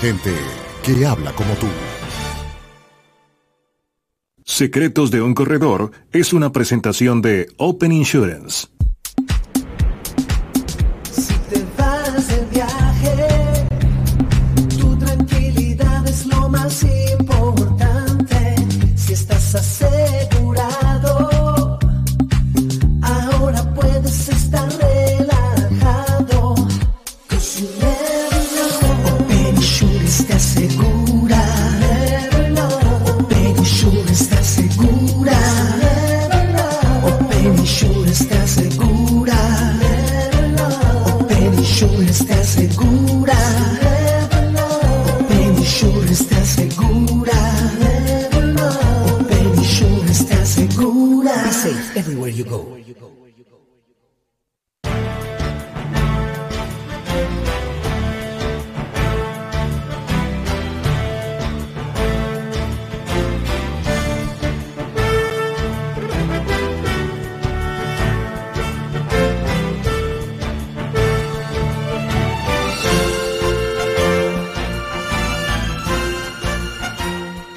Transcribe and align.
Gente 0.00 0.34
que 0.82 1.04
habla 1.04 1.32
como 1.32 1.52
tú. 1.56 1.66
Secretos 4.46 5.10
de 5.10 5.20
un 5.20 5.34
corredor 5.34 5.90
es 6.10 6.32
una 6.32 6.52
presentación 6.52 7.20
de 7.20 7.48
Open 7.58 7.92
Insurance. 7.92 8.68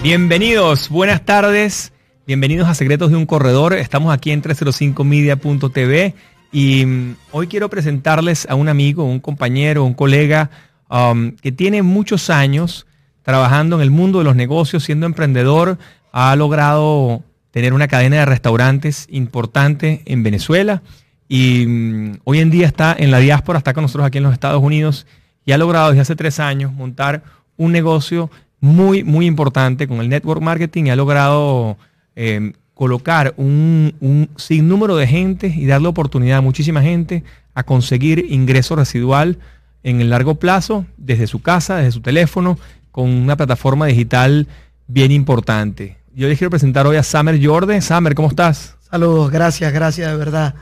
Bienvenidos, 0.03 0.89
buenas 0.89 1.23
tardes. 1.23 1.93
Bienvenidos 2.25 2.69
a 2.69 2.73
Secretos 2.73 3.11
de 3.11 3.17
un 3.17 3.25
Corredor. 3.25 3.73
Estamos 3.73 4.13
aquí 4.13 4.31
en 4.31 4.41
305media.tv 4.41 6.13
y 6.53 6.85
mm, 6.85 7.15
hoy 7.31 7.47
quiero 7.47 7.69
presentarles 7.69 8.47
a 8.49 8.55
un 8.55 8.69
amigo, 8.69 9.03
un 9.03 9.19
compañero, 9.19 9.83
un 9.83 9.93
colega 9.93 10.49
um, 10.89 11.33
que 11.33 11.51
tiene 11.51 11.81
muchos 11.81 12.29
años 12.29 12.87
trabajando 13.23 13.75
en 13.75 13.81
el 13.81 13.91
mundo 13.91 14.19
de 14.19 14.23
los 14.23 14.37
negocios, 14.37 14.85
siendo 14.85 15.05
emprendedor. 15.05 15.77
Ha 16.13 16.33
logrado 16.37 17.23
tener 17.51 17.73
una 17.73 17.89
cadena 17.89 18.19
de 18.19 18.25
restaurantes 18.25 19.05
importante 19.09 20.01
en 20.05 20.23
Venezuela 20.23 20.81
y 21.27 21.65
mm, 21.67 22.19
hoy 22.23 22.39
en 22.39 22.51
día 22.51 22.67
está 22.67 22.95
en 22.97 23.11
la 23.11 23.17
diáspora, 23.19 23.57
está 23.57 23.73
con 23.73 23.81
nosotros 23.81 24.07
aquí 24.07 24.19
en 24.19 24.23
los 24.23 24.31
Estados 24.31 24.63
Unidos 24.63 25.07
y 25.43 25.51
ha 25.51 25.57
logrado 25.57 25.89
desde 25.89 26.03
hace 26.03 26.15
tres 26.15 26.39
años 26.39 26.71
montar 26.71 27.21
un 27.57 27.73
negocio 27.73 28.31
muy, 28.61 29.03
muy 29.03 29.25
importante 29.25 29.89
con 29.89 29.99
el 29.99 30.07
network 30.07 30.41
marketing 30.41 30.85
y 30.85 30.89
ha 30.91 30.95
logrado 30.95 31.77
eh, 32.15 32.53
colocar 32.73 33.33
un, 33.37 33.95
un 33.99 34.29
sinnúmero 34.35 34.95
de 34.95 35.07
gente 35.07 35.47
y 35.47 35.65
darle 35.65 35.87
oportunidad 35.87 36.39
a 36.39 36.41
muchísima 36.41 36.81
gente 36.81 37.23
a 37.53 37.63
conseguir 37.63 38.25
ingreso 38.29 38.75
residual 38.75 39.37
en 39.83 40.01
el 40.01 40.09
largo 40.09 40.35
plazo 40.35 40.85
desde 40.97 41.27
su 41.27 41.41
casa, 41.41 41.77
desde 41.77 41.91
su 41.91 42.01
teléfono, 42.01 42.57
con 42.91 43.09
una 43.09 43.35
plataforma 43.37 43.85
digital 43.85 44.47
bien 44.87 45.11
importante. 45.11 45.97
Yo 46.15 46.27
les 46.27 46.37
quiero 46.37 46.51
presentar 46.51 46.87
hoy 46.87 46.95
a 46.95 47.03
Samer 47.03 47.39
Jordan. 47.43 47.81
Samer, 47.81 48.15
¿cómo 48.15 48.29
estás? 48.29 48.75
Saludos, 48.89 49.31
gracias, 49.31 49.73
gracias 49.73 50.11
de 50.11 50.17
verdad. 50.17 50.55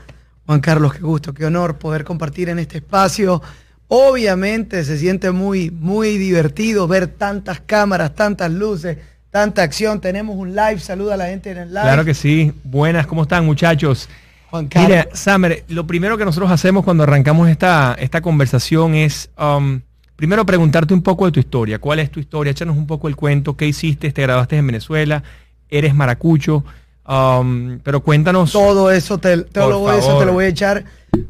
Juan 0.46 0.60
Carlos, 0.60 0.94
qué 0.94 1.00
gusto, 1.00 1.32
qué 1.34 1.46
honor 1.46 1.78
poder 1.78 2.04
compartir 2.04 2.48
en 2.48 2.58
este 2.58 2.78
espacio 2.78 3.40
Obviamente 3.94 4.84
se 4.84 4.96
siente 4.96 5.32
muy, 5.32 5.70
muy 5.70 6.16
divertido 6.16 6.88
ver 6.88 7.08
tantas 7.08 7.60
cámaras, 7.60 8.14
tantas 8.14 8.50
luces, 8.50 8.96
tanta 9.32 9.64
acción. 9.64 10.00
Tenemos 10.00 10.36
un 10.36 10.54
live, 10.54 10.78
saluda 10.78 11.14
a 11.14 11.16
la 11.16 11.26
gente 11.26 11.50
en 11.50 11.58
el 11.58 11.68
live. 11.70 11.82
Claro 11.82 12.04
que 12.04 12.14
sí. 12.14 12.52
Buenas, 12.62 13.08
¿cómo 13.08 13.22
están 13.22 13.44
muchachos? 13.44 14.08
Juan 14.50 14.68
Carlos. 14.68 14.88
Mira, 14.88 15.08
Samer, 15.12 15.64
lo 15.68 15.86
primero 15.86 16.16
que 16.16 16.24
nosotros 16.24 16.52
hacemos 16.52 16.84
cuando 16.84 17.02
arrancamos 17.02 17.48
esta, 17.48 17.96
esta 17.98 18.20
conversación 18.20 18.94
es 18.94 19.30
um, 19.36 19.80
primero 20.14 20.46
preguntarte 20.46 20.94
un 20.94 21.02
poco 21.02 21.26
de 21.26 21.32
tu 21.32 21.40
historia. 21.40 21.80
¿Cuál 21.80 21.98
es 21.98 22.10
tu 22.10 22.20
historia? 22.20 22.52
Échanos 22.52 22.76
un 22.76 22.86
poco 22.86 23.08
el 23.08 23.16
cuento. 23.16 23.56
¿Qué 23.56 23.66
hiciste? 23.66 24.12
¿Te 24.12 24.22
graduaste 24.22 24.56
en 24.58 24.66
Venezuela? 24.68 25.24
¿Eres 25.68 25.94
maracucho? 25.94 26.64
Um, 27.08 27.80
pero 27.80 28.02
cuéntanos. 28.02 28.52
Todo 28.52 28.92
eso 28.92 29.18
te, 29.18 29.32
eso 29.32 29.44
te 29.44 29.60
lo 30.26 30.32
voy 30.32 30.44
a 30.44 30.48
echar 30.48 30.84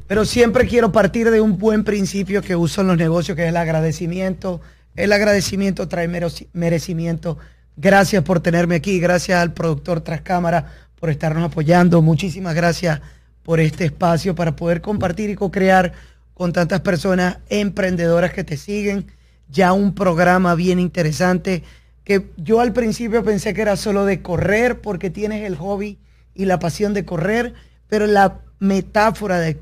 pero 0.07 0.25
siempre 0.25 0.67
quiero 0.67 0.93
partir 0.93 1.31
de 1.31 1.41
un 1.41 1.59
buen 1.59 1.85
principio 1.85 2.43
que 2.43 2.55
uso 2.55 2.83
en 2.83 2.89
los 2.89 2.97
negocios, 2.97 3.37
que 3.37 3.45
es 3.45 3.49
el 3.49 3.57
agradecimiento. 3.57 4.61
El 4.95 5.12
agradecimiento 5.12 5.89
trae 5.89 6.09
merecimiento. 6.53 7.39
Gracias 7.77 8.22
por 8.22 8.41
tenerme 8.41 8.77
aquí, 8.77 9.00
gracias 9.00 9.41
al 9.41 9.53
productor 9.53 10.03
tras 10.03 10.21
cámara 10.21 10.72
por 11.00 11.10
estarnos 11.10 11.44
apoyando. 11.44 12.03
Muchísimas 12.03 12.55
gracias 12.55 13.00
por 13.43 13.60
este 13.60 13.87
espacio 13.87 14.34
para 14.34 14.55
poder 14.55 14.81
compartir 14.81 15.31
y 15.31 15.34
co-crear 15.34 15.93
con 16.34 16.53
tantas 16.53 16.81
personas 16.81 17.38
emprendedoras 17.49 18.32
que 18.32 18.44
te 18.44 18.56
siguen. 18.56 19.06
Ya 19.49 19.72
un 19.72 19.94
programa 19.94 20.55
bien 20.55 20.78
interesante 20.78 21.62
que 22.05 22.31
yo 22.37 22.61
al 22.61 22.72
principio 22.72 23.22
pensé 23.22 23.55
que 23.55 23.62
era 23.62 23.77
solo 23.77 24.05
de 24.05 24.22
correr 24.22 24.81
porque 24.81 25.11
tienes 25.11 25.44
el 25.44 25.56
hobby 25.56 25.99
y 26.34 26.44
la 26.47 26.59
pasión 26.59 26.94
de 26.94 27.05
correr, 27.05 27.55
pero 27.88 28.06
la 28.06 28.41
metáfora 28.59 29.38
de, 29.38 29.59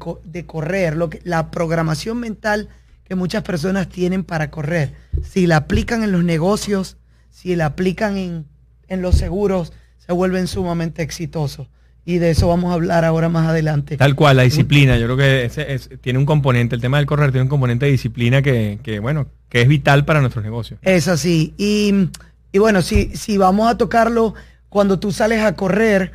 correr, 0.47 0.97
la 1.25 1.51
programación 1.51 2.19
mental 2.19 2.69
que 3.05 3.15
muchas 3.15 3.43
personas 3.43 3.89
tienen 3.89 4.25
para 4.25 4.51
correr. 4.51 4.95
Si 5.23 5.47
la 5.47 5.57
aplican 5.57 6.03
en 6.03 6.13
los 6.13 6.23
negocios, 6.23 6.97
si 7.31 7.57
la 7.57 7.67
aplican 7.67 8.17
en, 8.17 8.47
en 8.89 9.03
los 9.03 9.17
seguros, 9.17 9.73
se 9.99 10.13
vuelven 10.13 10.47
sumamente 10.47 11.03
exitosos. 11.03 11.69
Y 12.05 12.19
de 12.19 12.31
eso 12.31 12.49
vamos 12.49 12.71
a 12.71 12.75
hablar 12.75 13.05
ahora 13.05 13.29
más 13.29 13.47
adelante. 13.47 13.97
Tal 13.97 14.17
cual, 14.17 14.39
la 14.39 14.43
disciplina. 14.43 14.99
Yo 14.99 15.07
creo 15.07 15.17
que 15.17 15.81
tiene 16.01 16.19
un 16.19 16.27
componente, 16.27 16.75
el 16.75 16.81
tema 16.81 16.97
del 16.97 17.07
correr 17.07 17.31
tiene 17.31 17.43
un 17.43 17.49
componente 17.49 17.87
de 17.87 17.93
disciplina 17.93 18.43
que, 18.43 18.99
bueno, 19.01 19.29
que 19.49 19.61
es 19.63 19.69
vital 19.69 20.05
para 20.05 20.21
nuestros 20.21 20.45
negocios. 20.45 20.81
Es 20.83 21.09
así. 21.09 21.55
Y, 21.59 22.09
y 22.53 22.59
bueno, 22.59 22.83
si, 22.83 23.15
si 23.17 23.37
vamos 23.37 23.71
a 23.71 23.77
tocarlo, 23.77 24.35
cuando 24.71 24.99
tú 24.99 25.13
sales 25.13 25.43
a 25.43 25.55
correr, 25.55 26.13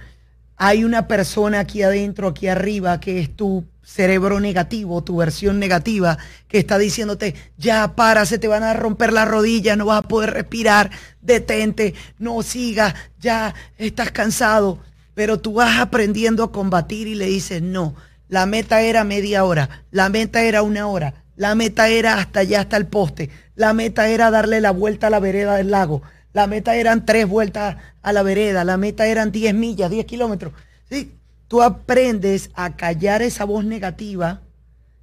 hay 0.58 0.84
una 0.84 1.08
persona 1.08 1.60
aquí 1.60 1.84
adentro, 1.84 2.30
aquí 2.30 2.48
arriba, 2.48 3.00
que 3.00 3.20
es 3.20 3.36
tu 3.36 3.66
cerebro 3.86 4.40
negativo, 4.40 5.04
tu 5.04 5.18
versión 5.18 5.60
negativa, 5.60 6.18
que 6.48 6.58
está 6.58 6.78
diciéndote, 6.78 7.36
ya 7.58 7.96
para, 7.96 8.26
se 8.26 8.40
te 8.40 8.48
van 8.48 8.64
a 8.64 8.74
romper 8.74 9.14
las 9.14 9.28
rodillas, 9.28 9.78
no 9.78 9.86
vas 9.86 10.00
a 10.00 10.08
poder 10.08 10.32
respirar, 10.32 10.90
detente, 11.22 11.94
no 12.18 12.42
sigas, 12.42 12.96
ya 13.20 13.54
estás 13.78 14.12
cansado. 14.12 14.80
Pero 15.14 15.40
tú 15.40 15.54
vas 15.54 15.80
aprendiendo 15.80 16.44
a 16.44 16.52
combatir 16.52 17.08
y 17.08 17.16
le 17.16 17.28
dices, 17.28 17.62
no, 17.62 17.96
la 18.28 18.46
meta 18.46 18.82
era 18.82 19.04
media 19.04 19.46
hora, 19.46 19.86
la 19.92 20.10
meta 20.10 20.42
era 20.42 20.64
una 20.64 20.88
hora, 20.88 21.24
la 21.36 21.56
meta 21.56 21.88
era 21.88 22.16
hasta 22.16 22.42
allá, 22.42 22.62
hasta 22.62 22.78
el 22.78 22.88
poste, 22.88 23.30
la 23.56 23.74
meta 23.74 24.10
era 24.10 24.32
darle 24.32 24.60
la 24.62 24.72
vuelta 24.72 25.08
a 25.08 25.10
la 25.12 25.20
vereda 25.20 25.56
del 25.56 25.72
lago, 25.72 26.02
la 26.34 26.48
meta 26.48 26.76
eran 26.76 27.06
tres 27.06 27.28
vueltas 27.28 27.78
a 28.02 28.12
la 28.12 28.24
vereda, 28.24 28.66
la 28.66 28.76
meta 28.76 29.08
eran 29.08 29.32
10 29.32 29.54
millas, 29.54 29.90
10 29.90 30.06
kilómetros. 30.06 30.52
¿sí? 30.90 31.14
Tú 31.48 31.62
aprendes 31.62 32.50
a 32.56 32.76
callar 32.76 33.22
esa 33.22 33.46
voz 33.46 33.66
negativa 33.66 34.42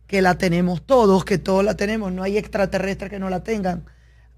que 0.06 0.20
la 0.22 0.36
tenemos 0.36 0.82
todos, 0.84 1.24
que 1.24 1.38
todos 1.38 1.64
la 1.64 1.74
tenemos, 1.74 2.12
no 2.12 2.22
hay 2.22 2.36
extraterrestres 2.36 3.10
que 3.10 3.18
no 3.18 3.30
la 3.30 3.42
tengan. 3.42 3.84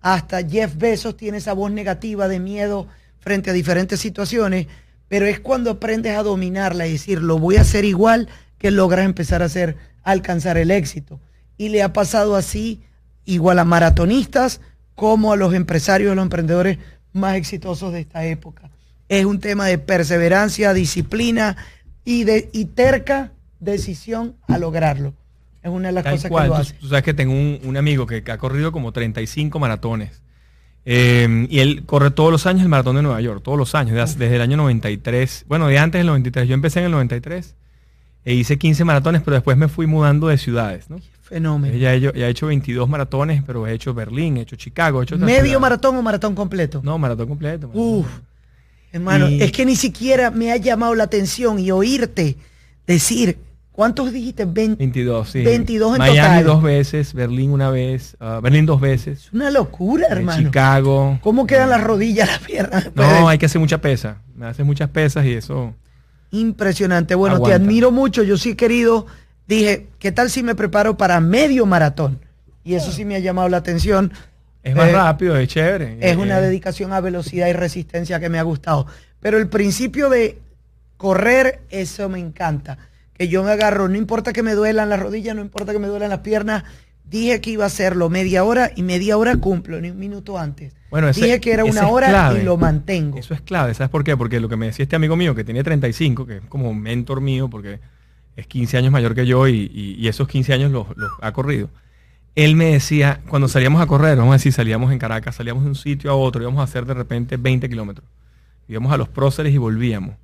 Hasta 0.01 0.47
Jeff 0.47 0.77
Bezos 0.77 1.17
tiene 1.17 1.39
esa 1.39 1.53
voz 1.53 1.73
negativa 1.73 2.29
de 2.29 2.39
miedo 2.39 2.87
frente 3.19 3.51
a 3.51 3.55
diferentes 3.55 3.99
situaciones, 4.01 4.67
pero 5.09 5.27
es 5.27 5.41
cuando 5.41 5.71
aprendes 5.71 6.17
a 6.17 6.23
dominarla 6.23 6.87
y 6.87 6.93
decir, 6.93 7.23
lo 7.23 7.39
voy 7.39 7.56
a 7.56 7.62
hacer 7.62 7.85
igual, 7.85 8.29
que 8.59 8.71
logras 8.71 9.05
empezar 9.05 9.43
a 9.43 9.47
hacer, 9.47 9.77
alcanzar 10.03 10.59
el 10.59 10.71
éxito. 10.71 11.21
Y 11.56 11.71
le 11.71 11.83
ha 11.83 11.93
pasado 11.93 12.37
así 12.37 12.85
igual 13.25 13.59
a 13.59 13.65
maratonistas, 13.65 14.61
como 14.95 15.33
a 15.33 15.37
los 15.37 15.55
empresarios, 15.55 16.12
a 16.12 16.15
los 16.15 16.23
emprendedores 16.23 16.79
más 17.12 17.37
exitosos 17.37 17.93
de 17.93 18.01
esta 18.01 18.25
época. 18.27 18.71
Es 19.09 19.25
un 19.25 19.41
tema 19.41 19.67
de 19.67 19.79
perseverancia, 19.79 20.73
disciplina 20.73 21.56
y, 22.05 22.25
de, 22.25 22.51
y 22.53 22.67
terca 22.67 23.33
decisión 23.61 24.37
a 24.47 24.59
lograrlo. 24.59 25.15
Es 25.62 25.71
una 25.71 25.89
de 25.89 25.93
las 25.93 26.05
cosas 26.05 26.31
que 26.31 26.47
lo 26.47 26.55
hace. 26.55 26.75
Tú, 26.75 26.89
sabes 26.89 27.05
que 27.05 27.15
tengo 27.15 27.33
un, 27.33 27.77
amigo 27.77 28.06
que, 28.06 28.23
ha 28.31 28.39
corrido 28.39 28.71
como 28.71 28.93
35 28.93 29.59
maratones. 29.59 30.21
Eh, 30.85 31.47
y 31.49 31.61
él 31.61 31.85
corre 31.87 32.11
todos 32.11 32.31
los 32.31 32.47
años 32.47 32.62
el 32.62 32.69
maratón 32.69 32.97
de 32.97 33.03
Nueva 33.03 33.23
York, 33.23 33.43
todos 33.43 33.56
los 33.56 33.75
años, 33.75 33.97
desde, 33.97 34.37
el 34.37 34.43
año 34.43 34.59
93. 34.59 35.47
Bueno, 35.49 35.67
de 35.69 35.79
antes 35.79 35.99
del 35.99 36.06
93. 36.06 36.47
Yo 36.47 36.55
empecé 36.55 36.81
en 36.81 36.87
el 36.87 36.93
93 36.93 37.55
e 38.27 38.35
hice 38.35 38.59
15 38.59 38.85
maratones, 38.85 39.23
pero 39.23 39.37
después 39.37 39.56
me 39.56 39.69
fui 39.69 39.87
mudando 39.87 40.29
de 40.29 40.37
ciudades. 40.37 40.91
¿no? 40.91 40.99
Fenómeno. 41.23 41.75
Ya 41.77 41.95
he, 41.95 41.97
hecho, 41.97 42.12
ya 42.12 42.27
he 42.27 42.31
hecho 42.31 42.47
22 42.47 42.87
maratones, 42.87 43.43
pero 43.47 43.67
he 43.67 43.73
hecho 43.73 43.95
Berlín, 43.95 44.37
he 44.37 44.43
hecho 44.43 44.56
Chicago, 44.56 45.01
he 45.01 45.05
hecho... 45.05 45.17
¿Medio 45.17 45.59
maratón 45.61 45.97
o 45.97 46.03
maratón 46.03 46.35
completo? 46.35 46.83
No, 46.85 46.99
maratón 46.99 47.29
completo. 47.29 47.71
Uf, 47.73 48.06
hermano, 48.94 49.26
es 49.26 49.52
que 49.52 49.67
ni 49.67 49.76
siquiera 49.76 50.31
me 50.31 50.52
ha 50.52 50.56
llamado 50.56 50.94
la 50.94 51.05
atención 51.05 51.58
y 51.58 51.70
oírte 51.70 52.37
decir, 52.87 53.38
¿cuántos 53.73 54.12
dijiste? 54.12 54.44
22, 54.44 55.29
sí. 55.29 55.43
22 55.43 55.94
en 55.94 55.99
Miami 55.99 56.43
dos 56.43 56.62
veces, 56.62 57.12
Berlín 57.12 57.50
una 57.50 57.70
vez, 57.70 58.17
uh, 58.20 58.41
Berlín 58.41 58.67
dos 58.67 58.81
veces. 58.81 59.26
Es 59.26 59.32
una 59.32 59.50
locura, 59.50 60.06
hermano. 60.08 60.43
Chicago. 60.43 61.19
¿Cómo 61.23 61.46
quedan 61.46 61.70
las 61.70 61.82
rodillas, 61.82 62.29
las 62.29 62.38
piernas? 62.38 62.91
No, 62.94 63.29
hay 63.29 63.37
que 63.37 63.46
hacer 63.46 63.61
mucha 63.61 63.81
pesa. 63.81 64.23
Me 64.37 64.46
hace 64.46 64.62
muchas 64.62 64.88
pesas 64.91 65.26
y 65.26 65.32
eso... 65.32 65.75
Impresionante. 66.31 67.14
Bueno, 67.14 67.41
te 67.41 67.52
admiro 67.52 67.91
mucho. 67.93 68.23
Yo 68.23 68.37
sí 68.37 68.55
querido 68.55 69.06
dije, 69.46 69.88
¿qué 69.99 70.12
tal 70.12 70.31
si 70.31 70.43
me 70.43 70.55
preparo 70.55 70.96
para 70.96 71.20
medio 71.20 71.67
maratón? 71.67 72.20
Y 72.64 72.75
eso 72.75 72.91
sí 72.93 73.05
me 73.05 73.17
ha 73.17 73.20
llamado 73.20 73.49
la 73.49 73.58
atención. 73.58 74.12
Es 74.64 74.75
más 74.75 74.88
eh, 74.88 74.93
rápido, 74.93 75.37
es 75.37 75.49
chévere. 75.49 75.99
Es 76.00 76.16
una 76.16 76.40
dedicación 76.40 76.93
a 76.93 77.00
velocidad 77.00 77.49
y 77.49 77.52
resistencia 77.52 78.19
que 78.19 78.31
me 78.31 78.38
ha 78.38 78.43
gustado. 78.43 78.87
Pero 79.20 79.38
el 79.38 79.49
principio 79.49 80.08
de 80.08 80.38
correr, 80.96 81.61
eso 81.69 82.08
me 82.08 82.19
encanta. 82.19 82.78
Que 83.12 83.28
yo 83.28 83.44
me 83.44 83.52
agarro, 83.52 83.88
no 83.88 83.96
importa 83.96 84.32
que 84.32 84.43
me 84.43 84.55
duelan 84.55 84.88
las 84.88 84.99
rodillas, 84.99 85.37
no 85.37 85.43
importa 85.43 85.72
que 85.72 85.78
me 85.78 85.87
duelan 85.87 86.08
las 86.08 86.20
piernas. 86.20 86.64
Dije 87.05 87.43
que 87.43 87.50
iba 87.50 87.64
a 87.64 87.66
hacerlo 87.66 88.08
media 88.08 88.43
hora 88.43 88.72
y 88.75 88.82
media 88.82 89.19
hora 89.19 89.37
cumplo, 89.37 89.78
ni 89.81 89.90
un 89.90 89.99
minuto 89.99 90.38
antes. 90.38 90.75
Bueno, 90.90 91.12
Dije 91.12 91.38
que 91.40 91.52
era 91.52 91.64
una 91.64 91.88
hora 91.88 92.32
y 92.34 92.43
lo 92.43 92.56
mantengo. 92.56 93.19
Eso 93.19 93.34
es 93.34 93.43
clave, 93.43 93.75
¿sabes 93.75 93.90
por 93.90 94.02
qué? 94.02 94.17
Porque 94.17 94.40
lo 94.40 94.49
que 94.49 94.56
me 94.56 94.67
decía 94.67 94.84
este 94.84 94.96
amigo 94.96 95.14
mío, 95.14 95.34
que 95.34 95.44
tiene 95.44 95.62
35, 95.62 96.26
que 96.26 96.37
es 96.38 96.43
como 96.49 96.70
un 96.70 96.81
mentor 96.81 97.20
mío, 97.20 97.50
porque 97.50 97.81
es 98.37 98.46
15 98.46 98.78
años 98.78 98.93
mayor 98.93 99.14
que 99.14 99.26
yo 99.26 99.46
y, 99.46 100.06
esos 100.08 100.26
15 100.26 100.55
años 100.55 100.72
los, 100.72 100.87
ha 101.20 101.32
corrido. 101.32 101.69
Él 102.34 102.56
me 102.56 102.72
decía, 102.72 103.20
cuando 103.28 103.46
salíamos 103.46 103.81
a 103.81 103.86
correr, 103.86 104.16
vamos 104.16 104.32
a 104.32 104.36
decir, 104.36 104.52
salíamos 104.52 104.92
en 104.92 104.98
Caracas, 104.98 105.36
salíamos 105.36 105.62
de 105.62 105.70
un 105.70 105.76
sitio 105.76 106.10
a 106.10 106.14
otro, 106.14 106.42
íbamos 106.42 106.60
a 106.60 106.64
hacer 106.64 106.84
de 106.84 106.94
repente 106.94 107.36
20 107.36 107.69
kilómetros. 107.69 108.06
Íbamos 108.69 108.92
a 108.92 108.96
los 108.96 109.08
próceres 109.08 109.52
y 109.52 109.58
volvíamos. 109.58 110.16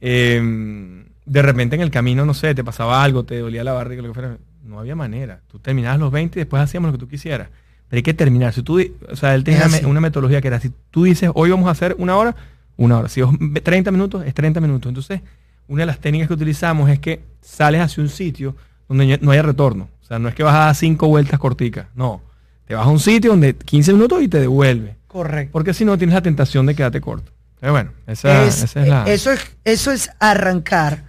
Em, 0.00 1.04
de 1.26 1.42
repente 1.42 1.76
en 1.76 1.82
el 1.82 1.90
camino, 1.90 2.24
no 2.24 2.34
sé, 2.34 2.54
te 2.54 2.64
pasaba 2.64 3.02
algo, 3.02 3.24
te 3.24 3.38
dolía 3.38 3.64
la 3.64 3.72
barriga, 3.72 4.02
lo 4.02 4.08
que 4.08 4.14
fuera. 4.14 4.38
No 4.64 4.78
había 4.78 4.94
manera. 4.94 5.40
Tú 5.48 5.58
terminabas 5.58 5.98
los 5.98 6.12
20 6.12 6.38
y 6.38 6.42
después 6.42 6.62
hacíamos 6.62 6.88
lo 6.88 6.92
que 6.92 7.04
tú 7.04 7.08
quisieras. 7.08 7.48
Pero 7.88 7.98
hay 7.98 8.02
que 8.02 8.14
terminar. 8.14 8.54
Si 8.54 8.62
tú, 8.62 8.80
o 9.10 9.16
sea, 9.16 9.34
él 9.34 9.44
tenía 9.44 9.66
una 9.86 10.00
metodología 10.00 10.40
que 10.40 10.48
era, 10.48 10.60
si 10.60 10.70
tú 10.90 11.04
dices, 11.04 11.30
hoy 11.34 11.50
vamos 11.50 11.66
a 11.66 11.72
hacer 11.72 11.96
una 11.98 12.16
hora, 12.16 12.34
una 12.76 12.98
hora. 12.98 13.08
Si 13.08 13.20
es 13.20 13.28
30 13.62 13.90
minutos, 13.90 14.24
es 14.24 14.32
30 14.32 14.60
minutos. 14.60 14.88
Entonces, 14.88 15.20
una 15.68 15.82
de 15.82 15.86
las 15.86 15.98
técnicas 15.98 16.28
que 16.28 16.34
utilizamos 16.34 16.88
es 16.88 17.00
que 17.00 17.22
sales 17.40 17.80
hacia 17.80 18.02
un 18.02 18.08
sitio 18.08 18.56
donde 18.92 19.18
no 19.20 19.30
haya 19.30 19.42
retorno. 19.42 19.88
O 20.02 20.04
sea, 20.04 20.18
no 20.18 20.28
es 20.28 20.34
que 20.34 20.42
vas 20.42 20.54
a 20.54 20.58
dar 20.58 20.74
cinco 20.74 21.08
vueltas 21.08 21.38
corticas, 21.38 21.86
no. 21.94 22.22
Te 22.66 22.74
vas 22.74 22.86
a 22.86 22.90
un 22.90 23.00
sitio 23.00 23.30
donde 23.30 23.54
15 23.54 23.92
minutos 23.92 24.22
y 24.22 24.28
te 24.28 24.40
devuelve. 24.40 24.96
Correcto. 25.06 25.52
Porque 25.52 25.74
si 25.74 25.84
no 25.84 25.98
tienes 25.98 26.14
la 26.14 26.22
tentación 26.22 26.66
de 26.66 26.74
quedarte 26.74 27.00
corto. 27.00 27.32
Pero 27.60 27.72
bueno, 27.72 27.92
esa 28.06 28.44
es, 28.44 28.74
la... 28.74 29.04
Eso 29.04 29.30
es, 29.30 29.40
eso 29.64 29.92
es 29.92 30.10
arrancar 30.18 31.04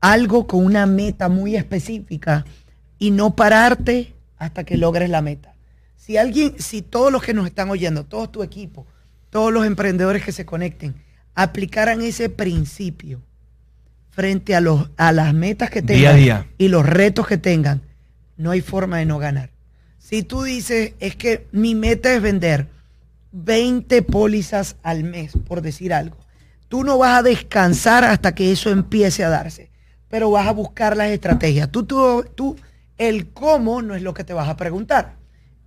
algo 0.00 0.46
con 0.46 0.64
una 0.64 0.86
meta 0.86 1.28
muy 1.28 1.56
específica 1.56 2.44
y 2.98 3.10
no 3.10 3.34
pararte 3.34 4.14
hasta 4.36 4.64
que 4.64 4.76
logres 4.76 5.10
la 5.10 5.22
meta. 5.22 5.54
Si 5.96 6.16
alguien, 6.16 6.54
si 6.58 6.82
todos 6.82 7.12
los 7.12 7.22
que 7.22 7.34
nos 7.34 7.46
están 7.46 7.70
oyendo, 7.70 8.04
todo 8.04 8.30
tu 8.30 8.42
equipo, 8.42 8.86
todos 9.30 9.52
los 9.52 9.66
emprendedores 9.66 10.24
que 10.24 10.32
se 10.32 10.46
conecten, 10.46 10.94
aplicaran 11.34 12.00
ese 12.00 12.28
principio 12.28 13.20
frente 14.18 14.56
a, 14.56 14.60
los, 14.60 14.90
a 14.96 15.12
las 15.12 15.32
metas 15.32 15.70
que 15.70 15.80
tengan 15.80 16.48
y 16.58 16.66
los 16.66 16.84
retos 16.84 17.28
que 17.28 17.38
tengan, 17.38 17.82
no 18.36 18.50
hay 18.50 18.62
forma 18.62 18.98
de 18.98 19.06
no 19.06 19.20
ganar. 19.20 19.50
Si 20.00 20.24
tú 20.24 20.42
dices, 20.42 20.94
es 20.98 21.14
que 21.14 21.46
mi 21.52 21.76
meta 21.76 22.12
es 22.12 22.20
vender 22.20 22.66
20 23.30 24.02
pólizas 24.02 24.74
al 24.82 25.04
mes, 25.04 25.34
por 25.46 25.62
decir 25.62 25.94
algo, 25.94 26.16
tú 26.66 26.82
no 26.82 26.98
vas 26.98 27.20
a 27.20 27.22
descansar 27.22 28.02
hasta 28.02 28.34
que 28.34 28.50
eso 28.50 28.70
empiece 28.70 29.22
a 29.22 29.28
darse, 29.28 29.70
pero 30.08 30.32
vas 30.32 30.48
a 30.48 30.52
buscar 30.52 30.96
las 30.96 31.10
estrategias. 31.10 31.70
Tú, 31.70 31.84
tú, 31.84 32.26
tú, 32.34 32.56
el 32.96 33.28
cómo 33.28 33.82
no 33.82 33.94
es 33.94 34.02
lo 34.02 34.14
que 34.14 34.24
te 34.24 34.32
vas 34.32 34.48
a 34.48 34.56
preguntar, 34.56 35.14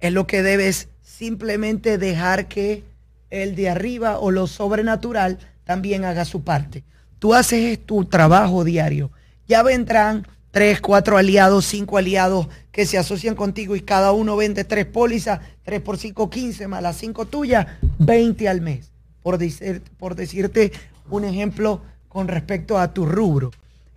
es 0.01 0.11
lo 0.11 0.27
que 0.27 0.43
debes 0.43 0.89
simplemente 1.01 1.97
dejar 1.97 2.49
que 2.49 2.83
el 3.29 3.55
de 3.55 3.69
arriba 3.69 4.19
o 4.19 4.29
lo 4.29 4.45
sobrenatural 4.45 5.39
también 5.63 6.03
haga 6.03 6.25
su 6.25 6.43
parte. 6.43 6.83
Tú 7.21 7.35
haces 7.35 7.77
tu 7.85 8.05
trabajo 8.05 8.63
diario. 8.63 9.11
Ya 9.47 9.61
vendrán 9.61 10.25
tres, 10.49 10.81
cuatro 10.81 11.17
aliados, 11.17 11.67
cinco 11.67 11.99
aliados 11.99 12.47
que 12.71 12.87
se 12.87 12.97
asocian 12.97 13.35
contigo 13.35 13.75
y 13.75 13.81
cada 13.81 14.11
uno 14.11 14.35
vende 14.35 14.63
tres 14.63 14.87
pólizas, 14.87 15.39
tres 15.61 15.81
por 15.81 15.99
cinco, 15.99 16.31
quince, 16.31 16.67
más 16.67 16.81
las 16.81 16.97
cinco 16.97 17.27
tuyas, 17.27 17.67
veinte 17.99 18.49
al 18.49 18.61
mes. 18.61 18.89
Por, 19.21 19.37
decir, 19.37 19.83
por 19.99 20.15
decirte 20.15 20.71
un 21.11 21.23
ejemplo 21.23 21.83
con 22.09 22.27
respecto 22.27 22.79
a 22.79 22.91
tu 22.91 23.05
rubro. 23.05 23.51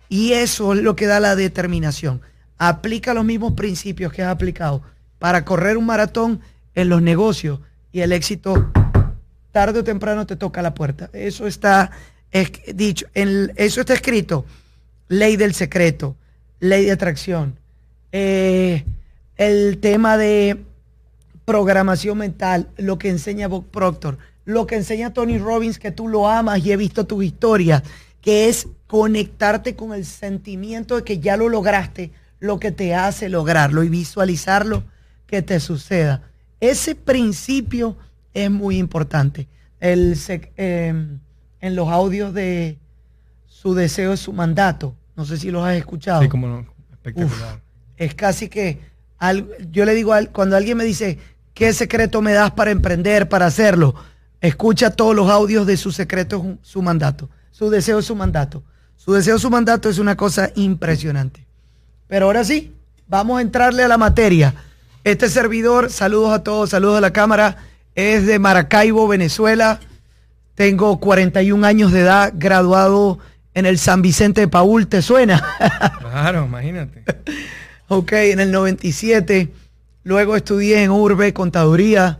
Y 0.07 0.33
eso 0.33 0.75
es 0.75 0.83
lo 0.83 0.95
que 0.95 1.07
da 1.07 1.19
la 1.19 1.35
determinación. 1.35 2.21
Aplica 2.59 3.15
los 3.15 3.25
mismos 3.25 3.53
principios 3.53 4.13
que 4.13 4.21
has 4.21 4.29
aplicado 4.29 4.83
para 5.17 5.43
correr 5.45 5.77
un 5.77 5.87
maratón 5.87 6.41
en 6.75 6.89
los 6.89 7.01
negocios 7.01 7.59
y 7.91 8.01
el 8.01 8.11
éxito 8.11 8.71
tarde 9.51 9.79
o 9.79 9.83
temprano 9.83 10.27
te 10.27 10.35
toca 10.35 10.61
la 10.61 10.75
puerta. 10.75 11.09
Eso 11.11 11.47
está 11.47 11.89
es 12.35 12.51
dicho, 12.75 13.05
en, 13.13 13.53
eso 13.55 13.79
está 13.79 13.93
escrito, 13.93 14.45
ley 15.07 15.37
del 15.37 15.53
secreto, 15.53 16.17
ley 16.59 16.83
de 16.83 16.91
atracción, 16.91 17.57
eh, 18.11 18.83
el 19.37 19.77
tema 19.77 20.17
de 20.17 20.57
programación 21.45 22.17
mental, 22.17 22.67
lo 22.75 22.99
que 22.99 23.07
enseña 23.07 23.47
Bob 23.47 23.65
Proctor, 23.67 24.17
lo 24.43 24.67
que 24.67 24.75
enseña 24.75 25.13
Tony 25.13 25.37
Robbins, 25.37 25.79
que 25.79 25.91
tú 25.91 26.09
lo 26.09 26.27
amas 26.27 26.59
y 26.65 26.73
he 26.73 26.77
visto 26.77 27.05
tu 27.05 27.21
historia, 27.21 27.81
que 28.19 28.49
es 28.49 28.67
conectarte 28.87 29.77
con 29.77 29.93
el 29.93 30.03
sentimiento 30.03 30.97
de 30.97 31.03
que 31.03 31.19
ya 31.19 31.37
lo 31.37 31.47
lograste, 31.47 32.11
lo 32.41 32.59
que 32.59 32.71
te 32.71 32.95
hace 32.95 33.29
lograrlo 33.29 33.81
y 33.81 33.87
visualizarlo 33.87 34.83
que 35.25 35.41
te 35.41 35.61
suceda. 35.61 36.21
Ese 36.59 36.95
principio 36.95 37.95
es 38.33 38.51
muy 38.51 38.77
importante. 38.77 39.47
El, 39.79 40.17
eh, 40.27 40.93
en 41.65 41.75
los 41.75 41.89
audios 41.89 42.33
de 42.33 42.77
Su 43.47 43.73
deseo 43.73 44.13
es 44.13 44.19
su 44.19 44.33
mandato. 44.33 44.95
No 45.15 45.25
sé 45.25 45.37
si 45.37 45.49
los 45.49 45.65
has 45.65 45.75
escuchado. 45.75 46.21
Sí, 46.21 46.29
como 46.29 46.47
no. 46.47 46.65
Espectacular. 46.91 47.59
es 47.97 48.13
casi 48.13 48.49
que 48.49 48.79
yo 49.71 49.85
le 49.85 49.95
digo 49.95 50.13
cuando 50.31 50.55
alguien 50.55 50.77
me 50.77 50.83
dice, 50.83 51.17
¿qué 51.55 51.73
secreto 51.73 52.21
me 52.21 52.33
das 52.33 52.51
para 52.51 52.69
emprender, 52.69 53.27
para 53.27 53.47
hacerlo? 53.47 53.95
Escucha 54.41 54.91
todos 54.91 55.15
los 55.15 55.29
audios 55.29 55.65
de 55.65 55.77
su 55.77 55.91
secreto, 55.91 56.57
su 56.61 56.83
mandato. 56.83 57.29
Su 57.49 57.71
deseo 57.71 57.97
es 57.97 58.05
su 58.05 58.15
mandato. 58.15 58.63
Su 58.95 59.13
deseo, 59.13 59.39
su 59.39 59.49
mandato 59.49 59.89
es 59.89 59.97
una 59.97 60.15
cosa 60.15 60.51
impresionante. 60.55 61.47
Pero 62.07 62.27
ahora 62.27 62.43
sí, 62.43 62.75
vamos 63.07 63.39
a 63.39 63.41
entrarle 63.41 63.83
a 63.83 63.87
la 63.87 63.97
materia. 63.97 64.53
Este 65.03 65.29
servidor, 65.29 65.89
saludos 65.89 66.31
a 66.31 66.43
todos, 66.43 66.69
saludos 66.69 66.97
a 66.97 67.01
la 67.01 67.13
cámara, 67.13 67.57
es 67.95 68.27
de 68.27 68.37
Maracaibo, 68.37 69.07
Venezuela. 69.07 69.79
Tengo 70.55 70.99
41 70.99 71.65
años 71.65 71.91
de 71.91 72.01
edad, 72.01 72.33
graduado 72.35 73.19
en 73.53 73.65
el 73.65 73.77
San 73.77 74.01
Vicente 74.01 74.41
de 74.41 74.47
Paul, 74.47 74.87
¿te 74.87 75.01
suena? 75.01 75.43
Claro, 76.15 76.45
imagínate. 76.45 77.03
ok, 77.89 78.11
en 78.13 78.39
el 78.39 78.51
97. 78.51 79.49
Luego 80.03 80.37
estudié 80.37 80.81
en 80.83 80.91
Urbe, 80.91 81.33
Contaduría. 81.33 82.19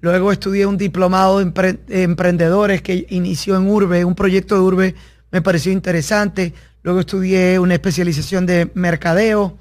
Luego 0.00 0.32
estudié 0.32 0.66
un 0.66 0.76
diplomado 0.76 1.38
de 1.38 1.78
emprendedores 2.02 2.82
que 2.82 3.06
inició 3.10 3.56
en 3.56 3.68
Urbe, 3.68 4.04
un 4.04 4.16
proyecto 4.16 4.56
de 4.56 4.60
Urbe 4.60 4.94
me 5.30 5.42
pareció 5.42 5.72
interesante. 5.72 6.54
Luego 6.82 7.00
estudié 7.00 7.58
una 7.58 7.74
especialización 7.74 8.46
de 8.46 8.70
mercadeo 8.74 9.58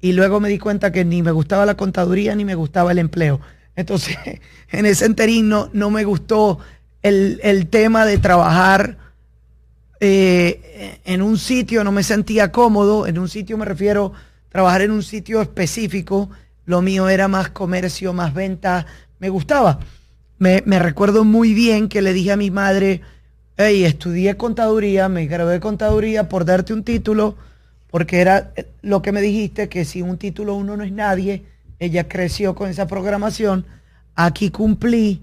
y 0.00 0.12
luego 0.12 0.40
me 0.40 0.48
di 0.48 0.58
cuenta 0.58 0.90
que 0.90 1.04
ni 1.04 1.22
me 1.22 1.30
gustaba 1.32 1.66
la 1.66 1.76
contaduría 1.76 2.34
ni 2.34 2.44
me 2.44 2.54
gustaba 2.54 2.92
el 2.92 2.98
empleo. 2.98 3.40
Entonces, 3.76 4.16
en 4.70 4.86
ese 4.86 5.04
enterín 5.06 5.48
no, 5.48 5.70
no 5.72 5.90
me 5.90 6.04
gustó 6.04 6.58
el, 7.02 7.66
tema 7.68 8.06
de 8.06 8.18
trabajar 8.18 8.96
eh, 10.00 11.00
en 11.04 11.22
un 11.22 11.38
sitio, 11.38 11.84
no 11.84 11.92
me 11.92 12.02
sentía 12.02 12.52
cómodo, 12.52 13.06
en 13.06 13.18
un 13.18 13.28
sitio 13.28 13.58
me 13.58 13.64
refiero 13.64 14.12
trabajar 14.48 14.82
en 14.82 14.90
un 14.90 15.02
sitio 15.02 15.40
específico, 15.40 16.30
lo 16.66 16.82
mío 16.82 17.08
era 17.08 17.26
más 17.26 17.48
comercio, 17.50 18.12
más 18.12 18.34
venta, 18.34 18.86
me 19.18 19.28
gustaba. 19.30 19.80
Me, 20.38 20.60
recuerdo 20.60 21.24
muy 21.24 21.54
bien 21.54 21.88
que 21.88 22.02
le 22.02 22.12
dije 22.12 22.32
a 22.32 22.36
mi 22.36 22.50
madre, 22.50 23.00
hey, 23.56 23.84
estudié 23.84 24.36
contaduría, 24.36 25.08
me 25.08 25.26
gradué 25.26 25.54
de 25.54 25.60
contaduría 25.60 26.28
por 26.28 26.44
darte 26.44 26.72
un 26.72 26.82
título, 26.82 27.36
porque 27.90 28.20
era 28.20 28.52
lo 28.82 29.02
que 29.02 29.12
me 29.12 29.20
dijiste, 29.20 29.68
que 29.68 29.84
sin 29.84 30.08
un 30.08 30.18
título 30.18 30.54
uno 30.54 30.76
no 30.76 30.82
es 30.82 30.90
nadie. 30.90 31.44
Ella 31.78 32.08
creció 32.08 32.54
con 32.56 32.68
esa 32.68 32.88
programación. 32.88 33.64
Aquí 34.16 34.50
cumplí, 34.50 35.22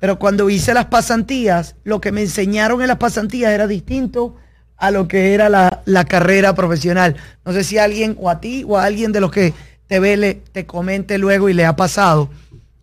pero 0.00 0.18
cuando 0.18 0.48
hice 0.48 0.74
las 0.74 0.86
pasantías, 0.86 1.74
lo 1.84 2.00
que 2.00 2.12
me 2.12 2.22
enseñaron 2.22 2.80
en 2.82 2.88
las 2.88 2.98
pasantías 2.98 3.52
era 3.52 3.66
distinto 3.66 4.36
a 4.76 4.90
lo 4.90 5.08
que 5.08 5.34
era 5.34 5.48
la, 5.48 6.04
carrera 6.04 6.54
profesional. 6.54 7.16
No 7.44 7.52
sé 7.52 7.64
si 7.64 7.78
alguien 7.78 8.16
o 8.20 8.30
a 8.30 8.40
ti 8.40 8.64
o 8.66 8.78
a 8.78 8.84
alguien 8.84 9.10
de 9.12 9.20
los 9.20 9.32
que 9.32 9.52
te 9.88 9.98
ve 9.98 10.16
le, 10.16 10.34
te 10.34 10.66
comente 10.66 11.18
luego 11.18 11.48
y 11.48 11.54
le 11.54 11.66
ha 11.66 11.74
pasado 11.74 12.30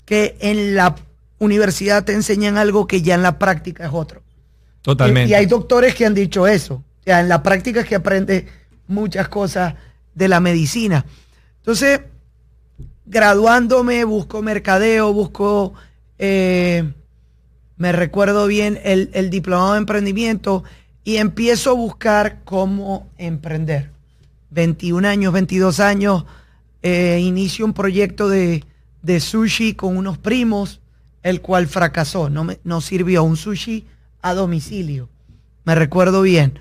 que 0.03 0.35
en 0.41 0.75
la 0.75 0.95
universidad 1.39 2.03
te 2.03 2.13
enseñan 2.13 2.57
algo 2.57 2.85
que 2.85 3.01
ya 3.01 3.15
en 3.15 3.23
la 3.23 3.39
práctica 3.39 3.85
es 3.85 3.91
otro. 3.93 4.21
Totalmente. 4.81 5.31
Y, 5.31 5.33
hay 5.33 5.45
doctores 5.45 5.95
que 5.95 6.05
han 6.05 6.13
dicho 6.13 6.47
eso. 6.47 6.75
O 6.75 7.03
sea, 7.03 7.21
en 7.21 7.29
la 7.29 7.41
práctica 7.41 7.79
es 7.79 7.87
que 7.87 7.95
aprende 7.95 8.47
muchas 8.87 9.29
cosas 9.29 9.73
de 10.13 10.27
la 10.27 10.39
medicina. 10.39 11.05
Entonces, 11.57 12.01
graduándome, 13.05 14.03
busco 14.03 14.41
mercadeo, 14.41 15.13
busco, 15.13 15.73
eh, 16.19 16.91
me 17.77 17.91
recuerdo 17.91 18.47
bien, 18.47 18.79
el, 18.83 19.09
el 19.13 19.29
diplomado 19.29 19.73
de 19.73 19.79
emprendimiento 19.79 20.63
y 21.03 21.17
empiezo 21.17 21.71
a 21.71 21.73
buscar 21.73 22.39
cómo 22.43 23.07
emprender. 23.17 23.91
21 24.49 25.07
años, 25.07 25.33
22 25.33 25.79
años, 25.79 26.25
eh, 26.81 27.19
inicio 27.21 27.65
un 27.65 27.73
proyecto 27.73 28.29
de, 28.29 28.63
sushi 29.19 29.73
con 29.73 29.97
unos 29.97 30.17
primos, 30.17 30.81
el 31.23 31.41
cual 31.41 31.67
fracasó, 31.67 32.29
no, 32.29 32.43
me, 32.43 32.59
no 32.63 32.81
sirvió 32.81 33.23
un 33.23 33.37
sushi 33.37 33.85
a 34.21 34.33
domicilio. 34.33 35.09
Me 35.63 35.75
recuerdo 35.75 36.21
bien. 36.21 36.59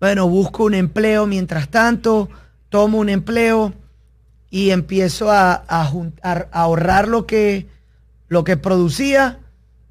Bueno, 0.00 0.28
busco 0.28 0.64
un 0.64 0.74
empleo 0.74 1.26
mientras 1.26 1.68
tanto, 1.68 2.28
tomo 2.68 2.98
un 2.98 3.08
empleo 3.08 3.74
y 4.50 4.70
empiezo 4.70 5.30
a, 5.30 5.64
a, 5.68 5.92
a 6.22 6.32
ahorrar 6.52 7.08
lo 7.08 7.26
que, 7.26 7.68
lo 8.28 8.42
que 8.44 8.56
producía 8.56 9.38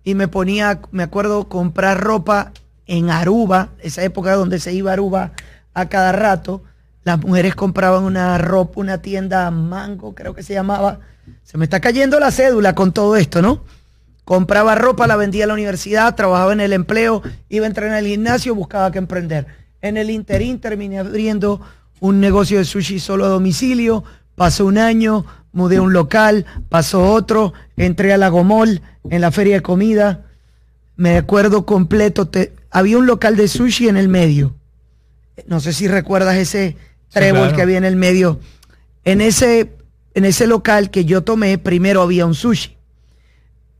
y 0.03 0.15
me 0.15 0.27
ponía, 0.27 0.81
me 0.91 1.03
acuerdo, 1.03 1.47
comprar 1.47 2.01
ropa 2.01 2.51
en 2.87 3.09
Aruba, 3.09 3.69
esa 3.79 4.03
época 4.03 4.33
donde 4.35 4.59
se 4.59 4.73
iba 4.73 4.91
a 4.91 4.93
Aruba 4.93 5.31
a 5.73 5.87
cada 5.89 6.11
rato, 6.11 6.63
las 7.03 7.19
mujeres 7.19 7.55
compraban 7.55 8.03
una 8.03 8.37
ropa, 8.37 8.79
una 8.79 9.01
tienda 9.01 9.49
Mango, 9.51 10.15
creo 10.15 10.33
que 10.33 10.43
se 10.43 10.53
llamaba. 10.53 10.99
Se 11.43 11.57
me 11.57 11.65
está 11.65 11.79
cayendo 11.79 12.19
la 12.19 12.31
cédula 12.31 12.75
con 12.75 12.93
todo 12.93 13.15
esto, 13.15 13.41
¿no? 13.41 13.63
Compraba 14.25 14.75
ropa, 14.75 15.07
la 15.07 15.17
vendía 15.17 15.43
a 15.43 15.47
la 15.47 15.53
universidad, 15.53 16.15
trabajaba 16.15 16.53
en 16.53 16.61
el 16.61 16.71
empleo, 16.71 17.21
iba 17.49 17.65
a 17.65 17.67
entrar 17.67 17.89
en 17.89 17.95
el 17.95 18.07
gimnasio, 18.07 18.55
buscaba 18.55 18.91
que 18.91 18.99
emprender. 18.99 19.47
En 19.81 19.97
el 19.97 20.09
interín 20.09 20.59
terminé 20.59 20.99
abriendo 20.99 21.59
un 21.99 22.21
negocio 22.21 22.57
de 22.57 22.65
sushi 22.65 22.99
solo 22.99 23.25
a 23.25 23.29
domicilio, 23.29 24.03
pasó 24.35 24.65
un 24.65 24.77
año, 24.77 25.25
mudé 25.53 25.79
un 25.79 25.93
local, 25.93 26.45
pasó 26.67 27.13
otro, 27.13 27.53
entré 27.77 28.11
a 28.11 28.17
la 28.17 28.27
Gomol 28.27 28.81
en 29.09 29.21
la 29.21 29.31
feria 29.31 29.55
de 29.55 29.61
comida, 29.61 30.25
me 30.97 31.17
acuerdo 31.17 31.65
completo, 31.65 32.29
había 32.69 32.97
un 32.97 33.05
local 33.05 33.37
de 33.37 33.47
sushi 33.47 33.87
en 33.87 33.97
el 33.97 34.09
medio. 34.09 34.55
No 35.47 35.59
sé 35.59 35.73
si 35.73 35.87
recuerdas 35.87 36.35
ese 36.35 36.75
trébol 37.09 37.53
que 37.55 37.61
había 37.61 37.77
en 37.77 37.85
el 37.85 37.95
medio. 37.95 38.39
En 39.03 39.21
ese, 39.21 39.71
en 40.13 40.25
ese 40.25 40.47
local 40.47 40.89
que 40.89 41.05
yo 41.05 41.23
tomé, 41.23 41.57
primero 41.57 42.01
había 42.01 42.25
un 42.25 42.35
sushi. 42.35 42.75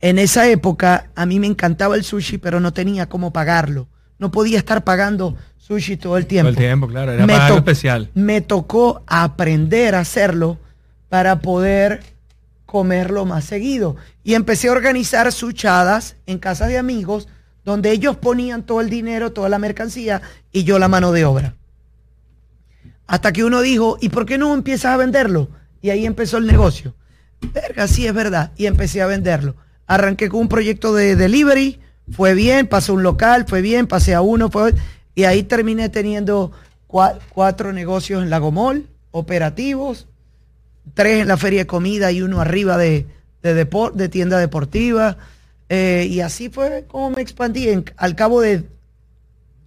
En 0.00 0.18
esa 0.18 0.48
época 0.48 1.10
a 1.14 1.26
mí 1.26 1.40
me 1.40 1.46
encantaba 1.46 1.96
el 1.96 2.04
sushi, 2.04 2.38
pero 2.38 2.60
no 2.60 2.72
tenía 2.72 3.08
cómo 3.08 3.32
pagarlo. 3.32 3.88
No 4.18 4.30
podía 4.30 4.58
estar 4.58 4.84
pagando 4.84 5.36
sushi 5.58 5.96
todo 5.96 6.18
el 6.18 6.26
tiempo. 6.26 6.50
Todo 6.50 6.60
el 6.60 6.66
tiempo, 6.66 6.88
claro. 6.88 7.12
Era 7.12 7.46
algo 7.46 7.58
especial. 7.58 8.10
Me 8.14 8.40
tocó 8.40 9.02
aprender 9.06 9.94
a 9.94 10.00
hacerlo 10.00 10.58
para 11.14 11.38
poder 11.38 12.02
comerlo 12.66 13.24
más 13.24 13.44
seguido. 13.44 13.94
Y 14.24 14.34
empecé 14.34 14.66
a 14.66 14.72
organizar 14.72 15.30
suchadas 15.30 16.16
en 16.26 16.40
casas 16.40 16.70
de 16.70 16.76
amigos 16.76 17.28
donde 17.64 17.92
ellos 17.92 18.16
ponían 18.16 18.64
todo 18.64 18.80
el 18.80 18.90
dinero, 18.90 19.30
toda 19.30 19.48
la 19.48 19.60
mercancía 19.60 20.22
y 20.50 20.64
yo 20.64 20.80
la 20.80 20.88
mano 20.88 21.12
de 21.12 21.24
obra. 21.24 21.54
Hasta 23.06 23.32
que 23.32 23.44
uno 23.44 23.60
dijo, 23.60 23.96
¿y 24.00 24.08
por 24.08 24.26
qué 24.26 24.38
no 24.38 24.52
empiezas 24.52 24.92
a 24.92 24.96
venderlo? 24.96 25.50
Y 25.80 25.90
ahí 25.90 26.04
empezó 26.04 26.38
el 26.38 26.48
negocio. 26.48 26.96
Verga, 27.52 27.86
sí 27.86 28.08
es 28.08 28.12
verdad. 28.12 28.50
Y 28.56 28.66
empecé 28.66 29.00
a 29.00 29.06
venderlo. 29.06 29.54
Arranqué 29.86 30.28
con 30.28 30.40
un 30.40 30.48
proyecto 30.48 30.94
de 30.94 31.14
delivery, 31.14 31.78
fue 32.10 32.34
bien, 32.34 32.66
pasó 32.66 32.92
un 32.92 33.04
local, 33.04 33.44
fue 33.46 33.62
bien, 33.62 33.86
pasé 33.86 34.14
a 34.14 34.20
uno, 34.20 34.50
fue... 34.50 34.74
y 35.14 35.22
ahí 35.22 35.44
terminé 35.44 35.90
teniendo 35.90 36.50
cuatro 36.88 37.72
negocios 37.72 38.20
en 38.20 38.30
Lagomol, 38.30 38.88
operativos, 39.12 40.08
tres 40.92 41.22
en 41.22 41.28
la 41.28 41.36
feria 41.36 41.60
de 41.60 41.66
comida 41.66 42.12
y 42.12 42.22
uno 42.22 42.40
arriba 42.40 42.76
de, 42.76 43.06
de, 43.42 43.54
de 43.94 44.08
tienda 44.08 44.38
deportiva. 44.38 45.16
Eh, 45.68 46.06
y 46.10 46.20
así 46.20 46.50
fue 46.50 46.84
como 46.86 47.10
me 47.10 47.22
expandí. 47.22 47.68
al 47.96 48.14
cabo 48.14 48.40
de 48.40 48.64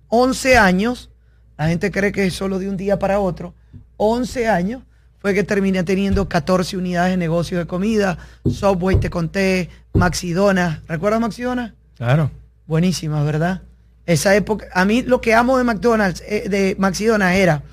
11 0.09 0.57
años, 0.57 1.09
la 1.57 1.67
gente 1.67 1.91
cree 1.91 2.11
que 2.11 2.27
es 2.27 2.33
solo 2.33 2.59
de 2.59 2.69
un 2.69 2.77
día 2.77 2.99
para 2.99 3.19
otro, 3.19 3.53
11 3.97 4.47
años 4.47 4.83
fue 5.19 5.33
que 5.33 5.43
terminé 5.43 5.83
teniendo 5.83 6.29
14 6.29 6.77
unidades 6.77 7.11
de 7.11 7.17
negocio 7.17 7.57
de 7.57 7.65
comida, 7.65 8.17
Subway, 8.45 8.99
te 8.99 9.09
conté, 9.09 9.69
Maxidona. 9.93 10.83
¿Recuerdas 10.87 11.19
Maxidona? 11.19 11.73
Claro. 11.97 12.29
Buenísimas, 12.67 13.25
¿verdad? 13.25 13.61
Esa 14.05 14.35
época, 14.35 14.67
a 14.73 14.85
mí 14.85 15.01
lo 15.01 15.19
que 15.19 15.33
amo 15.33 15.57
de 15.57 15.63
McDonald's, 15.63 16.23
eh, 16.27 16.47
de 16.47 16.75
Maxidona 16.77 17.35
era 17.35 17.63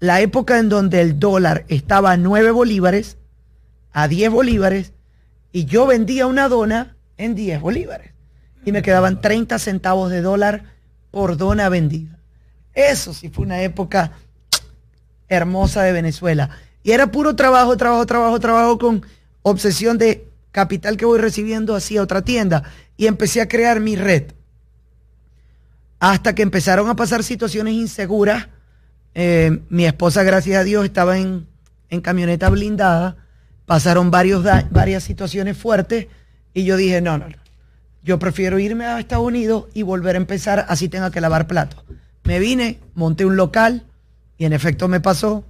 la 0.00 0.20
época 0.22 0.58
en 0.58 0.68
donde 0.68 1.00
el 1.02 1.18
dólar 1.18 1.64
estaba 1.68 2.12
a 2.12 2.16
9 2.16 2.50
bolívares, 2.50 3.18
a 3.92 4.08
10 4.08 4.30
bolívares, 4.30 4.92
y 5.52 5.66
yo 5.66 5.86
vendía 5.86 6.26
una 6.26 6.48
dona 6.48 6.96
en 7.18 7.34
10 7.34 7.60
bolívares. 7.60 8.12
Y 8.64 8.72
me 8.72 8.82
quedaban 8.82 9.20
30 9.20 9.58
centavos 9.58 10.10
de 10.10 10.22
dólar 10.22 10.64
por 11.10 11.36
dona 11.36 11.68
vendida. 11.68 12.18
Eso 12.74 13.12
sí 13.12 13.28
fue 13.28 13.44
una 13.44 13.62
época 13.62 14.12
hermosa 15.28 15.82
de 15.82 15.92
Venezuela. 15.92 16.50
Y 16.82 16.92
era 16.92 17.10
puro 17.10 17.36
trabajo, 17.36 17.76
trabajo, 17.76 18.06
trabajo, 18.06 18.40
trabajo 18.40 18.78
con 18.78 19.04
obsesión 19.42 19.98
de 19.98 20.28
capital 20.50 20.96
que 20.96 21.04
voy 21.04 21.18
recibiendo 21.18 21.74
hacia 21.74 22.02
otra 22.02 22.22
tienda. 22.22 22.64
Y 22.96 23.06
empecé 23.06 23.40
a 23.40 23.48
crear 23.48 23.80
mi 23.80 23.96
red. 23.96 24.32
Hasta 25.98 26.34
que 26.34 26.42
empezaron 26.42 26.88
a 26.88 26.96
pasar 26.96 27.22
situaciones 27.22 27.74
inseguras. 27.74 28.48
Eh, 29.14 29.60
mi 29.68 29.86
esposa, 29.86 30.22
gracias 30.22 30.60
a 30.60 30.64
Dios, 30.64 30.84
estaba 30.84 31.18
en, 31.18 31.46
en 31.88 32.00
camioneta 32.00 32.48
blindada. 32.50 33.16
Pasaron 33.66 34.10
varios 34.10 34.44
varias 34.70 35.04
situaciones 35.04 35.56
fuertes 35.56 36.08
y 36.54 36.64
yo 36.64 36.76
dije, 36.76 37.00
no, 37.00 37.18
no, 37.18 37.28
no. 37.28 37.36
Yo 38.02 38.18
prefiero 38.18 38.58
irme 38.58 38.86
a 38.86 38.98
Estados 38.98 39.26
Unidos 39.26 39.66
y 39.74 39.82
volver 39.82 40.16
a 40.16 40.18
empezar 40.18 40.64
así 40.68 40.88
tenga 40.88 41.10
que 41.10 41.20
lavar 41.20 41.46
platos. 41.46 41.84
Me 42.24 42.38
vine, 42.38 42.78
monté 42.94 43.24
un 43.24 43.36
local 43.36 43.84
y 44.38 44.46
en 44.46 44.52
efecto 44.52 44.88
me 44.88 45.00
pasó. 45.00 45.44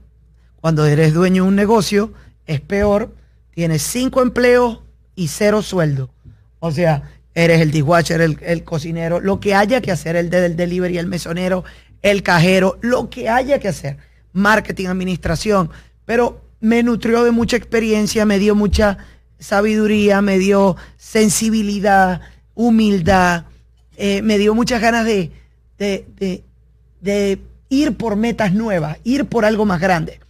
Cuando 0.61 0.85
eres 0.85 1.15
dueño 1.15 1.45
de 1.45 1.49
un 1.49 1.57
negocio, 1.57 2.13
es 2.47 2.61
peor. 2.61 3.15
Tienes 3.55 3.83
cinco 3.83 4.21
empleos 4.21 4.81
y 5.15 5.29
cero 5.29 5.63
sueldo. 5.63 6.11
O 6.59 6.73
sea, 6.73 7.11
eres 7.35 7.61
el 7.61 7.71
dishwasher, 7.71 8.21
el, 8.21 8.65
cocinero, 8.65 9.21
lo 9.21 9.41
que 9.41 9.55
haya 9.55 9.81
que 9.81 9.93
hacer, 9.93 10.17
el 10.17 10.29
del 10.31 10.57
delivery, 10.57 10.99
el 10.99 11.07
mesonero, 11.07 11.65
el 12.03 12.23
cajero, 12.23 12.79
lo 12.81 13.11
que 13.11 13.29
haya 13.29 13.59
que 13.59 13.69
hacer. 13.69 13.97
Marketing, 14.33 14.87
administración. 14.87 15.71
Pero 16.05 16.41
me 16.61 16.83
nutrió 16.83 17.25
de 17.25 17.31
mucha 17.31 17.57
experiencia, 17.57 18.25
me 18.25 18.39
dio 18.39 18.55
mucha 18.55 18.99
sabiduría, 19.39 20.21
me 20.21 20.39
dio 20.39 20.77
sensibilidad, 20.97 22.21
humildad, 22.55 23.45
eh, 23.97 24.23
me 24.23 24.39
dio 24.39 24.55
muchas 24.55 24.81
ganas 24.81 25.07
de, 25.07 25.31
ir 27.69 27.97
por 27.97 28.17
metas 28.17 28.53
nuevas, 28.53 28.99
ir 29.05 29.25
por 29.27 29.45
algo 29.45 29.65
más 29.65 29.81
grande. 29.81 30.21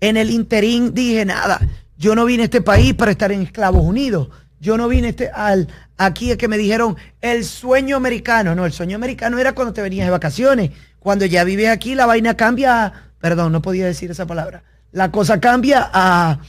En 0.00 0.16
el 0.16 0.30
interín 0.30 0.92
dije, 0.92 1.24
nada, 1.24 1.60
yo 1.96 2.14
no 2.14 2.24
vine 2.26 2.42
a 2.42 2.44
este 2.44 2.60
país 2.60 2.94
para 2.94 3.10
estar 3.10 3.32
en 3.32 3.42
Esclavos 3.42 3.82
Unidos. 3.82 4.28
Yo 4.60 4.76
no 4.76 4.88
vine 4.88 5.10
este, 5.10 5.30
al, 5.30 5.68
aquí 5.96 6.32
a 6.32 6.36
que 6.36 6.48
me 6.48 6.58
dijeron 6.58 6.96
el 7.20 7.44
sueño 7.44 7.96
americano. 7.96 8.54
No, 8.54 8.66
el 8.66 8.72
sueño 8.72 8.96
americano 8.96 9.38
era 9.38 9.54
cuando 9.54 9.72
te 9.72 9.82
venías 9.82 10.06
de 10.06 10.10
vacaciones. 10.10 10.70
Cuando 11.06 11.24
ya 11.24 11.44
vives 11.44 11.68
aquí, 11.68 11.94
la 11.94 12.04
vaina 12.04 12.36
cambia. 12.36 12.92
Perdón, 13.20 13.52
no 13.52 13.62
podía 13.62 13.86
decir 13.86 14.10
esa 14.10 14.26
palabra. 14.26 14.64
La 14.90 15.12
cosa 15.12 15.38
cambia 15.38 15.88
a, 15.92 16.40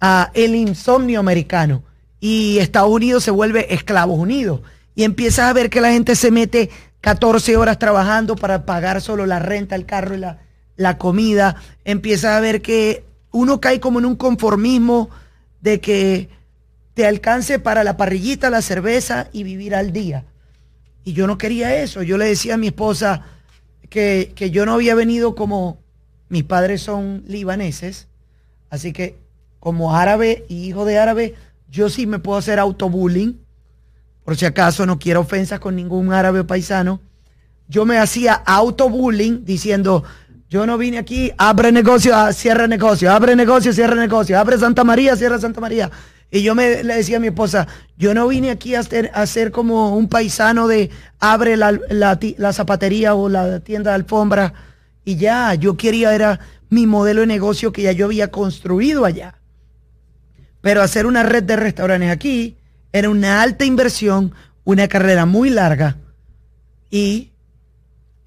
a 0.00 0.30
el 0.34 0.54
insomnio 0.54 1.18
americano 1.18 1.82
y 2.20 2.58
Estados 2.58 2.92
Unidos 2.92 3.24
se 3.24 3.32
vuelve 3.32 3.74
Esclavos 3.74 4.16
Unidos. 4.16 4.60
Y 4.94 5.02
empiezas 5.02 5.50
a 5.50 5.52
ver 5.52 5.68
que 5.68 5.80
la 5.80 5.90
gente 5.90 6.14
se 6.14 6.30
mete 6.30 6.70
14 7.00 7.56
horas 7.56 7.80
trabajando 7.80 8.36
para 8.36 8.64
pagar 8.64 9.00
solo 9.00 9.26
la 9.26 9.40
renta, 9.40 9.74
el 9.74 9.84
carro 9.84 10.14
y 10.14 10.18
la, 10.18 10.38
la 10.76 10.96
comida. 10.96 11.56
Empiezas 11.84 12.36
a 12.36 12.40
ver 12.40 12.62
que 12.62 13.04
uno 13.32 13.60
cae 13.60 13.80
como 13.80 13.98
en 13.98 14.06
un 14.06 14.14
conformismo 14.14 15.10
de 15.60 15.80
que 15.80 16.28
te 16.94 17.04
alcance 17.04 17.58
para 17.58 17.82
la 17.82 17.96
parrillita, 17.96 18.48
la 18.48 18.62
cerveza 18.62 19.26
y 19.32 19.42
vivir 19.42 19.74
al 19.74 19.92
día. 19.92 20.24
Y 21.02 21.14
yo 21.14 21.26
no 21.26 21.36
quería 21.36 21.82
eso. 21.82 22.04
Yo 22.04 22.16
le 22.16 22.26
decía 22.26 22.54
a 22.54 22.58
mi 22.58 22.68
esposa 22.68 23.24
que, 23.88 24.32
que 24.34 24.50
yo 24.50 24.66
no 24.66 24.74
había 24.74 24.94
venido 24.94 25.34
como 25.34 25.78
mis 26.28 26.44
padres 26.44 26.82
son 26.82 27.24
libaneses, 27.26 28.08
así 28.70 28.92
que 28.92 29.18
como 29.60 29.96
árabe 29.96 30.44
y 30.48 30.66
hijo 30.66 30.84
de 30.84 30.98
árabe, 30.98 31.34
yo 31.70 31.88
sí 31.90 32.06
me 32.06 32.18
puedo 32.18 32.38
hacer 32.38 32.58
autobullying. 32.58 33.40
Por 34.24 34.36
si 34.36 34.46
acaso 34.46 34.86
no 34.86 34.98
quiero 34.98 35.20
ofensas 35.20 35.58
con 35.58 35.74
ningún 35.74 36.12
árabe 36.12 36.44
paisano. 36.44 37.00
Yo 37.66 37.84
me 37.84 37.98
hacía 37.98 38.34
autobullying 38.34 39.44
diciendo, 39.44 40.04
yo 40.48 40.66
no 40.66 40.78
vine 40.78 40.98
aquí, 40.98 41.32
abre 41.36 41.72
negocio, 41.72 42.16
ah, 42.16 42.32
cierra 42.32 42.66
negocio, 42.66 43.10
abre 43.10 43.36
negocio, 43.36 43.72
cierra 43.72 43.94
negocio, 43.94 44.38
abre 44.38 44.58
Santa 44.58 44.84
María, 44.84 45.16
cierra 45.16 45.38
Santa 45.38 45.60
María. 45.60 45.90
Y 46.30 46.42
yo 46.42 46.54
me 46.54 46.82
le 46.82 46.96
decía 46.96 47.16
a 47.16 47.20
mi 47.20 47.28
esposa, 47.28 47.66
yo 47.96 48.12
no 48.12 48.28
vine 48.28 48.50
aquí 48.50 48.74
a 48.74 48.82
ser, 48.82 49.50
como 49.50 49.96
un 49.96 50.08
paisano 50.08 50.68
de 50.68 50.90
abre 51.18 51.56
la, 51.56 51.78
la, 51.88 52.52
zapatería 52.52 53.14
o 53.14 53.28
la 53.28 53.60
tienda 53.60 53.90
de 53.90 53.96
alfombra 53.96 54.52
y 55.04 55.16
ya, 55.16 55.54
yo 55.54 55.78
quería, 55.78 56.14
era 56.14 56.38
mi 56.68 56.86
modelo 56.86 57.22
de 57.22 57.26
negocio 57.26 57.72
que 57.72 57.82
ya 57.82 57.92
yo 57.92 58.04
había 58.04 58.30
construido 58.30 59.06
allá. 59.06 59.36
Pero 60.60 60.82
hacer 60.82 61.06
una 61.06 61.22
red 61.22 61.44
de 61.44 61.56
restaurantes 61.56 62.10
aquí 62.10 62.56
era 62.92 63.08
una 63.08 63.40
alta 63.40 63.64
inversión, 63.64 64.34
una 64.64 64.86
carrera 64.86 65.24
muy 65.24 65.48
larga 65.48 65.96
y 66.90 67.30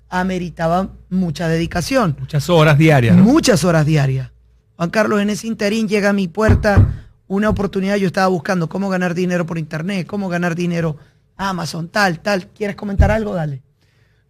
ameritaba 0.10 0.90
mucha 1.10 1.48
dedicación. 1.48 2.16
Muchas 2.20 2.50
horas 2.50 2.80
diarias. 2.80 3.16
Muchas 3.16 3.64
horas 3.64 3.86
diarias. 3.86 4.32
Juan 4.76 4.90
Carlos, 4.90 5.22
en 5.22 5.30
ese 5.30 5.46
interín 5.46 5.88
llega 5.88 6.10
a 6.10 6.14
mi 6.14 6.28
puerta 6.28 7.11
una 7.32 7.50
oportunidad. 7.50 7.96
Yo 7.96 8.08
estaba 8.08 8.28
buscando 8.28 8.68
cómo 8.68 8.90
ganar 8.90 9.14
dinero 9.14 9.46
por 9.46 9.58
internet, 9.58 10.06
cómo 10.06 10.28
ganar 10.28 10.54
dinero 10.54 10.98
Amazon, 11.38 11.88
tal, 11.88 12.20
tal. 12.20 12.48
¿Quieres 12.48 12.76
comentar 12.76 13.10
algo? 13.10 13.34
Dale. 13.34 13.62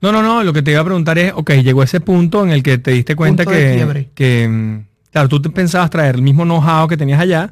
No, 0.02 0.12
no, 0.12 0.22
no. 0.22 0.44
Lo 0.44 0.54
que 0.54 0.62
te 0.62 0.72
iba 0.72 0.82
a 0.82 0.86
preguntar 0.86 1.18
es, 1.18 1.34
ok, 1.36 1.52
llegó 1.64 1.82
ese 1.82 2.00
punto 2.00 2.44
en 2.44 2.52
el 2.52 2.62
que 2.62 2.78
te 2.78 2.92
diste 2.92 3.16
cuenta 3.16 3.44
que, 3.44 4.10
que, 4.14 4.48
mm, 4.48 4.86
claro, 5.12 5.30
tú 5.30 5.42
te 5.42 5.50
pensabas 5.50 5.90
traer 5.90 6.16
el 6.16 6.22
mismo 6.22 6.44
know-how 6.44 6.88
que 6.88 6.96
tenías 6.96 7.20
allá, 7.20 7.52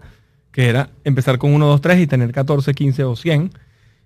que 0.52 0.70
era 0.70 0.92
empezar 1.04 1.40
con 1.40 1.52
1, 1.52 1.66
2, 1.66 1.82
3 1.82 2.00
y 2.00 2.08
tener 2.08 2.32
14, 2.32 2.74
15 2.74 3.04
o 3.06 3.16
100. 3.16 3.52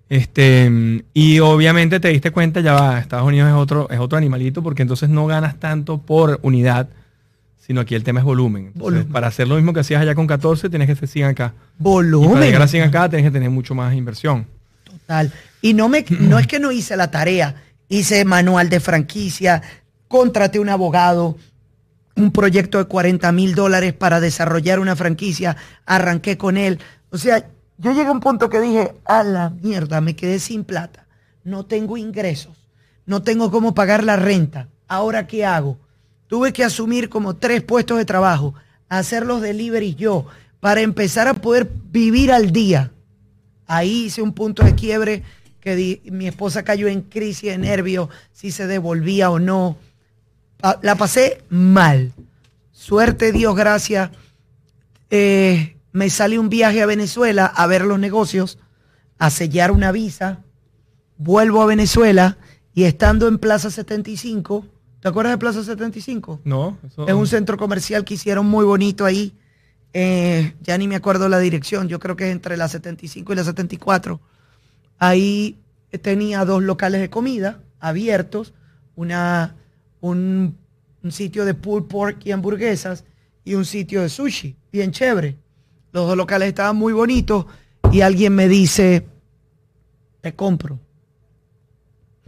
Este, 0.08 0.70
mm, 0.70 1.00
y 1.12 1.40
obviamente 1.40 2.00
te 2.00 2.08
diste 2.08 2.30
cuenta, 2.30 2.60
ya 2.60 2.72
va, 2.72 2.98
Estados 2.98 3.26
Unidos 3.26 3.50
es 3.50 3.54
otro, 3.54 3.90
es 3.90 3.98
otro 3.98 4.16
animalito, 4.16 4.62
porque 4.62 4.80
entonces 4.80 5.10
no 5.10 5.26
ganas 5.26 5.60
tanto 5.60 6.00
por 6.00 6.40
unidad 6.42 6.88
sino 7.66 7.80
aquí 7.80 7.94
el 7.94 8.04
tema 8.04 8.20
es 8.20 8.26
volumen. 8.26 8.74
Para 9.10 9.28
hacer 9.28 9.48
lo 9.48 9.56
mismo 9.56 9.72
que 9.72 9.80
hacías 9.80 10.02
allá 10.02 10.14
con 10.14 10.26
14, 10.26 10.68
tienes 10.68 10.86
que 10.86 10.92
hacer 10.92 11.08
100 11.08 11.26
acá. 11.28 11.54
Volumen. 11.78 12.32
para 12.32 12.44
llegar 12.44 12.62
a 12.62 12.68
100 12.68 12.84
acá, 12.84 13.08
tienes 13.08 13.26
que 13.26 13.30
tener 13.30 13.48
mucho 13.48 13.74
más 13.74 13.94
inversión. 13.94 14.46
Total. 14.84 15.32
Y 15.62 15.72
no, 15.72 15.88
me, 15.88 16.04
no 16.20 16.38
es 16.38 16.46
que 16.46 16.60
no 16.60 16.72
hice 16.72 16.94
la 16.94 17.10
tarea, 17.10 17.62
hice 17.88 18.26
manual 18.26 18.68
de 18.68 18.80
franquicia, 18.80 19.62
contraté 20.08 20.60
un 20.60 20.68
abogado, 20.68 21.38
un 22.16 22.32
proyecto 22.32 22.76
de 22.76 22.84
40 22.84 23.32
mil 23.32 23.54
dólares 23.54 23.94
para 23.94 24.20
desarrollar 24.20 24.78
una 24.78 24.94
franquicia, 24.94 25.56
arranqué 25.86 26.36
con 26.36 26.58
él. 26.58 26.78
O 27.08 27.16
sea, 27.16 27.48
yo 27.78 27.92
llegué 27.92 28.08
a 28.08 28.12
un 28.12 28.20
punto 28.20 28.50
que 28.50 28.60
dije, 28.60 28.92
a 29.06 29.22
la 29.22 29.48
mierda, 29.48 30.02
me 30.02 30.14
quedé 30.14 30.38
sin 30.38 30.64
plata, 30.64 31.06
no 31.44 31.64
tengo 31.64 31.96
ingresos, 31.96 32.68
no 33.06 33.22
tengo 33.22 33.50
cómo 33.50 33.74
pagar 33.74 34.04
la 34.04 34.16
renta. 34.16 34.68
¿Ahora 34.86 35.26
qué 35.26 35.46
hago? 35.46 35.78
Tuve 36.34 36.52
que 36.52 36.64
asumir 36.64 37.10
como 37.10 37.36
tres 37.36 37.62
puestos 37.62 37.96
de 37.96 38.04
trabajo, 38.04 38.54
hacer 38.88 39.24
los 39.24 39.40
deliveries 39.40 39.94
yo, 39.94 40.26
para 40.58 40.80
empezar 40.80 41.28
a 41.28 41.34
poder 41.34 41.70
vivir 41.92 42.32
al 42.32 42.50
día. 42.50 42.90
Ahí 43.68 44.06
hice 44.06 44.20
un 44.20 44.32
punto 44.32 44.64
de 44.64 44.74
quiebre 44.74 45.22
que 45.60 46.02
mi 46.06 46.26
esposa 46.26 46.64
cayó 46.64 46.88
en 46.88 47.02
crisis 47.02 47.50
de 47.50 47.58
nervios, 47.58 48.08
si 48.32 48.50
se 48.50 48.66
devolvía 48.66 49.30
o 49.30 49.38
no. 49.38 49.76
La 50.82 50.96
pasé 50.96 51.40
mal. 51.50 52.12
Suerte, 52.72 53.30
Dios, 53.30 53.54
gracias. 53.54 54.10
Eh, 55.10 55.76
me 55.92 56.10
sale 56.10 56.40
un 56.40 56.48
viaje 56.48 56.82
a 56.82 56.86
Venezuela 56.86 57.46
a 57.46 57.64
ver 57.68 57.82
los 57.82 58.00
negocios, 58.00 58.58
a 59.20 59.30
sellar 59.30 59.70
una 59.70 59.92
visa. 59.92 60.42
Vuelvo 61.16 61.62
a 61.62 61.66
Venezuela 61.66 62.38
y 62.74 62.82
estando 62.82 63.28
en 63.28 63.38
Plaza 63.38 63.70
75, 63.70 64.73
¿Te 65.04 65.10
acuerdas 65.10 65.34
de 65.34 65.38
Plaza 65.38 65.62
75? 65.62 66.40
No. 66.44 66.78
Es 67.06 67.12
un 67.12 67.26
centro 67.26 67.58
comercial 67.58 68.06
que 68.06 68.14
hicieron 68.14 68.46
muy 68.46 68.64
bonito 68.64 69.04
ahí. 69.04 69.34
Eh, 69.92 70.54
ya 70.62 70.78
ni 70.78 70.88
me 70.88 70.96
acuerdo 70.96 71.28
la 71.28 71.38
dirección. 71.40 71.88
Yo 71.88 72.00
creo 72.00 72.16
que 72.16 72.24
es 72.24 72.32
entre 72.32 72.56
la 72.56 72.68
75 72.68 73.30
y 73.30 73.36
la 73.36 73.44
74. 73.44 74.18
Ahí 74.98 75.58
tenía 76.00 76.46
dos 76.46 76.62
locales 76.62 77.02
de 77.02 77.10
comida 77.10 77.60
abiertos, 77.80 78.54
una, 78.96 79.56
un, 80.00 80.56
un 81.02 81.12
sitio 81.12 81.44
de 81.44 81.52
pulled 81.52 81.84
pork 81.84 82.24
y 82.24 82.32
hamburguesas 82.32 83.04
y 83.44 83.56
un 83.56 83.66
sitio 83.66 84.00
de 84.00 84.08
sushi, 84.08 84.56
bien 84.72 84.90
chévere. 84.90 85.36
Los 85.92 86.06
dos 86.06 86.16
locales 86.16 86.48
estaban 86.48 86.76
muy 86.76 86.94
bonitos 86.94 87.44
y 87.92 88.00
alguien 88.00 88.34
me 88.34 88.48
dice, 88.48 89.06
te 90.22 90.34
compro. 90.34 90.80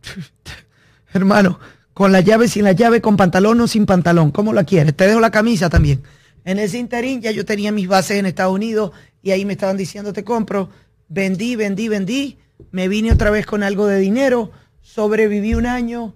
Hermano, 1.14 1.58
con 1.96 2.12
la 2.12 2.20
llave, 2.20 2.46
sin 2.46 2.64
la 2.64 2.72
llave, 2.72 3.00
con 3.00 3.16
pantalón 3.16 3.58
o 3.58 3.66
sin 3.66 3.86
pantalón. 3.86 4.30
¿Cómo 4.30 4.52
la 4.52 4.64
quieres? 4.64 4.94
Te 4.94 5.06
dejo 5.06 5.18
la 5.18 5.30
camisa 5.30 5.70
también. 5.70 6.02
En 6.44 6.58
ese 6.58 6.76
interín 6.76 7.22
ya 7.22 7.30
yo 7.30 7.46
tenía 7.46 7.72
mis 7.72 7.88
bases 7.88 8.18
en 8.18 8.26
Estados 8.26 8.52
Unidos 8.52 8.90
y 9.22 9.30
ahí 9.30 9.46
me 9.46 9.54
estaban 9.54 9.78
diciendo 9.78 10.12
te 10.12 10.22
compro. 10.22 10.68
Vendí, 11.08 11.56
vendí, 11.56 11.88
vendí. 11.88 12.36
Me 12.70 12.88
vine 12.88 13.12
otra 13.12 13.30
vez 13.30 13.46
con 13.46 13.62
algo 13.62 13.86
de 13.86 13.98
dinero. 13.98 14.50
Sobreviví 14.82 15.54
un 15.54 15.64
año. 15.64 16.14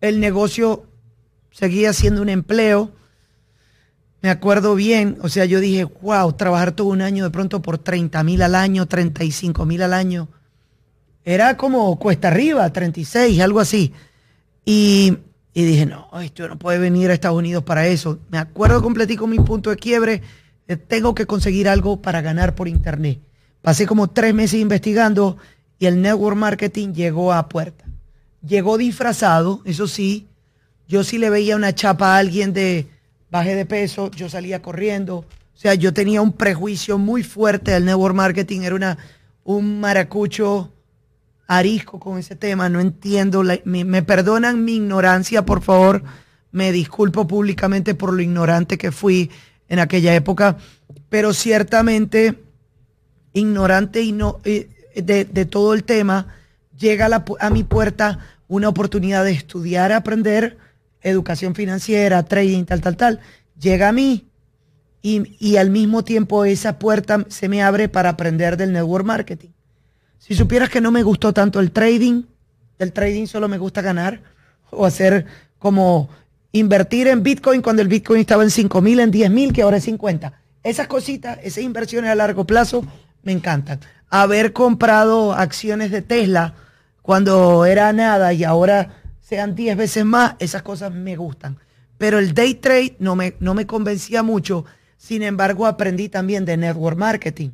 El 0.00 0.18
negocio 0.18 0.86
seguía 1.52 1.92
siendo 1.92 2.22
un 2.22 2.28
empleo. 2.28 2.90
Me 4.22 4.30
acuerdo 4.30 4.74
bien, 4.74 5.16
o 5.22 5.28
sea, 5.28 5.44
yo 5.44 5.60
dije, 5.60 5.84
wow, 5.84 6.32
trabajar 6.32 6.72
todo 6.72 6.88
un 6.88 7.02
año 7.02 7.22
de 7.22 7.30
pronto 7.30 7.62
por 7.62 7.78
30 7.78 8.20
mil 8.24 8.42
al 8.42 8.56
año, 8.56 8.86
35 8.86 9.64
mil 9.64 9.80
al 9.82 9.94
año. 9.94 10.26
Era 11.24 11.56
como 11.56 11.96
cuesta 12.00 12.26
arriba, 12.26 12.68
36, 12.72 13.40
algo 13.40 13.60
así. 13.60 13.94
Y, 14.72 15.18
dije, 15.52 15.84
no, 15.84 16.08
esto 16.20 16.46
no 16.46 16.56
puede 16.56 16.78
venir 16.78 17.10
a 17.10 17.14
Estados 17.14 17.36
Unidos 17.36 17.64
para 17.64 17.88
eso. 17.88 18.20
Me 18.30 18.38
acuerdo 18.38 18.80
completico 18.80 19.26
mi 19.26 19.40
punto 19.40 19.70
de 19.70 19.76
quiebre. 19.76 20.22
tengo 20.86 21.12
que 21.12 21.26
conseguir 21.26 21.68
algo 21.68 22.00
para 22.00 22.20
ganar 22.20 22.54
por 22.54 22.68
internet. 22.68 23.18
Pasé 23.62 23.84
como 23.84 24.10
tres 24.10 24.32
meses 24.32 24.60
investigando 24.60 25.38
y 25.80 25.86
el 25.86 26.00
network 26.00 26.36
marketing 26.36 26.92
llegó 26.92 27.32
a 27.32 27.48
puerta. 27.48 27.84
Llegó 28.46 28.78
disfrazado, 28.78 29.60
eso 29.64 29.88
sí. 29.88 30.28
Yo 30.86 31.02
sí 31.02 31.18
le 31.18 31.30
veía 31.30 31.56
una 31.56 31.74
chapa 31.74 32.14
a 32.14 32.18
alguien 32.18 32.52
de 32.52 32.86
baje 33.28 33.56
de 33.56 33.66
peso, 33.66 34.08
yo 34.12 34.28
salía 34.28 34.62
corriendo. 34.62 35.16
O 35.16 35.26
sea, 35.56 35.74
yo 35.74 35.92
tenía 35.92 36.22
un 36.22 36.32
prejuicio 36.32 36.96
muy 36.96 37.24
fuerte 37.24 37.72
del 37.72 37.86
network 37.86 38.14
marketing. 38.14 38.60
Era 38.60 38.76
una, 38.76 38.98
un 39.42 39.80
maracucho 39.80 40.72
arisco 41.50 41.98
con 41.98 42.16
ese 42.16 42.36
tema, 42.36 42.68
no 42.68 42.78
entiendo, 42.78 43.42
me, 43.64 44.02
perdonan 44.04 44.64
mi 44.64 44.76
ignorancia, 44.76 45.44
por 45.44 45.62
favor, 45.62 46.04
me 46.52 46.70
disculpo 46.70 47.26
públicamente 47.26 47.96
por 47.96 48.12
lo 48.12 48.22
ignorante 48.22 48.78
que 48.78 48.92
fui 48.92 49.32
en 49.68 49.80
aquella 49.80 50.14
época, 50.14 50.58
pero 51.08 51.34
ciertamente 51.34 52.38
ignorante 53.32 54.00
y 54.00 54.12
no, 54.12 54.38
eh, 54.44 54.70
de, 54.94 55.44
todo 55.44 55.74
el 55.74 55.82
tema, 55.82 56.28
llega 56.78 57.08
a, 57.40 57.50
mi 57.50 57.64
puerta 57.64 58.20
una 58.46 58.68
oportunidad 58.68 59.24
de 59.24 59.32
estudiar, 59.32 59.90
aprender 59.90 60.56
educación 61.02 61.56
financiera, 61.56 62.22
trading, 62.22 62.62
tal, 62.62 62.80
tal, 62.80 62.96
tal. 62.96 63.20
Llega 63.58 63.88
a 63.88 63.92
mí 63.92 64.28
y, 65.02 65.36
y, 65.40 65.56
al 65.56 65.70
mismo 65.70 66.04
tiempo 66.04 66.44
esa 66.44 66.78
puerta 66.78 67.24
se 67.28 67.48
me 67.48 67.60
abre 67.60 67.88
para 67.88 68.10
aprender 68.10 68.56
del 68.56 68.72
network 68.72 69.04
marketing. 69.04 69.50
Si 70.20 70.34
supieras 70.34 70.68
que 70.68 70.82
no 70.82 70.92
me 70.92 71.02
gustó 71.02 71.32
tanto 71.32 71.60
el 71.60 71.72
trading, 71.72 72.24
el 72.78 72.92
trading 72.92 73.24
solo 73.24 73.48
me 73.48 73.56
gusta 73.56 73.80
ganar 73.80 74.20
o 74.70 74.84
hacer 74.84 75.24
como 75.58 76.10
invertir 76.52 77.08
en 77.08 77.22
Bitcoin 77.22 77.62
cuando 77.62 77.80
el 77.80 77.88
Bitcoin 77.88 78.20
estaba 78.20 78.42
en 78.42 78.50
5 78.50 78.82
mil, 78.82 79.00
en 79.00 79.10
10 79.10 79.30
mil, 79.30 79.50
que 79.50 79.62
ahora 79.62 79.78
es 79.78 79.84
50. 79.84 80.34
Esas 80.62 80.88
cositas, 80.88 81.38
esas 81.42 81.64
inversiones 81.64 82.10
a 82.10 82.14
largo 82.14 82.44
plazo 82.44 82.84
me 83.22 83.32
encantan. 83.32 83.80
Haber 84.10 84.52
comprado 84.52 85.32
acciones 85.32 85.90
de 85.90 86.02
Tesla 86.02 86.54
cuando 87.00 87.64
era 87.64 87.90
nada 87.94 88.34
y 88.34 88.44
ahora 88.44 89.00
sean 89.22 89.54
10 89.54 89.74
veces 89.78 90.04
más, 90.04 90.34
esas 90.38 90.62
cosas 90.62 90.92
me 90.92 91.16
gustan. 91.16 91.56
Pero 91.96 92.18
el 92.18 92.34
day 92.34 92.56
trade 92.56 92.94
no 92.98 93.16
me, 93.16 93.36
no 93.40 93.54
me 93.54 93.66
convencía 93.66 94.22
mucho. 94.22 94.66
Sin 94.98 95.22
embargo, 95.22 95.66
aprendí 95.66 96.10
también 96.10 96.44
de 96.44 96.58
network 96.58 96.98
marketing. 96.98 97.52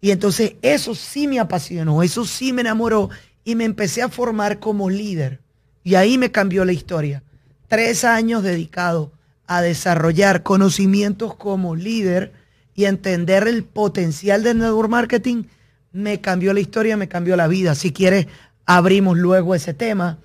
Y 0.00 0.10
entonces 0.10 0.54
eso 0.62 0.94
sí 0.94 1.28
me 1.28 1.38
apasionó, 1.38 2.02
eso 2.02 2.24
sí 2.24 2.52
me 2.52 2.62
enamoró 2.62 3.10
y 3.44 3.54
me 3.54 3.64
empecé 3.64 4.02
a 4.02 4.08
formar 4.08 4.58
como 4.58 4.88
líder. 4.88 5.40
Y 5.84 5.94
ahí 5.94 6.18
me 6.18 6.30
cambió 6.30 6.64
la 6.64 6.72
historia. 6.72 7.22
Tres 7.68 8.04
años 8.04 8.42
dedicados 8.42 9.10
a 9.46 9.62
desarrollar 9.62 10.42
conocimientos 10.42 11.34
como 11.34 11.74
líder 11.74 12.32
y 12.74 12.84
entender 12.84 13.46
el 13.48 13.64
potencial 13.64 14.42
del 14.42 14.58
network 14.58 14.88
marketing 14.88 15.44
me 15.92 16.20
cambió 16.20 16.52
la 16.54 16.60
historia, 16.60 16.96
me 16.96 17.08
cambió 17.08 17.36
la 17.36 17.48
vida. 17.48 17.74
Si 17.74 17.92
quieres, 17.92 18.26
abrimos 18.64 19.18
luego 19.18 19.54
ese 19.54 19.74
tema. 19.74 20.18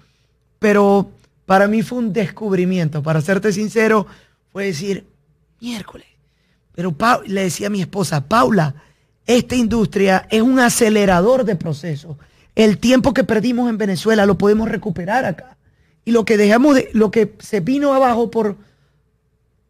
Pero 0.60 1.10
para 1.46 1.68
mí 1.68 1.82
fue 1.82 2.00
un 2.00 2.14
descubrimiento. 2.14 3.04
Para 3.04 3.22
serte 3.22 3.52
sincero, 3.52 4.08
fue 4.52 4.66
decir, 4.66 5.06
miércoles. 5.60 6.08
Pero 6.74 6.96
le 7.26 7.44
decía 7.44 7.68
a 7.68 7.72
mi 7.72 7.82
esposa, 7.82 8.28
Paula, 8.28 8.76
esta 9.28 9.56
industria 9.56 10.28
es 10.30 10.42
un 10.42 10.60
acelerador 10.60 11.46
de 11.46 11.56
procesos. 11.56 12.18
El 12.56 12.78
tiempo 12.78 13.14
que 13.14 13.24
perdimos 13.24 13.70
en 13.70 13.78
Venezuela 13.78 14.26
lo 14.26 14.38
podemos 14.38 14.70
recuperar 14.70 15.26
acá. 15.26 15.58
Y 16.06 16.12
lo 16.12 16.24
que 16.24 16.38
dejamos 16.38 16.76
de, 16.76 16.90
lo 16.94 17.12
que 17.12 17.34
se 17.40 17.60
vino 17.60 17.94
abajo 17.94 18.30
por, 18.30 18.56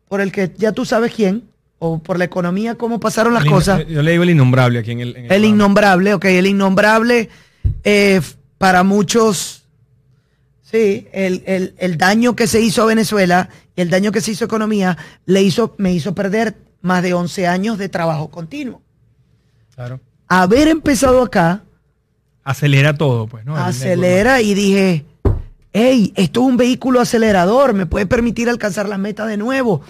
por 0.08 0.22
el 0.22 0.32
que 0.32 0.52
ya 0.58 0.74
tú 0.74 0.86
sabes 0.86 1.14
quién, 1.14 1.44
o 1.80 2.00
por 2.00 2.18
la 2.18 2.26
economía, 2.26 2.76
cómo 2.76 3.00
pasaron 3.00 3.34
las 3.34 3.46
cosas. 3.46 3.86
Yo 3.88 4.02
le 4.02 4.12
digo 4.12 4.24
el 4.24 4.30
innombrable 4.32 4.80
aquí 4.80 4.92
en 4.92 5.02
el. 5.02 5.16
el, 5.30 5.46
innombrable, 5.46 6.14
ok, 6.14 6.26
el 6.26 6.48
innombrable 6.48 7.30
eh, 7.84 8.22
para 8.58 8.84
muchos, 8.84 9.64
sí, 10.62 11.08
el, 11.12 11.74
el, 11.78 11.98
daño 11.98 12.36
que 12.36 12.48
se 12.48 12.62
hizo 12.62 12.84
a 12.84 12.86
Venezuela 12.86 13.50
y 13.76 13.82
el 13.82 13.90
daño 13.90 14.12
que 14.12 14.22
se 14.22 14.32
hizo 14.32 14.46
a 14.46 14.48
economía 14.48 14.98
le 15.26 15.42
hizo, 15.42 15.76
me 15.78 15.94
hizo 15.94 16.16
perder 16.16 16.56
más 16.82 17.04
de 17.04 17.14
11 17.14 17.48
años 17.48 17.78
de 17.78 17.90
trabajo 17.90 18.30
continuo. 18.30 18.82
Claro. 19.76 20.00
Haber 20.28 20.68
empezado 20.68 21.22
acá. 21.22 21.64
Acelera 22.44 22.94
todo, 22.96 23.28
pues, 23.28 23.46
¿no? 23.46 23.56
Acelera 23.56 24.42
y 24.42 24.54
dije, 24.54 25.06
hey, 25.74 26.14
esto 26.16 26.42
es 26.42 26.48
un 26.48 26.58
vehículo 26.58 27.02
acelerador, 27.02 27.74
me 27.74 27.86
puede 27.86 28.06
permitir 28.06 28.50
alcanzar 28.50 28.88
las 28.88 29.00
metas 29.00 29.28
de 29.28 29.38
nuevo. 29.38 29.82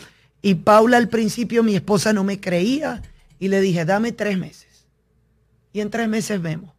Y 0.41 0.56
Paula 0.56 0.98
al 0.98 1.10
principio, 1.10 1.63
mi 1.63 1.76
esposa 1.76 2.13
no 2.13 2.24
me 2.24 2.39
creía 2.39 3.02
y 3.39 3.50
le 3.50 3.62
dije, 3.62 3.86
dame 3.86 4.12
tres 4.12 4.38
meses. 4.38 4.88
Y 5.74 5.82
en 5.82 5.89
tres 5.89 6.08
meses 6.08 6.41
vemos. 6.41 6.71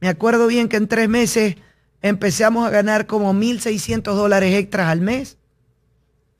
Me 0.00 0.08
acuerdo 0.08 0.48
bien 0.48 0.68
que 0.68 0.76
en 0.76 0.88
tres 0.88 1.08
meses 1.08 1.56
empezamos 2.02 2.66
a 2.66 2.70
ganar 2.70 3.06
como 3.06 3.32
1.600 3.32 4.02
dólares 4.14 4.54
extras 4.54 4.88
al 4.88 5.00
mes. 5.00 5.38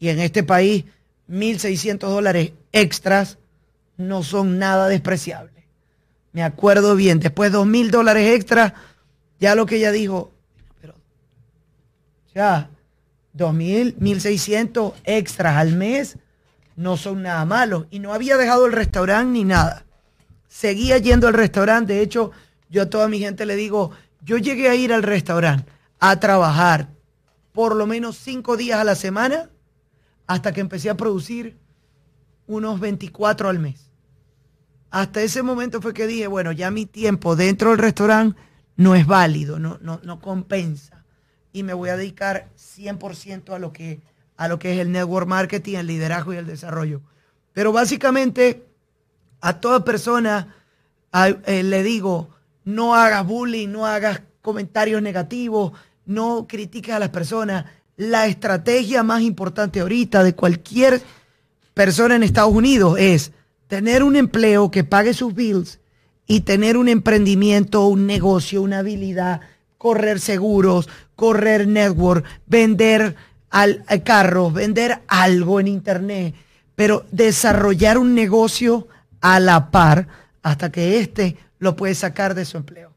Y 0.01 0.09
en 0.09 0.18
este 0.18 0.42
país, 0.42 0.85
1.600 1.31 1.98
dólares 1.98 2.53
extras 2.72 3.38
no 3.96 4.25
son 4.25 4.59
nada 4.59 4.88
despreciables. 4.88 5.62
Me 6.32 6.42
acuerdo 6.42 6.96
bien, 6.96 7.20
después 7.20 7.52
2.000 7.52 7.90
dólares 7.90 8.34
extras, 8.34 8.72
ya 9.38 9.54
lo 9.54 9.66
que 9.66 9.76
ella 9.76 9.92
dijo, 9.92 10.32
pero 10.80 10.94
ya, 12.34 12.70
2.000, 13.36 13.96
1.600 13.96 14.94
extras 15.04 15.56
al 15.56 15.74
mes 15.74 16.18
no 16.76 16.96
son 16.96 17.22
nada 17.22 17.44
malos. 17.44 17.86
Y 17.90 17.98
no 17.98 18.12
había 18.14 18.36
dejado 18.36 18.66
el 18.66 18.72
restaurante 18.72 19.32
ni 19.32 19.44
nada. 19.44 19.84
Seguía 20.48 20.98
yendo 20.98 21.28
al 21.28 21.34
restaurante. 21.34 21.94
De 21.94 22.02
hecho, 22.02 22.32
yo 22.68 22.82
a 22.82 22.90
toda 22.90 23.08
mi 23.08 23.18
gente 23.18 23.46
le 23.46 23.56
digo, 23.56 23.90
yo 24.22 24.38
llegué 24.38 24.68
a 24.68 24.74
ir 24.74 24.92
al 24.92 25.02
restaurante 25.02 25.70
a 26.00 26.18
trabajar 26.18 26.88
por 27.52 27.76
lo 27.76 27.86
menos 27.86 28.16
cinco 28.16 28.56
días 28.56 28.80
a 28.80 28.84
la 28.84 28.94
semana 28.94 29.50
hasta 30.26 30.52
que 30.52 30.60
empecé 30.60 30.88
a 30.90 30.96
producir 30.96 31.58
unos 32.46 32.80
24 32.80 33.48
al 33.48 33.58
mes. 33.58 33.91
Hasta 34.92 35.22
ese 35.22 35.42
momento 35.42 35.81
fue 35.81 35.94
que 35.94 36.07
dije, 36.07 36.26
bueno, 36.26 36.52
ya 36.52 36.70
mi 36.70 36.85
tiempo 36.85 37.35
dentro 37.35 37.70
del 37.70 37.78
restaurante 37.78 38.38
no 38.76 38.94
es 38.94 39.07
válido, 39.07 39.59
no, 39.59 39.78
no, 39.81 40.00
no 40.05 40.20
compensa. 40.20 41.02
Y 41.50 41.62
me 41.62 41.72
voy 41.72 41.88
a 41.88 41.96
dedicar 41.96 42.50
100% 42.59 43.55
a 43.55 43.59
lo, 43.59 43.72
que, 43.72 44.02
a 44.37 44.48
lo 44.48 44.59
que 44.59 44.74
es 44.74 44.81
el 44.81 44.92
network 44.92 45.26
marketing, 45.26 45.76
el 45.76 45.87
liderazgo 45.87 46.35
y 46.35 46.37
el 46.37 46.46
desarrollo. 46.46 47.00
Pero 47.55 47.72
básicamente 47.72 48.66
a 49.40 49.61
toda 49.61 49.83
persona 49.83 50.55
eh, 51.46 51.62
le 51.62 51.83
digo, 51.83 52.28
no 52.64 52.94
hagas 52.94 53.26
bullying, 53.26 53.68
no 53.68 53.87
hagas 53.87 54.20
comentarios 54.42 55.00
negativos, 55.00 55.72
no 56.05 56.46
critiques 56.46 56.94
a 56.94 56.98
las 56.98 57.09
personas. 57.09 57.64
La 57.96 58.26
estrategia 58.26 59.02
más 59.02 59.22
importante 59.22 59.81
ahorita 59.81 60.22
de 60.22 60.35
cualquier 60.35 61.00
persona 61.72 62.14
en 62.14 62.24
Estados 62.24 62.52
Unidos 62.52 62.98
es 62.98 63.33
tener 63.72 64.02
un 64.02 64.16
empleo 64.16 64.70
que 64.70 64.85
pague 64.85 65.14
sus 65.14 65.35
bills 65.35 65.80
y 66.26 66.42
tener 66.42 66.76
un 66.76 66.90
emprendimiento, 66.90 67.87
un 67.87 68.06
negocio, 68.06 68.61
una 68.61 68.80
habilidad, 68.80 69.40
correr 69.78 70.20
seguros, 70.20 70.90
correr 71.16 71.66
network, 71.66 72.22
vender 72.44 73.16
al, 73.48 73.82
carros, 74.04 74.52
vender 74.52 75.00
algo 75.08 75.58
en 75.58 75.68
internet, 75.68 76.35
pero 76.76 77.06
desarrollar 77.12 77.96
un 77.96 78.14
negocio 78.14 78.88
a 79.22 79.40
la 79.40 79.70
par 79.70 80.06
hasta 80.42 80.70
que 80.70 80.98
éste 80.98 81.38
lo 81.58 81.74
puede 81.74 81.94
sacar 81.94 82.35
de 82.35 82.44
su 82.44 82.58
empleo. 82.58 82.91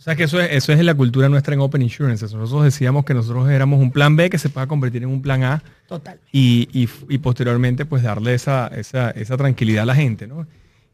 O 0.00 0.02
sea 0.02 0.16
que 0.16 0.22
eso 0.22 0.40
es, 0.40 0.48
eso 0.52 0.72
es 0.72 0.82
la 0.82 0.94
cultura 0.94 1.28
nuestra 1.28 1.52
en 1.52 1.60
Open 1.60 1.82
Insurance. 1.82 2.24
Nosotros 2.34 2.64
decíamos 2.64 3.04
que 3.04 3.12
nosotros 3.12 3.50
éramos 3.50 3.80
un 3.80 3.92
plan 3.92 4.16
B 4.16 4.30
que 4.30 4.38
se 4.38 4.48
pueda 4.48 4.66
convertir 4.66 5.02
en 5.02 5.10
un 5.10 5.20
plan 5.20 5.42
A. 5.42 5.62
Total. 5.86 6.18
Y, 6.32 6.86
posteriormente 7.18 7.84
pues 7.84 8.02
darle 8.02 8.32
esa, 8.32 8.68
esa, 8.68 9.36
tranquilidad 9.36 9.82
a 9.82 9.86
la 9.86 9.94
gente, 9.94 10.26
¿no? 10.26 10.46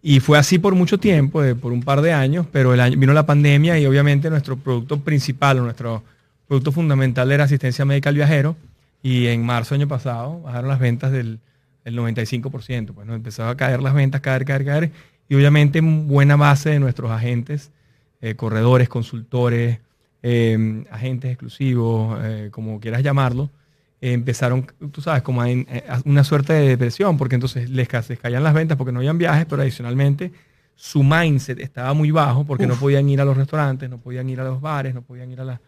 Y 0.02 0.18
fue 0.18 0.38
así 0.38 0.58
por 0.58 0.74
mucho 0.74 0.98
tiempo, 0.98 1.40
por 1.60 1.72
un 1.72 1.84
par 1.84 2.00
de 2.00 2.12
años, 2.12 2.46
pero 2.50 2.74
el 2.74 2.80
año, 2.80 2.98
vino 2.98 3.12
la 3.12 3.24
pandemia 3.26 3.78
y 3.78 3.86
obviamente 3.86 4.28
nuestro 4.28 4.56
producto 4.56 4.98
principal 4.98 5.60
o 5.60 5.62
nuestro 5.62 6.02
producto 6.48 6.72
fundamental 6.72 7.30
era 7.30 7.44
asistencia 7.44 7.84
médica 7.84 8.08
al 8.08 8.16
viajero. 8.16 8.56
Y 9.04 9.28
en 9.28 9.46
marzo 9.46 9.76
del 9.76 9.82
año 9.82 9.88
pasado 9.88 10.40
bajaron 10.40 10.68
las 10.68 10.80
ventas 10.80 11.12
del, 11.12 11.38
95%. 11.84 12.92
Pues 12.92 13.06
¿no? 13.06 13.14
empezaron 13.14 13.52
a 13.52 13.56
caer 13.56 13.80
las 13.80 13.94
ventas, 13.94 14.20
caer, 14.20 14.44
caer, 14.44 14.64
caer 14.64 14.90
y 15.28 15.36
obviamente 15.36 15.80
buena 15.80 16.34
base 16.34 16.70
de 16.70 16.80
nuestros 16.80 17.10
agentes, 17.10 17.70
eh, 18.20 18.34
corredores, 18.34 18.88
consultores, 18.88 19.80
em, 20.22 20.84
agentes 20.90 21.30
exclusivos, 21.30 22.18
eh, 22.22 22.48
como 22.50 22.80
quieras 22.80 23.02
llamarlo, 23.02 23.50
empezaron, 24.00 24.66
tú 24.92 25.00
sabes, 25.00 25.22
como 25.22 25.42
a, 25.42 25.46
una 26.04 26.24
suerte 26.24 26.52
de 26.52 26.68
depresión, 26.68 27.16
porque 27.16 27.34
entonces 27.34 27.70
les, 27.70 27.88
caían 27.88 28.42
las 28.42 28.54
ventas 28.54 28.76
porque 28.76 28.92
no 28.92 28.98
habían 29.00 29.18
viajes, 29.18 29.46
pero 29.48 29.62
adicionalmente 29.62 30.32
su 30.74 31.02
mindset 31.02 31.58
estaba 31.60 31.94
muy 31.94 32.10
bajo 32.10 32.44
porque 32.44 32.66
no 32.66 32.74
podían 32.74 33.08
ir 33.08 33.20
a 33.20 33.24
los 33.24 33.36
restaurantes, 33.36 33.88
no 33.88 33.98
podían 33.98 34.28
ir 34.28 34.40
a 34.40 34.44
los 34.44 34.60
bares, 34.60 34.94
no 34.94 35.02
podían 35.02 35.32
ir 35.32 35.40
a, 35.40 35.60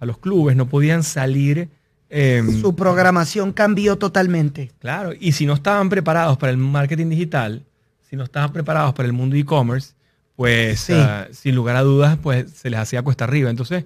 a 0.00 0.06
los 0.06 0.18
clubes, 0.18 0.56
no 0.56 0.66
podían 0.66 1.02
salir. 1.02 1.68
Em, 2.08 2.60
su 2.60 2.74
programación 2.74 3.52
cambió 3.52 3.96
totalmente. 3.96 4.70
Claro, 4.78 5.12
y 5.18 5.32
si 5.32 5.46
no 5.46 5.52
estaban 5.52 5.90
preparados 5.90 6.38
para 6.38 6.50
el 6.50 6.58
marketing 6.58 7.10
digital, 7.10 7.64
si 8.08 8.16
no 8.16 8.24
estaban 8.24 8.52
preparados 8.52 8.94
para 8.94 9.06
el 9.06 9.12
mundo 9.12 9.36
e-commerce, 9.36 9.94
pues 10.36 10.90
ah, 10.90 11.28
sin 11.32 11.54
lugar 11.54 11.76
a 11.76 11.82
dudas, 11.82 12.18
pues 12.22 12.50
se 12.50 12.70
les 12.70 12.80
hacía 12.80 13.02
cuesta 13.02 13.24
arriba. 13.24 13.50
Entonces, 13.50 13.84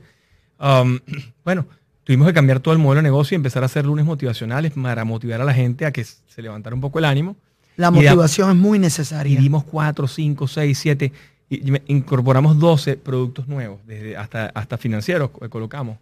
um, 0.60 0.98
bueno, 1.44 1.66
tuvimos 2.04 2.26
que 2.26 2.34
cambiar 2.34 2.60
todo 2.60 2.72
el 2.72 2.80
modelo 2.80 2.98
de 2.98 3.02
negocio 3.04 3.34
y 3.34 3.36
empezar 3.36 3.62
a 3.62 3.66
hacer 3.66 3.84
lunes 3.84 4.04
motivacionales 4.04 4.72
para 4.72 5.04
motivar 5.04 5.40
a 5.40 5.44
la 5.44 5.54
gente 5.54 5.86
a 5.86 5.92
que 5.92 6.04
se 6.04 6.42
levantara 6.42 6.74
un 6.74 6.80
poco 6.80 6.98
el 6.98 7.04
ánimo. 7.04 7.36
La 7.76 7.90
motivación 7.90 8.50
es 8.50 8.56
muy 8.56 8.78
necesaria. 8.78 9.38
Y 9.38 9.42
dimos 9.42 9.62
4, 9.64 10.08
5, 10.08 10.48
6, 10.48 10.78
7, 10.78 11.12
y 11.50 11.72
incorporamos 11.86 12.58
12 12.58 12.96
productos 12.96 13.46
nuevos, 13.46 13.78
desde 13.86 14.16
hasta, 14.16 14.46
hasta 14.46 14.76
financieros 14.78 15.30
colocamos. 15.48 15.98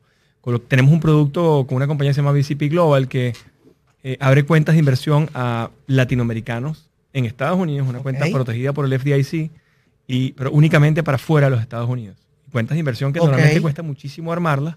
Tenemos 0.68 0.92
un 0.92 1.00
producto 1.00 1.66
con 1.68 1.76
una 1.76 1.86
compañía 1.86 2.10
que 2.10 2.14
se 2.14 2.22
llama 2.22 2.32
BCP 2.32 2.70
Global 2.70 3.08
que 3.08 3.34
eh, 4.04 4.16
abre 4.20 4.44
cuentas 4.44 4.76
de 4.76 4.78
inversión 4.78 5.28
a 5.34 5.70
latinoamericanos 5.88 6.88
en 7.12 7.24
Estados 7.24 7.58
Unidos, 7.58 7.88
una 7.88 7.98
cuenta 7.98 8.26
protegida 8.30 8.72
por 8.72 8.84
el 8.84 8.98
FDIC, 8.98 9.50
y, 10.06 10.32
pero 10.32 10.50
únicamente 10.52 11.02
para 11.02 11.18
fuera 11.18 11.48
de 11.48 11.50
los 11.52 11.60
Estados 11.60 11.88
Unidos. 11.88 12.16
Cuentas 12.52 12.74
de 12.74 12.80
inversión 12.80 13.12
que 13.12 13.18
normalmente 13.18 13.60
cuesta 13.60 13.82
muchísimo 13.82 14.32
armarlas, 14.32 14.76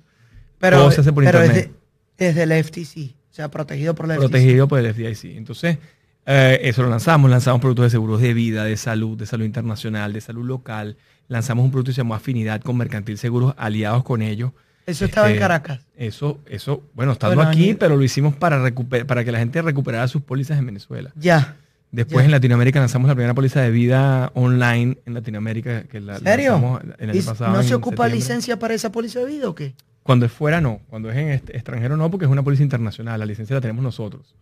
pero, 0.57 0.91
se 0.91 1.01
hace 1.01 1.13
por 1.13 1.23
internet. 1.23 1.71
Desde, 2.17 2.43
el 2.43 2.63
FTC, 2.63 3.15
o 3.29 3.33
sea, 3.33 3.49
protegido 3.49 3.95
por 3.95 4.05
el 4.05 4.17
FDIC. 4.17 4.19
Protegido 4.19 4.67
por 4.67 4.79
el 4.79 4.93
FDIC. 4.93 5.37
Entonces, 5.37 5.77
eh, 6.25 6.59
eso 6.63 6.83
lo 6.83 6.89
lanzamos, 6.89 7.31
lanzamos 7.31 7.61
productos 7.61 7.85
de 7.85 7.89
seguros 7.91 8.19
de 8.19 8.33
vida, 8.33 8.65
de 8.65 8.75
salud, 8.75 9.17
de 9.17 9.25
salud 9.25 9.45
internacional, 9.45 10.11
de 10.11 10.19
salud 10.19 10.45
local. 10.45 10.97
Lanzamos 11.27 11.63
un 11.63 11.71
producto 11.71 11.91
que 11.91 11.95
se 11.95 12.01
llamó 12.01 12.15
Afinidad 12.15 12.61
con 12.61 12.75
Mercantil 12.75 13.17
Seguros, 13.17 13.53
aliados 13.57 14.03
con 14.03 14.21
ellos. 14.21 14.51
Eso 14.85 15.05
estaba 15.05 15.27
en 15.27 15.33
este, 15.33 15.41
Caracas. 15.41 15.81
Eso, 15.95 16.39
eso, 16.47 16.83
bueno, 16.93 17.13
estando 17.13 17.41
aquí, 17.41 17.75
pero 17.75 17.95
lo 17.95 18.03
hicimos 18.03 18.35
para, 18.35 18.73
para 19.05 19.23
que 19.23 19.31
la 19.31 19.39
gente 19.39 19.61
recuperara 19.61 20.07
sus 20.07 20.23
pólizas 20.23 20.57
en 20.57 20.65
Venezuela. 20.65 21.11
Ya. 21.15 21.55
Después 21.91 22.23
en 22.23 22.31
Latinoamérica 22.31 22.79
lanzamos 22.79 23.07
la 23.07 23.15
primera 23.15 23.33
póliza 23.33 23.61
de 23.61 23.71
vida 23.71 24.31
online 24.35 24.99
en 25.05 25.13
Latinoamérica. 25.13 25.83
Que 25.83 25.99
la, 25.99 26.19
¿Serio? 26.19 26.79
el 26.99 27.09
año 27.09 27.23
pasado, 27.23 27.53
¿No 27.53 27.63
se 27.63 27.73
ocupa 27.73 28.07
licencia 28.07 28.59
para 28.59 28.75
esa 28.75 28.91
póliza 28.91 29.19
de 29.19 29.25
vida 29.25 29.49
o 29.49 29.55
qué? 29.55 29.73
Cuando 30.03 30.25
es 30.25 30.31
fuera 30.31 30.61
no, 30.61 30.81
cuando 30.89 31.09
es 31.11 31.17
en 31.17 31.29
extranjero 31.29 31.97
no, 31.97 32.09
porque 32.09 32.25
es 32.25 32.31
una 32.31 32.43
póliza 32.43 32.63
internacional, 32.63 33.19
la 33.19 33.25
licencia 33.25 33.55
la 33.55 33.61
tenemos 33.61 33.83
nosotros. 33.83 34.35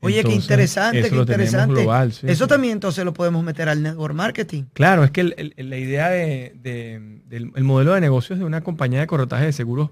Oye, 0.00 0.22
qué 0.22 0.32
interesante, 0.32 1.10
qué 1.10 1.16
interesante. 1.16 1.86
eso 2.22 2.46
también 2.46 2.74
entonces 2.74 3.04
lo 3.04 3.12
podemos 3.12 3.42
meter 3.42 3.68
al 3.68 3.82
network 3.82 4.14
marketing. 4.14 4.64
Claro, 4.72 5.02
es 5.02 5.10
que 5.10 5.24
la 5.24 5.76
idea 5.76 6.10
del 6.10 7.22
el 7.26 7.64
modelo 7.64 7.94
de 7.94 8.00
negocios 8.00 8.38
de 8.38 8.44
una 8.44 8.60
compañía 8.60 9.00
de 9.00 9.08
corretaje 9.08 9.46
de 9.46 9.52
seguros, 9.52 9.90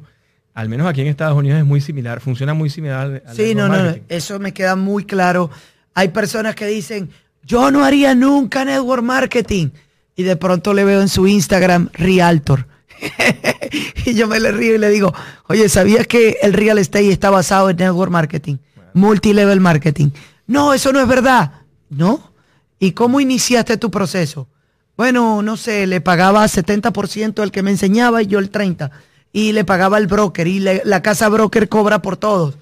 al 0.54 0.68
menos 0.68 0.86
aquí 0.86 1.00
en 1.00 1.08
Estados 1.08 1.36
Unidos, 1.36 1.58
es 1.58 1.64
muy 1.64 1.80
similar, 1.80 2.20
funciona 2.20 2.54
muy 2.54 2.70
similar 2.70 3.22
al 3.26 3.36
Sí, 3.36 3.54
no, 3.54 3.68
no, 3.68 3.96
eso 4.08 4.38
me 4.38 4.52
queda 4.52 4.76
muy 4.76 5.04
claro 5.04 5.50
hay 5.96 6.08
personas 6.08 6.54
que 6.54 6.66
dicen, 6.66 7.08
yo 7.42 7.70
no 7.70 7.82
haría 7.82 8.14
nunca 8.14 8.66
network 8.66 9.02
marketing. 9.02 9.70
y 10.14 10.22
de 10.24 10.36
pronto 10.36 10.74
le 10.74 10.84
veo 10.84 11.00
en 11.00 11.08
su 11.08 11.26
Instagram 11.26 11.88
Realtor. 11.94 12.66
y 14.04 14.14
yo 14.14 14.28
me 14.28 14.38
le 14.38 14.52
río 14.52 14.74
y 14.74 14.78
le 14.78 14.90
digo, 14.90 15.12
oye, 15.48 15.68
¿sabías 15.70 16.06
que 16.06 16.36
el 16.42 16.52
real 16.52 16.78
estate 16.78 17.10
está 17.10 17.30
basado 17.30 17.70
en 17.70 17.78
network 17.78 18.10
marketing, 18.10 18.56
multilevel 18.92 19.60
marketing? 19.60 20.10
No, 20.46 20.74
eso 20.74 20.92
no 20.92 21.00
es 21.00 21.08
verdad. 21.08 21.52
¿No? 21.88 22.30
¿Y 22.78 22.92
cómo 22.92 23.20
iniciaste 23.20 23.78
tu 23.78 23.90
proceso? 23.90 24.48
Bueno, 24.96 25.40
no 25.40 25.56
sé, 25.56 25.86
le 25.86 26.02
pagaba 26.02 26.44
70% 26.44 27.42
el 27.42 27.52
que 27.52 27.62
me 27.62 27.70
enseñaba 27.70 28.22
y 28.22 28.26
yo 28.26 28.38
el 28.38 28.52
30%. 28.52 28.90
Y 29.32 29.52
le 29.52 29.64
pagaba 29.64 29.96
el 29.96 30.06
broker 30.06 30.46
y 30.46 30.60
la 30.60 31.02
casa 31.02 31.28
broker 31.30 31.68
cobra 31.70 32.02
por 32.02 32.16
todos. 32.18 32.58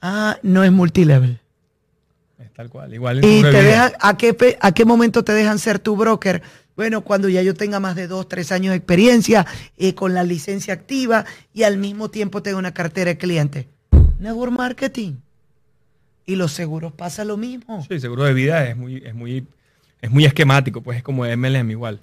Ah, 0.00 0.38
no 0.42 0.64
es 0.64 0.72
multilevel. 0.72 1.40
Tal 2.58 2.70
cual, 2.70 2.92
igual. 2.92 3.24
¿Y 3.24 3.40
te 3.40 3.62
dejan, 3.62 3.92
¿a, 4.00 4.16
qué, 4.16 4.58
a 4.60 4.72
qué 4.72 4.84
momento 4.84 5.22
te 5.22 5.30
dejan 5.32 5.60
ser 5.60 5.78
tu 5.78 5.94
broker? 5.94 6.42
Bueno, 6.74 7.02
cuando 7.02 7.28
ya 7.28 7.40
yo 7.40 7.54
tenga 7.54 7.78
más 7.78 7.94
de 7.94 8.08
dos, 8.08 8.28
tres 8.28 8.50
años 8.50 8.72
de 8.72 8.78
experiencia 8.78 9.46
y 9.76 9.92
con 9.92 10.12
la 10.12 10.24
licencia 10.24 10.74
activa 10.74 11.24
y 11.54 11.62
al 11.62 11.76
mismo 11.76 12.10
tiempo 12.10 12.42
tengo 12.42 12.58
una 12.58 12.74
cartera 12.74 13.10
de 13.10 13.16
clientes. 13.16 13.66
Network 14.18 14.50
marketing. 14.50 15.18
Y 16.26 16.34
los 16.34 16.50
seguros 16.50 16.92
pasa 16.92 17.24
lo 17.24 17.36
mismo. 17.36 17.86
Sí, 17.88 18.00
seguro 18.00 18.24
de 18.24 18.34
vida 18.34 18.68
es 18.68 18.76
muy, 18.76 19.04
es 19.06 19.14
muy, 19.14 19.46
es 20.02 20.10
muy 20.10 20.24
esquemático, 20.24 20.82
pues 20.82 20.98
es 20.98 21.04
como 21.04 21.24
MLM 21.24 21.70
igual. 21.70 22.00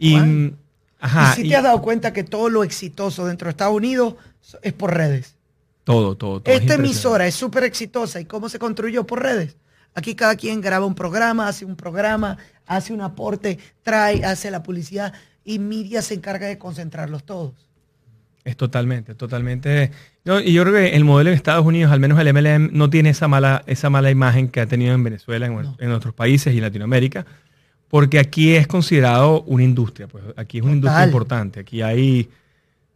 y, 0.00 0.16
ajá, 0.98 1.36
si 1.36 1.48
te 1.48 1.54
has 1.54 1.62
dado 1.62 1.80
cuenta 1.80 2.12
que 2.12 2.24
todo 2.24 2.48
lo 2.48 2.64
exitoso 2.64 3.24
dentro 3.26 3.46
de 3.46 3.50
Estados 3.50 3.76
Unidos 3.76 4.16
es 4.62 4.72
por 4.72 4.96
redes. 4.96 5.36
Todo, 5.84 6.16
todo, 6.16 6.40
todo. 6.40 6.52
Esta 6.52 6.74
emisora 6.74 7.24
es 7.24 7.36
súper 7.36 7.62
exitosa. 7.62 8.20
¿Y 8.20 8.24
cómo 8.24 8.48
se 8.48 8.58
construyó? 8.58 9.06
Por 9.06 9.22
redes. 9.22 9.54
Aquí 9.94 10.14
cada 10.14 10.36
quien 10.36 10.60
graba 10.60 10.86
un 10.86 10.94
programa, 10.94 11.48
hace 11.48 11.64
un 11.64 11.76
programa, 11.76 12.38
hace 12.66 12.92
un 12.92 13.02
aporte, 13.02 13.58
trae, 13.82 14.24
hace 14.24 14.50
la 14.50 14.62
publicidad 14.62 15.12
y 15.44 15.58
Media 15.58 16.02
se 16.02 16.14
encarga 16.14 16.46
de 16.46 16.58
concentrarlos 16.58 17.24
todos. 17.24 17.68
Es 18.44 18.56
totalmente, 18.56 19.14
totalmente. 19.14 19.92
y 20.24 20.52
yo 20.52 20.62
creo 20.62 20.74
que 20.74 20.96
el 20.96 21.04
modelo 21.04 21.30
en 21.30 21.36
Estados 21.36 21.64
Unidos, 21.64 21.92
al 21.92 22.00
menos 22.00 22.18
el 22.18 22.32
MLM, 22.32 22.70
no 22.72 22.90
tiene 22.90 23.10
esa 23.10 23.28
mala, 23.28 23.62
esa 23.66 23.88
mala 23.88 24.10
imagen 24.10 24.48
que 24.48 24.60
ha 24.60 24.66
tenido 24.66 24.94
en 24.94 25.04
Venezuela, 25.04 25.46
en, 25.46 25.92
otros 25.92 26.12
países 26.12 26.52
y 26.52 26.60
Latinoamérica, 26.60 27.24
porque 27.88 28.18
aquí 28.18 28.54
es 28.54 28.66
considerado 28.66 29.42
una 29.42 29.62
industria. 29.62 30.08
Pues 30.08 30.24
aquí 30.36 30.58
es 30.58 30.64
una 30.64 30.72
industria 30.72 31.04
importante. 31.04 31.60
Aquí 31.60 31.82
hay 31.82 32.30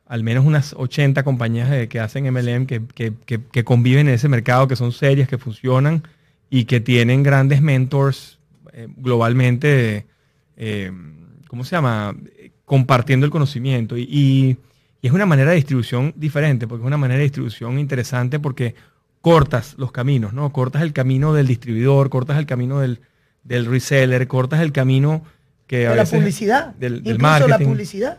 al 0.06 0.24
menos 0.24 0.44
unas 0.44 0.72
80 0.72 1.22
compañías 1.22 1.86
que 1.88 2.00
hacen 2.00 2.32
MLM 2.32 2.66
que, 2.66 2.82
que, 2.94 3.64
conviven 3.64 4.08
en 4.08 4.14
ese 4.14 4.28
mercado, 4.28 4.66
que 4.66 4.74
son 4.74 4.90
serias, 4.90 5.28
que 5.28 5.38
funcionan 5.38 6.02
y 6.50 6.64
que 6.64 6.80
tienen 6.80 7.22
grandes 7.22 7.60
mentors 7.60 8.38
eh, 8.72 8.88
globalmente, 8.96 10.06
eh, 10.56 10.92
¿cómo 11.48 11.64
se 11.64 11.76
llama? 11.76 12.16
Compartiendo 12.64 13.26
el 13.26 13.32
conocimiento. 13.32 13.96
y 13.96 14.58
y 15.06 15.08
es 15.08 15.14
una 15.14 15.26
manera 15.26 15.50
de 15.50 15.56
distribución 15.56 16.12
diferente, 16.16 16.66
porque 16.66 16.82
es 16.82 16.86
una 16.86 16.96
manera 16.96 17.18
de 17.18 17.24
distribución 17.24 17.78
interesante 17.78 18.40
porque 18.40 18.74
cortas 19.20 19.74
los 19.78 19.92
caminos, 19.92 20.32
¿no? 20.32 20.52
Cortas 20.52 20.82
el 20.82 20.92
camino 20.92 21.32
del 21.32 21.46
distribuidor, 21.46 22.10
cortas 22.10 22.38
el 22.38 22.46
camino 22.46 22.80
del, 22.80 22.98
reseller, 23.44 24.26
cortas 24.26 24.60
el 24.60 24.72
camino 24.72 25.22
que 25.66 25.88
de 25.88 25.94
la 25.94 26.04
publicidad, 26.04 26.74
del, 26.74 27.02
del 27.02 27.16
incluso 27.16 27.46
la 27.46 27.58
publicidad. 27.58 28.18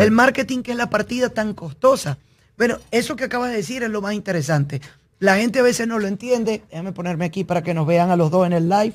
El 0.00 0.10
marketing 0.12 0.62
que 0.62 0.72
es 0.72 0.76
la 0.76 0.88
partida 0.88 1.28
tan 1.28 1.54
costosa. 1.54 2.18
Bueno, 2.56 2.78
eso 2.90 3.16
que 3.16 3.24
acabas 3.24 3.50
de 3.50 3.56
decir 3.56 3.82
es 3.82 3.90
lo 3.90 4.00
más 4.00 4.14
interesante. 4.14 4.80
La 5.24 5.38
gente 5.38 5.60
a 5.60 5.62
veces 5.62 5.88
no 5.88 5.98
lo 5.98 6.06
entiende. 6.06 6.62
Déjame 6.70 6.92
ponerme 6.92 7.24
aquí 7.24 7.44
para 7.44 7.62
que 7.62 7.72
nos 7.72 7.86
vean 7.86 8.10
a 8.10 8.16
los 8.16 8.30
dos 8.30 8.46
en 8.46 8.52
el 8.52 8.68
live. 8.68 8.92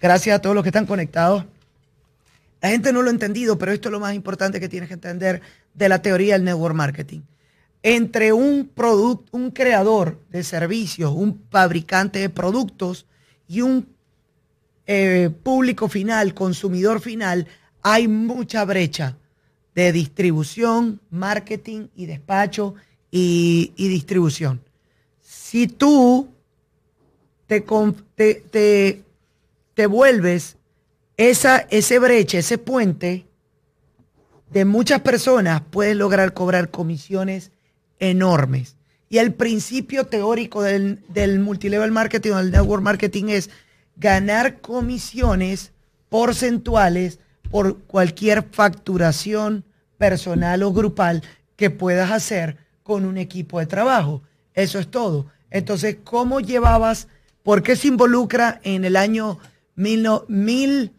Gracias 0.00 0.34
a 0.34 0.40
todos 0.40 0.56
los 0.56 0.64
que 0.64 0.70
están 0.70 0.86
conectados. 0.86 1.44
La 2.60 2.70
gente 2.70 2.92
no 2.92 3.00
lo 3.00 3.10
ha 3.10 3.12
entendido, 3.12 3.56
pero 3.56 3.70
esto 3.70 3.88
es 3.88 3.92
lo 3.92 4.00
más 4.00 4.12
importante 4.12 4.58
que 4.58 4.68
tienes 4.68 4.88
que 4.88 4.94
entender 4.94 5.40
de 5.72 5.88
la 5.88 6.02
teoría 6.02 6.32
del 6.32 6.42
network 6.42 6.74
marketing. 6.74 7.20
Entre 7.84 8.32
un 8.32 8.68
producto, 8.74 9.36
un 9.36 9.52
creador 9.52 10.20
de 10.30 10.42
servicios, 10.42 11.12
un 11.14 11.40
fabricante 11.48 12.18
de 12.18 12.28
productos 12.28 13.06
y 13.46 13.60
un 13.60 13.86
eh, 14.88 15.30
público 15.44 15.88
final, 15.88 16.34
consumidor 16.34 17.00
final, 17.00 17.46
hay 17.82 18.08
mucha 18.08 18.64
brecha 18.64 19.16
de 19.76 19.92
distribución, 19.92 21.00
marketing 21.10 21.86
y 21.94 22.06
despacho 22.06 22.74
y, 23.12 23.72
distribución. 23.76 24.65
Si 25.48 25.68
tú 25.68 26.26
te, 27.46 27.60
te, 27.60 29.02
te 29.74 29.86
vuelves 29.86 30.56
esa, 31.16 31.58
ese 31.70 32.00
brecha, 32.00 32.38
ese 32.38 32.58
puente 32.58 33.26
de 34.50 34.64
muchas 34.64 35.02
personas, 35.02 35.62
puedes 35.70 35.96
lograr 35.96 36.34
cobrar 36.34 36.72
comisiones 36.72 37.52
enormes. 38.00 38.74
Y 39.08 39.18
el 39.18 39.34
principio 39.34 40.08
teórico 40.08 40.62
del, 40.62 41.04
del 41.10 41.38
multilevel 41.38 41.92
marketing 41.92 42.32
o 42.32 42.38
del 42.38 42.50
network 42.50 42.82
marketing 42.82 43.26
es 43.28 43.48
ganar 43.94 44.60
comisiones 44.60 45.70
porcentuales 46.08 47.20
por 47.52 47.78
cualquier 47.82 48.42
facturación 48.50 49.62
personal 49.96 50.64
o 50.64 50.72
grupal 50.72 51.22
que 51.54 51.70
puedas 51.70 52.10
hacer 52.10 52.56
con 52.82 53.04
un 53.04 53.16
equipo 53.16 53.60
de 53.60 53.66
trabajo. 53.66 54.22
Eso 54.52 54.80
es 54.80 54.90
todo. 54.90 55.26
Entonces, 55.50 55.96
¿cómo 56.04 56.40
llevabas? 56.40 57.08
¿Por 57.42 57.62
qué 57.62 57.76
se 57.76 57.88
involucra 57.88 58.60
en 58.64 58.84
el 58.84 58.96
año 58.96 59.38
mil, 59.74 60.06
mil 60.28 60.92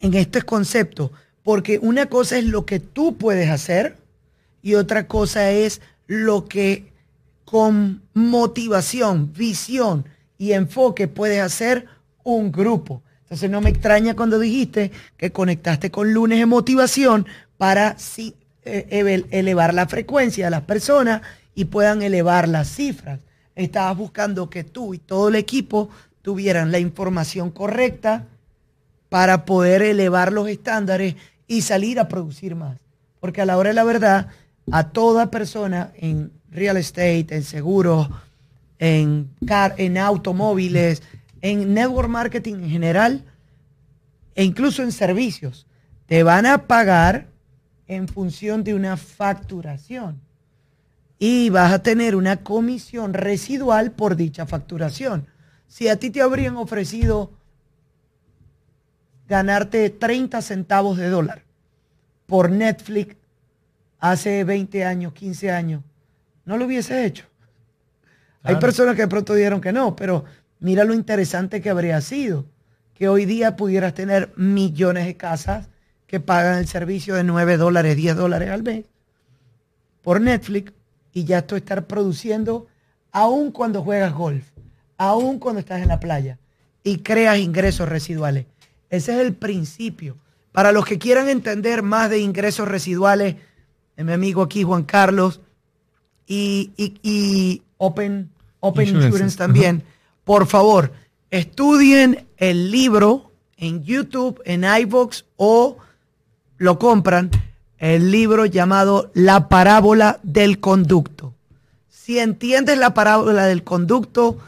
en 0.00 0.14
este 0.14 0.40
concepto, 0.42 1.10
porque 1.42 1.78
una 1.80 2.06
cosa 2.06 2.38
es 2.38 2.44
lo 2.44 2.64
que 2.66 2.78
tú 2.80 3.16
puedes 3.16 3.48
hacer 3.50 3.96
y 4.62 4.74
otra 4.74 5.06
cosa 5.06 5.50
es 5.50 5.80
lo 6.06 6.46
que 6.46 6.92
con 7.44 8.02
motivación, 8.14 9.32
visión 9.32 10.04
y 10.38 10.52
enfoque 10.52 11.08
puedes 11.08 11.40
hacer 11.40 11.86
un 12.24 12.52
grupo. 12.52 13.02
Entonces 13.26 13.50
no 13.50 13.60
me 13.60 13.70
extraña 13.70 14.14
cuando 14.14 14.38
dijiste 14.38 14.92
que 15.16 15.32
conectaste 15.32 15.90
con 15.90 16.14
lunes 16.14 16.38
de 16.38 16.46
motivación 16.46 17.26
para 17.58 17.96
eh, 18.64 19.26
elevar 19.30 19.74
la 19.74 19.88
frecuencia 19.88 20.44
de 20.44 20.52
las 20.52 20.62
personas 20.62 21.22
y 21.52 21.64
puedan 21.64 22.02
elevar 22.02 22.46
las 22.48 22.68
cifras. 22.68 23.18
Estabas 23.56 23.96
buscando 23.96 24.48
que 24.48 24.62
tú 24.62 24.94
y 24.94 24.98
todo 24.98 25.28
el 25.28 25.34
equipo 25.34 25.90
tuvieran 26.22 26.70
la 26.70 26.78
información 26.78 27.50
correcta 27.50 28.26
para 29.08 29.44
poder 29.44 29.82
elevar 29.82 30.32
los 30.32 30.48
estándares 30.48 31.16
y 31.48 31.62
salir 31.62 31.98
a 31.98 32.06
producir 32.06 32.54
más. 32.54 32.78
Porque 33.18 33.40
a 33.40 33.46
la 33.46 33.56
hora 33.58 33.70
de 33.70 33.74
la 33.74 33.84
verdad, 33.84 34.28
a 34.70 34.90
toda 34.90 35.32
persona 35.32 35.90
en 35.96 36.30
real 36.52 36.76
estate, 36.76 37.26
en 37.30 37.42
seguros, 37.42 38.08
en, 38.78 39.30
car, 39.46 39.74
en 39.78 39.98
automóviles, 39.98 41.02
en 41.40 41.74
network 41.74 42.08
marketing 42.08 42.54
en 42.54 42.70
general, 42.70 43.24
e 44.34 44.44
incluso 44.44 44.82
en 44.82 44.92
servicios, 44.92 45.66
te 46.06 46.22
van 46.22 46.46
a 46.46 46.66
pagar 46.66 47.28
en 47.86 48.08
función 48.08 48.64
de 48.64 48.74
una 48.74 48.96
facturación 48.96 50.20
y 51.18 51.50
vas 51.50 51.72
a 51.72 51.82
tener 51.82 52.14
una 52.14 52.38
comisión 52.38 53.14
residual 53.14 53.92
por 53.92 54.16
dicha 54.16 54.46
facturación. 54.46 55.26
Si 55.66 55.88
a 55.88 55.96
ti 55.98 56.10
te 56.10 56.20
habrían 56.20 56.56
ofrecido 56.56 57.32
ganarte 59.28 59.90
30 59.90 60.42
centavos 60.42 60.98
de 60.98 61.08
dólar 61.08 61.42
por 62.26 62.50
Netflix 62.50 63.16
hace 63.98 64.44
20 64.44 64.84
años, 64.84 65.12
15 65.14 65.50
años, 65.50 65.82
no 66.44 66.56
lo 66.56 66.66
hubiese 66.66 67.04
hecho. 67.04 67.24
Hay 68.42 68.56
personas 68.56 68.94
que 68.94 69.02
de 69.02 69.08
pronto 69.08 69.34
dijeron 69.34 69.60
que 69.60 69.72
no, 69.72 69.96
pero 69.96 70.24
mira 70.60 70.84
lo 70.84 70.94
interesante 70.94 71.60
que 71.60 71.70
habría 71.70 72.00
sido 72.00 72.46
que 72.94 73.08
hoy 73.08 73.26
día 73.26 73.56
pudieras 73.56 73.94
tener 73.94 74.32
millones 74.36 75.06
de 75.06 75.16
casas 75.16 75.68
que 76.06 76.20
pagan 76.20 76.58
el 76.58 76.66
servicio 76.66 77.14
de 77.14 77.24
9 77.24 77.56
dólares, 77.56 77.96
10 77.96 78.16
dólares 78.16 78.50
al 78.50 78.62
mes 78.62 78.84
por 80.02 80.20
Netflix 80.20 80.72
y 81.12 81.24
ya 81.24 81.46
tú 81.46 81.56
estar 81.56 81.86
produciendo 81.86 82.68
aún 83.12 83.50
cuando 83.50 83.82
juegas 83.82 84.14
golf, 84.14 84.44
aún 84.96 85.38
cuando 85.38 85.60
estás 85.60 85.82
en 85.82 85.88
la 85.88 86.00
playa 86.00 86.38
y 86.84 86.98
creas 86.98 87.38
ingresos 87.38 87.88
residuales. 87.88 88.46
Ese 88.88 89.14
es 89.14 89.26
el 89.26 89.34
principio. 89.34 90.16
Para 90.52 90.72
los 90.72 90.84
que 90.84 90.98
quieran 90.98 91.28
entender 91.28 91.82
más 91.82 92.08
de 92.08 92.20
ingresos 92.20 92.68
residuales, 92.68 93.36
mi 93.96 94.12
amigo 94.12 94.42
aquí 94.42 94.62
Juan 94.62 94.84
Carlos 94.84 95.40
y, 96.26 97.62
Open, 97.78 98.30
Open 98.60 98.88
Insurance, 98.88 99.36
también, 99.36 99.82
por 100.26 100.48
favor, 100.48 100.92
estudien 101.30 102.26
el 102.36 102.72
libro 102.72 103.30
en 103.56 103.84
YouTube, 103.84 104.42
en 104.44 104.64
iVoox 104.64 105.22
o 105.36 105.76
lo 106.56 106.80
compran 106.80 107.30
el 107.78 108.10
libro 108.10 108.44
llamado 108.44 109.12
La 109.14 109.48
parábola 109.48 110.18
del 110.24 110.58
conducto. 110.58 111.32
Si 111.88 112.18
entiendes 112.18 112.76
la 112.76 112.92
parábola 112.92 113.46
del 113.46 113.62
conducto, 113.62 114.38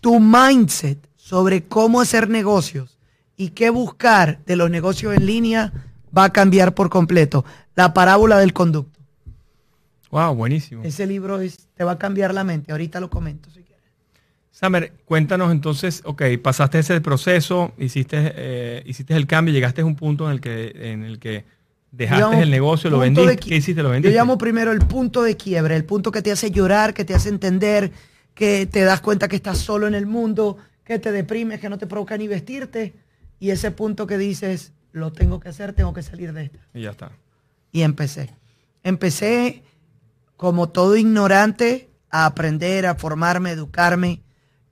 tu 0.00 0.18
mindset 0.18 0.98
sobre 1.14 1.62
cómo 1.62 2.00
hacer 2.00 2.28
negocios 2.28 2.98
y 3.36 3.50
qué 3.50 3.70
buscar 3.70 4.40
de 4.46 4.56
los 4.56 4.68
negocios 4.68 5.14
en 5.14 5.26
línea 5.26 5.72
va 6.16 6.24
a 6.24 6.32
cambiar 6.32 6.74
por 6.74 6.90
completo. 6.90 7.44
La 7.76 7.94
parábola 7.94 8.36
del 8.38 8.52
conducto. 8.52 8.98
Wow, 10.10 10.34
buenísimo. 10.34 10.82
Ese 10.82 11.06
libro 11.06 11.38
te 11.76 11.84
va 11.84 11.92
a 11.92 11.98
cambiar 11.98 12.34
la 12.34 12.42
mente. 12.42 12.72
Ahorita 12.72 12.98
lo 12.98 13.08
comento. 13.08 13.48
Samer, 14.60 14.92
cuéntanos 15.06 15.52
entonces, 15.52 16.02
ok, 16.04 16.22
pasaste 16.42 16.80
ese 16.80 17.00
proceso, 17.00 17.72
hiciste, 17.78 18.34
eh, 18.36 18.82
hiciste 18.84 19.16
el 19.16 19.26
cambio, 19.26 19.54
llegaste 19.54 19.80
a 19.80 19.86
un 19.86 19.96
punto 19.96 20.26
en 20.26 20.32
el 20.32 20.40
que, 20.42 20.72
en 20.92 21.02
el 21.02 21.18
que 21.18 21.46
dejaste 21.90 22.42
el 22.42 22.50
negocio, 22.50 22.90
lo 22.90 22.98
vendiste. 22.98 23.38
¿Qué 23.38 23.56
hiciste? 23.56 23.82
Lo 23.82 23.88
vendiste. 23.88 24.12
Yo 24.12 24.20
llamo 24.20 24.36
primero 24.36 24.70
el 24.70 24.80
punto 24.80 25.22
de 25.22 25.34
quiebre, 25.34 25.76
el 25.76 25.86
punto 25.86 26.12
que 26.12 26.20
te 26.20 26.30
hace 26.30 26.50
llorar, 26.50 26.92
que 26.92 27.06
te 27.06 27.14
hace 27.14 27.30
entender, 27.30 27.90
que 28.34 28.66
te 28.66 28.82
das 28.82 29.00
cuenta 29.00 29.28
que 29.28 29.36
estás 29.36 29.56
solo 29.56 29.86
en 29.86 29.94
el 29.94 30.04
mundo, 30.04 30.58
que 30.84 30.98
te 30.98 31.10
deprimes, 31.10 31.58
que 31.58 31.70
no 31.70 31.78
te 31.78 31.86
provoca 31.86 32.18
ni 32.18 32.28
vestirte. 32.28 32.92
Y 33.38 33.52
ese 33.52 33.70
punto 33.70 34.06
que 34.06 34.18
dices, 34.18 34.74
lo 34.92 35.10
tengo 35.10 35.40
que 35.40 35.48
hacer, 35.48 35.72
tengo 35.72 35.94
que 35.94 36.02
salir 36.02 36.34
de 36.34 36.44
esta. 36.44 36.58
Y 36.74 36.82
ya 36.82 36.90
está. 36.90 37.12
Y 37.72 37.80
empecé. 37.80 38.28
Empecé 38.84 39.62
como 40.36 40.68
todo 40.68 40.98
ignorante, 40.98 41.88
a 42.10 42.26
aprender, 42.26 42.84
a 42.84 42.96
formarme, 42.96 43.48
a 43.48 43.52
educarme. 43.54 44.20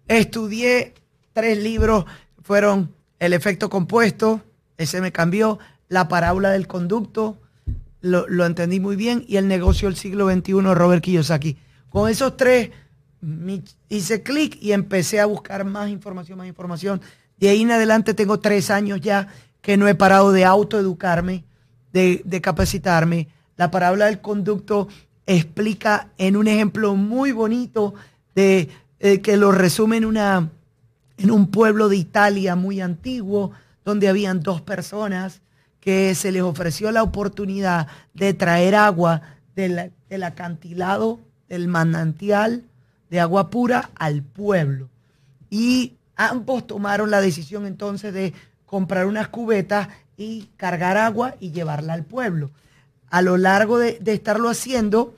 Estudié 0.09 0.95
tres 1.35 1.59
libros, 1.59 2.07
fueron 2.43 2.95
El 3.19 3.35
efecto 3.35 3.69
compuesto, 3.69 4.41
ese 4.79 5.01
me 5.01 5.13
cambió, 5.13 5.59
La 5.89 6.09
parábola 6.09 6.51
del 6.51 6.67
conducto, 6.67 7.37
lo, 8.01 8.47
entendí 8.47 8.81
muy 8.81 8.97
bien, 8.97 9.25
y 9.29 9.37
El 9.37 9.49
negocio 9.49 9.89
del 9.89 9.97
siglo 9.97 10.31
XXI, 10.31 10.75
Robert 10.75 11.03
Kiyosaki. 11.03 11.59
Con 11.91 12.09
esos 12.09 12.37
tres 12.37 12.71
hice 13.89 14.23
clic 14.23 14.57
y 14.61 14.73
empecé 14.73 15.21
a 15.21 15.27
buscar 15.27 15.65
más 15.65 15.91
información, 15.91 16.39
más 16.39 16.47
información. 16.47 17.01
De 17.39 17.51
ahí 17.51 17.63
en 17.63 17.73
adelante 17.73 18.15
tengo 18.15 18.41
tres 18.41 18.71
años 18.71 19.01
ya 19.01 19.29
que 19.61 19.77
no 19.77 19.89
he 19.89 19.95
parado 19.95 20.33
de 20.33 20.45
autoeducarme, 20.45 21.45
de, 21.93 22.23
de 22.25 22.41
capacitarme. 22.41 23.29
La 23.57 23.71
parábola 23.71 24.07
del 24.07 24.21
conducto 24.21 24.89
explica 25.27 26.09
en 26.17 26.37
un 26.37 26.47
ejemplo 26.49 26.95
muy 26.95 27.33
bonito 27.33 27.95
de 28.35 28.69
eh, 29.01 29.21
que 29.21 29.37
lo 29.37 29.53
resume 29.53 29.97
en, 29.97 30.05
una, 30.05 30.51
en 31.17 31.31
un 31.31 31.49
pueblo 31.51 31.89
de 31.89 31.97
Italia 31.97 32.57
muy 32.57 32.81
antiguo, 32.81 33.53
donde 33.85 34.09
habían 34.09 34.41
dos 34.41 34.61
personas 34.61 35.41
que 35.81 36.15
se 36.15 36.33
les 36.33 36.43
ofreció 36.43 36.91
la 36.91 37.03
oportunidad 37.03 37.87
de 38.15 38.35
traer 38.35 38.75
agua 38.75 39.23
del, 39.55 39.93
del 40.09 40.23
acantilado, 40.23 41.21
del 41.49 41.69
manantial 41.69 42.65
de 43.11 43.21
agua 43.21 43.49
pura 43.49 43.91
al 43.95 44.23
pueblo. 44.23 44.89
Y 45.49 45.95
ambos 46.17 46.67
tomaron 46.67 47.11
la 47.11 47.21
decisión 47.21 47.65
entonces 47.65 48.13
de 48.13 48.35
comprar 48.67 49.07
unas 49.07 49.29
cubetas 49.29 49.89
y 50.17 50.49
cargar 50.57 50.99
agua 50.99 51.37
y 51.41 51.53
llevarla 51.53 51.95
al 51.95 52.05
pueblo 52.05 52.51
a 53.11 53.23
lo 53.23 53.37
largo 53.37 53.79
de, 53.79 53.99
estarlo 54.07 54.49
haciendo, 54.49 55.15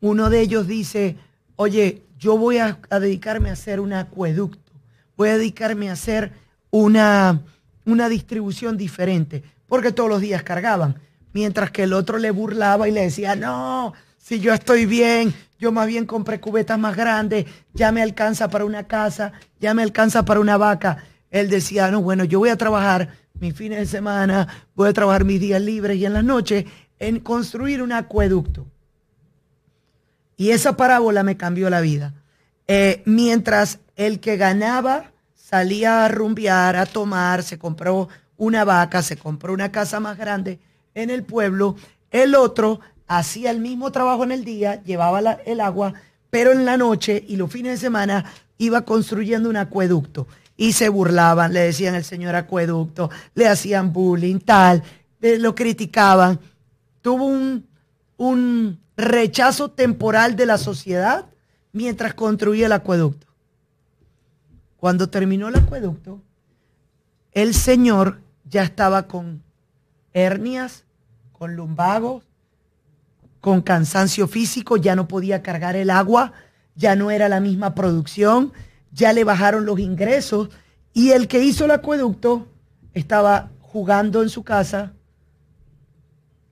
uno 0.00 0.30
de 0.30 0.40
ellos 0.40 0.66
dice, 0.66 1.16
oye, 1.56 2.02
yo 2.18 2.36
voy 2.36 2.58
a, 2.58 2.78
dedicarme 2.90 3.50
a 3.50 3.52
hacer 3.52 3.80
un 3.80 3.92
acueducto, 3.92 4.72
voy 5.16 5.30
a 5.30 5.38
dedicarme 5.38 5.88
a 5.88 5.92
hacer 5.92 6.32
una, 6.70 7.42
una 7.84 8.08
distribución 8.08 8.76
diferente, 8.76 9.42
porque 9.66 9.92
todos 9.92 10.10
los 10.10 10.20
días 10.20 10.42
cargaban, 10.42 10.98
mientras 11.32 11.70
que 11.70 11.84
el 11.84 11.92
otro 11.92 12.18
le 12.18 12.30
burlaba 12.30 12.88
y 12.88 12.92
le 12.92 13.02
decía, 13.02 13.36
no, 13.36 13.92
si 14.18 14.40
yo 14.40 14.52
estoy 14.52 14.84
bien, 14.84 15.32
yo 15.58 15.72
más 15.72 15.86
bien 15.86 16.06
compré 16.06 16.40
cubetas 16.40 16.78
más 16.78 16.96
grandes, 16.96 17.46
ya 17.72 17.92
me 17.92 18.02
alcanza 18.02 18.48
para 18.48 18.64
una 18.64 18.86
casa, 18.86 19.32
ya 19.60 19.74
me 19.74 19.82
alcanza 19.82 20.24
para 20.24 20.40
una 20.40 20.56
vaca. 20.56 21.04
Él 21.30 21.48
decía, 21.48 21.90
no, 21.90 22.02
bueno, 22.02 22.24
yo 22.24 22.38
voy 22.38 22.48
a 22.48 22.56
trabajar 22.56 23.08
mis 23.38 23.54
fines 23.54 23.78
de 23.78 23.86
semana, 23.86 24.48
voy 24.74 24.88
a 24.88 24.92
trabajar 24.92 25.24
mis 25.24 25.40
días 25.40 25.62
libres 25.62 25.96
y 25.96 26.06
en 26.06 26.12
las 26.12 26.24
noches 26.24 26.64
en 26.98 27.20
construir 27.20 27.82
un 27.82 27.92
acueducto. 27.92 28.66
Y 30.38 30.52
esa 30.52 30.74
parábola 30.74 31.22
me 31.22 31.36
cambió 31.36 31.68
la 31.68 31.82
vida. 31.82 32.14
Eh, 32.66 33.02
mientras 33.04 33.80
el 33.96 34.20
que 34.20 34.38
ganaba 34.38 35.12
salía 35.34 36.06
a 36.06 36.08
rumbear, 36.08 36.76
a 36.76 36.86
tomar, 36.86 37.42
se 37.42 37.58
compró 37.58 38.08
una 38.38 38.64
vaca, 38.64 39.02
se 39.02 39.18
compró 39.18 39.52
una 39.52 39.70
casa 39.70 40.00
más 40.00 40.16
grande 40.16 40.58
en 40.94 41.10
el 41.10 41.24
pueblo, 41.24 41.76
el 42.10 42.34
otro 42.34 42.80
hacía 43.06 43.50
el 43.50 43.60
mismo 43.60 43.92
trabajo 43.92 44.24
en 44.24 44.32
el 44.32 44.44
día, 44.44 44.82
llevaba 44.82 45.20
el 45.44 45.60
agua, 45.60 45.92
pero 46.30 46.52
en 46.52 46.64
la 46.64 46.78
noche 46.78 47.22
y 47.28 47.36
los 47.36 47.52
fines 47.52 47.72
de 47.72 47.86
semana 47.86 48.24
iba 48.56 48.82
construyendo 48.82 49.50
un 49.50 49.58
acueducto. 49.58 50.26
Y 50.56 50.72
se 50.72 50.88
burlaban, 50.88 51.52
le 51.52 51.60
decían 51.60 51.94
el 51.94 52.04
señor 52.04 52.34
acueducto, 52.34 53.10
le 53.34 53.46
hacían 53.46 53.92
bullying, 53.92 54.38
tal, 54.40 54.82
eh, 55.20 55.38
lo 55.38 55.54
criticaban 55.54 56.40
tuvo 57.08 57.64
un, 58.18 58.78
rechazo 58.98 59.70
temporal 59.70 60.34
de 60.34 60.44
la 60.44 60.58
sociedad 60.58 61.26
mientras 61.72 62.14
construía 62.14 62.66
el 62.66 62.72
acueducto. 62.72 63.28
Cuando 64.76 65.08
terminó 65.08 65.48
el 65.48 65.56
acueducto, 65.56 66.20
el 67.32 67.54
Señor 67.54 68.20
ya 68.44 68.64
estaba 68.64 69.06
con 69.06 69.42
hernias, 70.12 70.84
con 71.32 71.54
lumbagos, 71.54 72.24
con 73.40 73.62
cansancio 73.62 74.26
físico, 74.26 74.76
ya 74.76 74.96
no 74.96 75.06
podía 75.06 75.42
cargar 75.42 75.76
el 75.76 75.90
agua, 75.90 76.32
ya 76.74 76.96
no 76.96 77.12
era 77.12 77.28
la 77.28 77.38
misma 77.38 77.76
producción, 77.76 78.52
ya 78.90 79.12
le 79.12 79.22
bajaron 79.22 79.64
los 79.64 79.78
ingresos 79.78 80.48
y 80.92 81.10
el 81.10 81.28
que 81.28 81.44
hizo 81.44 81.66
el 81.66 81.70
acueducto 81.70 82.48
estaba 82.94 83.50
jugando 83.60 84.22
en 84.24 84.28
su 84.28 84.42
casa 84.42 84.92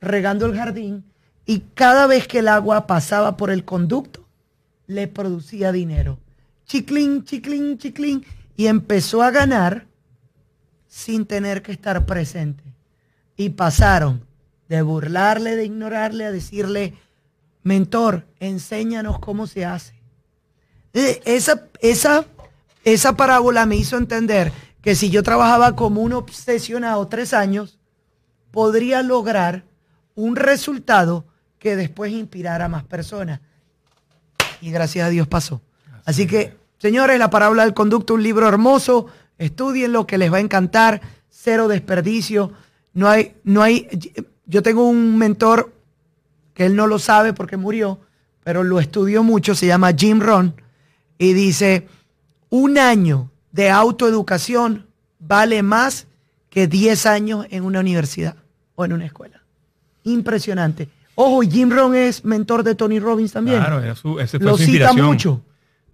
regando 0.01 0.47
el 0.47 0.57
jardín 0.57 1.05
y 1.47 1.61
cada 1.75 2.09
vez 2.09 2.27
que 2.27 2.41
el 2.41 2.49
agua 2.49 2.89
pasaba 2.89 3.37
por 3.37 3.51
el 3.51 3.65
conducto, 3.65 4.27
le 4.89 5.07
producía 5.07 5.71
dinero. 5.71 6.19
Chiclín, 6.67 7.25
chiclín, 7.25 7.79
chiclín. 7.79 8.27
Y 8.57 8.67
empezó 8.67 9.23
a 9.23 9.31
ganar 9.31 9.87
sin 10.89 11.25
tener 11.25 11.63
que 11.63 11.73
estar 11.73 12.05
presente. 12.05 12.65
Y 13.37 13.51
pasaron 13.51 14.25
de 14.69 14.83
burlarle, 14.83 15.55
de 15.55 15.67
ignorarle, 15.67 16.25
a 16.25 16.33
decirle, 16.33 16.95
mentor, 17.63 18.27
enséñanos 18.41 19.21
cómo 19.21 19.47
se 19.47 19.65
hace. 19.65 19.95
Eh, 20.95 21.21
esa, 21.27 21.69
esa, 21.81 22.25
esa 22.83 23.17
parábola 23.17 23.67
me 23.67 23.77
hizo 23.77 23.97
entender 23.99 24.53
que 24.81 24.97
si 24.97 25.11
yo 25.11 25.23
trabajaba 25.23 25.77
como 25.77 26.01
un 26.01 26.13
obsesionado 26.15 27.07
tres 27.07 27.35
años, 27.35 27.79
podría 28.51 29.03
lograr 29.03 29.65
un 30.15 30.35
resultado 30.35 31.27
que 31.67 31.75
después 31.75 32.13
inspirara 32.13 32.67
a 32.67 32.69
más 32.69 32.85
personas. 32.85 33.41
Y 34.61 34.71
gracias 34.71 35.05
a 35.05 35.11
Dios 35.11 35.27
pasó. 35.27 35.61
Así, 36.05 36.29
que, 36.29 36.57
señores, 36.79 37.19
la 37.19 37.29
parábola 37.29 37.65
del 37.65 37.75
conducto, 37.75 38.15
un 38.15 38.23
libro 38.23 38.47
hermoso, 38.47 39.09
estudienlo 39.37 40.07
que 40.07 40.17
les 40.17 40.33
va 40.33 40.37
a 40.37 40.41
encantar, 40.43 41.01
cero 41.29 41.67
desperdicio. 41.67 42.53
No 42.95 43.09
hay, 43.09 43.35
no 43.43 43.65
hay, 43.65 43.89
yo 44.45 44.63
tengo 44.63 44.89
un 44.89 45.19
mentor 45.19 45.73
que 46.55 46.67
él 46.67 46.77
no 46.77 46.87
lo 46.87 47.01
sabe 47.01 47.33
porque 47.33 47.57
murió, 47.57 47.99
pero 48.45 48.63
lo 48.63 48.79
estudió 48.79 49.25
mucho, 49.25 49.57
se 49.57 49.67
llama 49.67 49.93
Jim 49.93 50.21
Ron, 50.21 50.55
y 51.19 51.33
dice, 51.33 51.89
un 52.49 52.79
año 52.79 53.29
de 53.51 53.71
autoeducación 53.71 54.87
vale 55.19 55.65
más 55.65 56.07
que 56.49 56.69
10 56.69 57.07
años 57.07 57.47
en 57.51 57.65
una 57.65 57.81
universidad 57.81 58.37
o 58.77 58.85
en 58.85 58.93
una 58.93 59.07
escuela 59.07 59.43
impresionante. 60.05 60.89
Ojo, 61.17 61.41
Jim 61.41 61.71
Rohn 61.71 61.97
es 61.97 62.25
mentor 62.25 62.63
de 62.63 62.75
Tony 62.75 63.01
Robbins 63.01 63.33
también. 63.33 63.59
Claro, 63.59 63.81
ese 64.21 64.39
fue 64.39 64.57
su 64.57 64.63
inspiración. 64.63 65.07
mucho. 65.07 65.41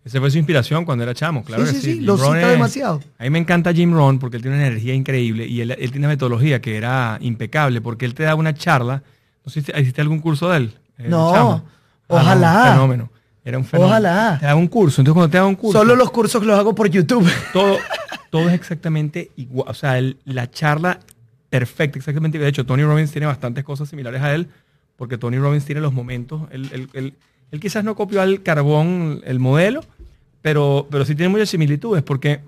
Ese 0.05 0.19
fue 0.19 0.31
su 0.33 0.39
inspiración 0.39 0.85
cuando 0.85 1.05
era 1.05 1.15
chamo, 1.15 1.45
claro 1.45 1.65
sí, 1.65 1.81
sí, 1.81 2.01
lo 2.01 2.19
cita 2.19 2.49
demasiado. 2.49 3.01
A 3.19 3.23
mí 3.23 3.31
me 3.31 3.39
encanta 3.39 3.73
Jim 3.73 3.93
Rohn 3.93 4.19
porque 4.19 4.37
él 4.37 4.43
tiene 4.43 4.57
una 4.57 4.67
energía 4.67 4.95
increíble 4.95 5.47
y 5.47 5.61
él, 5.61 5.77
tiene 5.79 5.99
una 5.99 6.09
metodología 6.09 6.61
que 6.61 6.77
era 6.77 7.19
impecable 7.21 7.81
porque 7.81 8.05
él 8.05 8.15
te 8.15 8.25
da 8.25 8.35
una 8.35 8.53
charla. 8.53 9.05
No 9.45 9.53
sé 9.53 9.63
si 9.63 9.73
hiciste 9.73 10.01
algún 10.01 10.19
curso 10.19 10.51
de 10.51 10.57
él. 10.57 10.75
Eh, 10.99 11.07
no, 11.09 11.33
ah, 11.33 11.63
ojalá. 12.09 12.73
fenómeno. 12.73 13.11
Era 13.45 13.59
un 13.59 13.65
fenómeno. 13.65 13.93
Ojalá. 13.93 14.39
Te 14.41 14.47
da 14.47 14.57
un 14.57 14.67
curso. 14.67 15.01
Entonces 15.01 15.15
cuando 15.15 15.31
te 15.31 15.39
da 15.39 15.47
un 15.47 15.55
curso... 15.55 15.79
Solo 15.79 15.95
los 15.95 16.11
cursos 16.11 16.45
los 16.45 16.59
hago 16.59 16.75
por 16.75 16.91
YouTube. 16.91 17.29
Todo, 17.53 17.79
todo 18.31 18.49
es 18.49 18.55
exactamente 18.55 19.31
igual. 19.37 19.69
O 19.69 19.75
sea, 19.75 20.01
la 20.25 20.51
charla 20.51 20.99
perfecto, 21.49 21.99
exactamente. 21.99 22.39
De 22.39 22.49
hecho, 22.49 22.67
Tony 22.67 22.83
Robbins 22.83 23.13
tiene 23.13 23.27
bastantes 23.27 23.63
cosas 23.63 23.89
similares 23.89 24.23
a 24.23 24.35
él, 24.35 24.49
porque 25.03 25.19
Tony 25.19 25.37
Robbins 25.37 25.65
tiene 25.65 25.81
los 25.81 25.93
momentos. 25.93 26.43
Él, 26.53 27.17
quizás 27.61 27.83
no 27.83 27.97
copió 27.97 28.23
al 28.23 28.45
carbón 28.45 29.21
el 29.25 29.41
modelo, 29.41 29.81
pero, 30.43 30.87
pero 30.93 31.05
sí 31.05 31.17
tiene 31.17 31.29
muchas 31.29 31.49
similitudes, 31.49 32.05
porque 32.05 32.39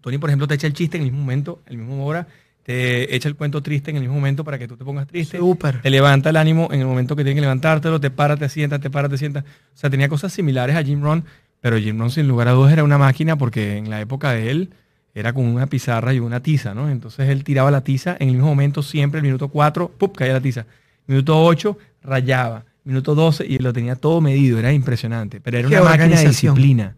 Tony, 0.00 0.16
por 0.16 0.30
ejemplo, 0.30 0.48
te 0.48 0.54
echa 0.54 0.66
el 0.66 0.72
chiste 0.72 0.96
en 0.96 1.02
el 1.02 1.10
mismo 1.10 1.20
momento, 1.20 1.60
en 1.66 1.76
la 1.76 1.84
misma 1.84 2.04
hora, 2.04 2.26
te 2.62 3.14
echa 3.14 3.28
el 3.28 3.36
cuento 3.36 3.62
triste 3.62 3.90
en 3.90 3.98
el 3.98 4.04
mismo 4.04 4.14
momento 4.14 4.44
para 4.44 4.58
que 4.58 4.66
tú 4.66 4.78
te 4.78 4.84
pongas 4.86 5.06
triste. 5.06 5.36
Súper. 5.36 5.82
Te 5.82 5.90
levanta 5.90 6.30
el 6.30 6.38
ánimo 6.38 6.70
en 6.72 6.80
el 6.80 6.86
momento 6.86 7.14
que 7.16 7.22
tienes 7.22 7.36
que 7.36 7.42
levantártelo, 7.42 8.00
te 8.00 8.10
para, 8.10 8.38
te 8.38 8.48
sientas, 8.48 8.80
te 8.80 8.88
para, 8.88 9.10
te 9.10 9.18
sientas. 9.18 9.44
O 9.44 9.76
sea, 9.76 9.90
tenía 9.90 10.08
cosas 10.08 10.32
similares 10.32 10.74
a 10.74 10.82
Jim 10.82 11.02
Rohn, 11.02 11.22
pero 11.60 11.76
Jim 11.76 11.98
Rohn 11.98 12.10
sin 12.10 12.28
lugar 12.28 12.48
a 12.48 12.52
dudas 12.52 12.72
era 12.72 12.82
una 12.82 12.96
máquina 12.96 13.36
porque 13.36 13.76
en 13.76 13.90
la 13.90 14.00
época 14.00 14.32
de 14.32 14.50
él 14.50 14.70
era 15.14 15.34
con 15.34 15.44
una 15.44 15.66
pizarra 15.66 16.14
y 16.14 16.18
una 16.18 16.42
tiza, 16.42 16.72
¿no? 16.72 16.88
Entonces 16.88 17.28
él 17.28 17.44
tiraba 17.44 17.70
la 17.70 17.84
tiza 17.84 18.16
en 18.18 18.28
el 18.28 18.36
mismo 18.36 18.48
momento 18.48 18.82
siempre, 18.82 19.18
el 19.18 19.24
minuto 19.24 19.48
4, 19.48 19.90
¡pup! 19.98 20.16
caía 20.16 20.32
la 20.32 20.40
tiza. 20.40 20.64
Minuto 21.06 21.42
8, 21.42 21.78
rayaba. 22.02 22.64
Minuto 22.84 23.14
12 23.14 23.46
y 23.46 23.58
lo 23.58 23.72
tenía 23.72 23.94
todo 23.94 24.20
medido, 24.20 24.58
era 24.58 24.72
impresionante. 24.72 25.40
Pero 25.40 25.58
era 25.58 25.68
Qué 25.68 25.76
una 25.76 25.90
máquina 25.90 26.18
de 26.18 26.28
disciplina. 26.28 26.96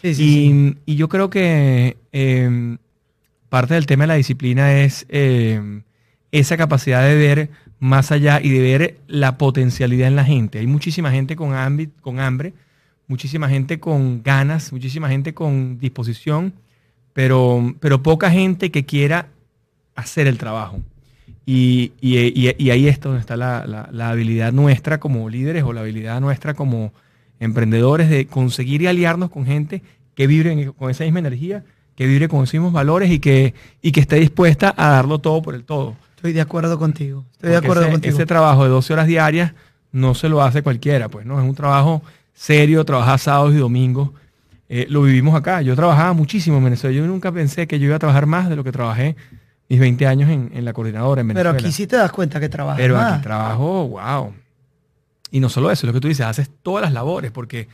Sí, 0.00 0.14
sí, 0.14 0.22
y, 0.22 0.48
sí. 0.48 0.78
y 0.86 0.96
yo 0.96 1.08
creo 1.08 1.28
que 1.28 1.98
eh, 2.12 2.76
parte 3.50 3.74
del 3.74 3.84
tema 3.86 4.04
de 4.04 4.08
la 4.08 4.14
disciplina 4.14 4.80
es 4.80 5.04
eh, 5.10 5.82
esa 6.32 6.56
capacidad 6.56 7.02
de 7.02 7.16
ver 7.16 7.50
más 7.80 8.12
allá 8.12 8.40
y 8.42 8.50
de 8.50 8.60
ver 8.60 9.00
la 9.08 9.36
potencialidad 9.36 10.08
en 10.08 10.16
la 10.16 10.24
gente. 10.24 10.58
Hay 10.58 10.66
muchísima 10.66 11.10
gente 11.10 11.36
con, 11.36 11.54
hambre, 11.54 11.90
con 12.00 12.20
hambre, 12.20 12.54
muchísima 13.08 13.48
gente 13.48 13.80
con 13.80 14.22
ganas, 14.22 14.72
muchísima 14.72 15.08
gente 15.08 15.34
con 15.34 15.78
disposición, 15.78 16.54
pero, 17.12 17.74
pero 17.80 18.02
poca 18.02 18.30
gente 18.30 18.70
que 18.70 18.86
quiera 18.86 19.28
hacer 19.96 20.26
el 20.26 20.38
trabajo. 20.38 20.80
Y, 21.52 21.92
y- 22.00 22.48
y- 22.48 22.54
y 22.58 22.70
ahí 22.70 22.86
es 22.86 23.00
donde 23.00 23.18
está 23.18 23.36
la, 23.36 23.66
la- 23.66 23.88
la 23.90 24.10
habilidad 24.10 24.52
nuestra 24.52 25.00
como 25.00 25.28
líderes 25.28 25.64
o 25.64 25.72
la 25.72 25.80
habilidad 25.80 26.20
nuestra 26.20 26.54
como 26.54 26.92
emprendedores 27.40 28.08
de 28.08 28.26
conseguir 28.26 28.82
y 28.82 28.86
aliarnos 28.86 29.30
con 29.30 29.46
gente 29.46 29.82
que 30.14 30.28
vibre 30.28 30.70
con 30.78 30.90
esa 30.90 31.02
misma 31.02 31.18
energía, 31.18 31.64
que 31.96 32.06
vibre 32.06 32.28
con 32.28 32.44
esos 32.44 32.54
mismos 32.54 32.72
valores 32.72 33.10
y 33.10 33.18
que, 33.18 33.54
y 33.82 33.90
que 33.90 33.98
esté 34.00 34.16
dispuesta 34.16 34.72
a 34.76 34.90
darlo 34.90 35.18
todo 35.18 35.42
por 35.42 35.56
el 35.56 35.64
todo. 35.64 35.96
Estoy 36.14 36.32
de 36.34 36.40
acuerdo 36.40 36.78
contigo. 36.78 37.24
Estoy 37.32 37.50
de 37.50 37.56
acuerdo 37.56 37.82
ese, 37.82 37.92
contigo. 37.92 38.14
ese 38.14 38.26
trabajo 38.26 38.62
de 38.62 38.70
12 38.70 38.92
horas 38.92 39.06
diarias 39.08 39.52
no 39.90 40.14
se 40.14 40.28
lo 40.28 40.42
hace 40.42 40.62
cualquiera, 40.62 41.08
pues, 41.08 41.26
¿no? 41.26 41.40
Es 41.40 41.48
un 41.48 41.54
trabajo 41.56 42.00
serio, 42.32 42.84
trabajar 42.84 43.18
sábados 43.18 43.54
y 43.54 43.56
domingos. 43.56 44.10
Eh, 44.68 44.86
lo 44.88 45.02
vivimos 45.02 45.34
acá. 45.34 45.62
Yo 45.62 45.74
trabajaba 45.74 46.12
muchísimo 46.12 46.58
en 46.58 46.64
Venezuela. 46.64 46.96
Yo 46.96 47.04
nunca 47.08 47.32
pensé 47.32 47.66
que 47.66 47.80
yo 47.80 47.86
iba 47.86 47.96
a 47.96 47.98
trabajar 47.98 48.26
más 48.26 48.48
de 48.48 48.54
lo 48.54 48.62
que 48.62 48.70
trabajé 48.70 49.16
mis 49.70 49.80
20 49.80 50.06
años 50.06 50.28
en, 50.28 50.50
en 50.54 50.64
la 50.66 50.72
coordinadora 50.74 51.22
en 51.22 51.28
Pero 51.28 51.38
Venezuela. 51.52 51.58
aquí 51.68 51.72
sí 51.72 51.86
te 51.86 51.96
das 51.96 52.12
cuenta 52.12 52.38
que 52.40 52.48
trabajas 52.50 52.78
Pero 52.78 52.96
más. 52.96 53.14
aquí 53.14 53.22
trabajo, 53.22 53.88
wow. 53.88 54.34
Y 55.30 55.40
no 55.40 55.48
solo 55.48 55.70
eso, 55.70 55.86
lo 55.86 55.92
que 55.94 56.00
tú 56.00 56.08
dices, 56.08 56.26
haces 56.26 56.50
todas 56.62 56.82
las 56.82 56.92
labores, 56.92 57.30
porque 57.30 57.68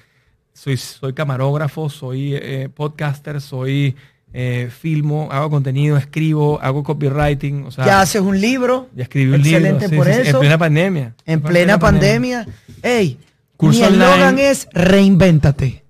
soy, 0.53 0.77
soy 0.77 1.15
camarógrafo, 1.15 1.89
soy 1.91 2.35
eh, 2.37 2.69
podcaster, 2.73 3.41
soy 3.41 3.97
eh, 4.35 4.69
filmo, 4.71 5.29
hago 5.33 5.49
contenido, 5.49 5.97
escribo, 5.97 6.61
hago 6.61 6.83
copywriting, 6.83 7.65
o 7.65 7.71
sea, 7.71 7.87
ya 7.87 8.01
haces 8.03 8.21
un 8.21 8.39
libro. 8.41 8.89
ya 8.95 9.05
escribí 9.05 9.31
un 9.33 9.37
Excelente 9.41 9.89
libro. 9.89 10.05
por 10.05 10.07
sí, 10.07 10.13
sí, 10.13 10.23
sí, 10.23 10.29
eso. 10.29 10.37
En 10.37 10.41
plena 10.41 10.59
pandemia. 10.59 11.15
En 11.25 11.41
Fue 11.41 11.51
plena 11.51 11.79
pandemia. 11.79 12.47
Ey, 12.83 13.19
Curso 13.57 13.81
mi 13.81 13.87
eslogan 13.87 14.39
es 14.39 14.69
reinvéntate. 14.73 15.83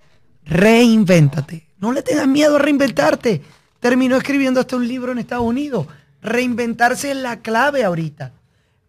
Reinvéntate. 0.45 1.67
No 1.81 1.93
le 1.93 2.03
tengas 2.03 2.29
miedo 2.29 2.55
a 2.57 2.59
reinventarte. 2.61 3.43
Terminó 3.87 4.17
escribiendo 4.17 4.59
hasta 4.59 4.75
un 4.75 4.89
libro 4.89 5.13
en 5.13 5.19
Estados 5.19 5.45
Unidos. 5.45 5.87
Reinventarse 6.21 7.13
es 7.13 7.17
la 7.17 7.39
clave 7.39 7.85
ahorita. 7.85 8.33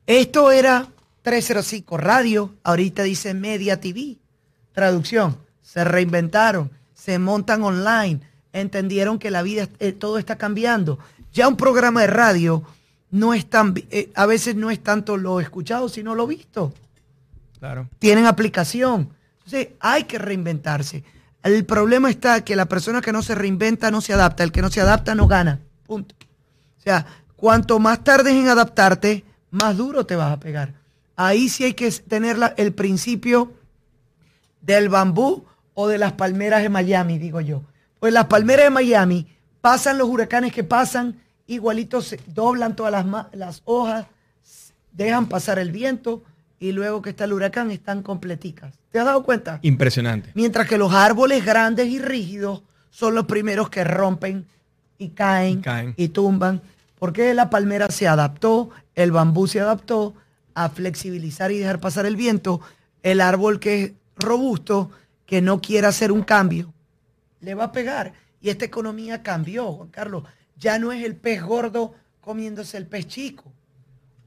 Esto 0.07 0.51
era 0.51 0.87
305 1.21 1.97
Radio, 1.97 2.55
ahorita 2.63 3.03
dice 3.03 3.35
Media 3.35 3.79
TV. 3.79 4.17
Traducción, 4.71 5.37
se 5.61 5.83
reinventaron, 5.83 6.71
se 6.95 7.19
montan 7.19 7.61
online, 7.61 8.21
entendieron 8.53 9.19
que 9.19 9.29
la 9.29 9.43
vida, 9.43 9.69
eh, 9.77 9.91
todo 9.91 10.17
está 10.17 10.35
cambiando. 10.35 10.97
Ya 11.31 11.47
un 11.47 11.57
programa 11.57 12.01
de 12.01 12.07
radio 12.07 12.63
no 13.11 13.35
es 13.35 13.47
tan, 13.47 13.75
eh, 13.91 14.09
a 14.15 14.25
veces 14.25 14.55
no 14.55 14.71
es 14.71 14.81
tanto 14.81 15.15
lo 15.15 15.39
escuchado, 15.39 15.89
sino 15.89 16.15
lo 16.15 16.25
visto. 16.25 16.73
Claro. 17.59 17.87
Tienen 17.99 18.25
aplicación. 18.25 19.09
Entonces 19.45 19.75
hay 19.79 20.05
que 20.05 20.17
reinventarse. 20.17 21.03
El 21.47 21.65
problema 21.65 22.09
está 22.09 22.43
que 22.43 22.55
la 22.55 22.65
persona 22.67 23.01
que 23.01 23.13
no 23.13 23.21
se 23.21 23.35
reinventa 23.35 23.89
no 23.91 24.01
se 24.01 24.13
adapta. 24.13 24.43
El 24.43 24.51
que 24.51 24.61
no 24.61 24.69
se 24.69 24.81
adapta 24.81 25.15
no 25.15 25.27
gana. 25.27 25.59
Punto. 25.85 26.15
O 26.77 26.81
sea, 26.81 27.05
cuanto 27.35 27.79
más 27.79 28.03
tardes 28.03 28.33
en 28.33 28.47
adaptarte, 28.47 29.23
más 29.51 29.77
duro 29.77 30.05
te 30.05 30.15
vas 30.15 30.31
a 30.31 30.39
pegar. 30.39 30.73
Ahí 31.15 31.49
sí 31.49 31.63
hay 31.63 31.73
que 31.73 31.89
tener 31.91 32.37
la- 32.37 32.53
el 32.57 32.73
principio 32.73 33.53
del 34.61 34.89
bambú 34.89 35.45
o 35.73 35.87
de 35.87 35.97
las 35.97 36.13
palmeras 36.13 36.61
de 36.63 36.69
Miami, 36.69 37.17
digo 37.17 37.41
yo. 37.41 37.63
Pues 37.99 38.13
las 38.13 38.25
palmeras 38.25 38.65
de 38.65 38.69
Miami 38.69 39.27
pasan 39.61 39.97
los 39.97 40.07
huracanes 40.09 40.53
que 40.53 40.63
pasan, 40.63 41.21
igualitos 41.47 42.07
se 42.07 42.19
doblan 42.27 42.75
todas 42.75 42.91
las, 42.91 43.05
las 43.33 43.61
hojas, 43.65 44.05
dejan 44.91 45.27
pasar 45.27 45.59
el 45.59 45.71
viento 45.71 46.23
y 46.59 46.71
luego 46.71 47.01
que 47.01 47.11
está 47.11 47.25
el 47.25 47.33
huracán 47.33 47.71
están 47.71 48.01
completicas. 48.01 48.73
¿Te 48.91 48.99
has 48.99 49.05
dado 49.05 49.23
cuenta? 49.23 49.59
Impresionante. 49.61 50.31
Mientras 50.33 50.67
que 50.67 50.77
los 50.77 50.93
árboles 50.93 51.45
grandes 51.45 51.87
y 51.87 51.99
rígidos 51.99 52.63
son 52.89 53.13
los 53.15 53.25
primeros 53.25 53.69
que 53.69 53.83
rompen 53.83 54.45
y 54.97 55.09
caen 55.09 55.59
Y 55.59 55.61
caen. 55.61 55.93
y 55.97 56.07
tumban. 56.09 56.61
Porque 56.97 57.33
la 57.35 57.49
palmera 57.51 57.89
se 57.91 58.07
adaptó, 58.07 58.71
el 58.95 59.11
bambú 59.11 59.45
se 59.47 59.59
adaptó 59.59 60.15
a 60.55 60.69
flexibilizar 60.69 61.51
y 61.51 61.59
dejar 61.59 61.79
pasar 61.79 62.07
el 62.07 62.15
viento. 62.15 62.59
El 63.03 63.21
árbol 63.21 63.59
que 63.59 63.83
es 63.83 63.91
robusto, 64.15 64.89
que 65.27 65.41
no 65.41 65.61
quiere 65.61 65.85
hacer 65.85 66.11
un 66.11 66.23
cambio, 66.23 66.73
le 67.41 67.53
va 67.53 67.65
a 67.65 67.71
pegar. 67.71 68.13
Y 68.41 68.49
esta 68.49 68.65
economía 68.65 69.21
cambió, 69.21 69.71
Juan 69.73 69.89
Carlos. 69.89 70.23
Ya 70.57 70.79
no 70.79 70.91
es 70.91 71.03
el 71.05 71.15
pez 71.15 71.43
gordo 71.43 71.93
comiéndose 72.21 72.77
el 72.77 72.87
pez 72.87 73.07
chico. 73.07 73.53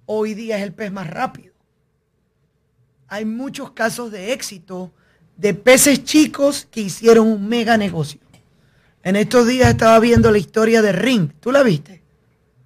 Hoy 0.06 0.34
día 0.34 0.56
es 0.58 0.62
el 0.62 0.72
pez 0.72 0.92
más 0.92 1.10
rápido. 1.10 1.49
Hay 3.10 3.24
muchos 3.24 3.72
casos 3.72 4.12
de 4.12 4.32
éxito 4.32 4.92
de 5.36 5.52
peces 5.52 6.04
chicos 6.04 6.68
que 6.70 6.80
hicieron 6.80 7.26
un 7.26 7.48
mega 7.48 7.76
negocio. 7.76 8.20
En 9.02 9.16
estos 9.16 9.48
días 9.48 9.70
estaba 9.70 9.98
viendo 9.98 10.30
la 10.30 10.38
historia 10.38 10.80
de 10.80 10.92
Ring. 10.92 11.32
¿Tú 11.40 11.50
la 11.50 11.64
viste? 11.64 12.02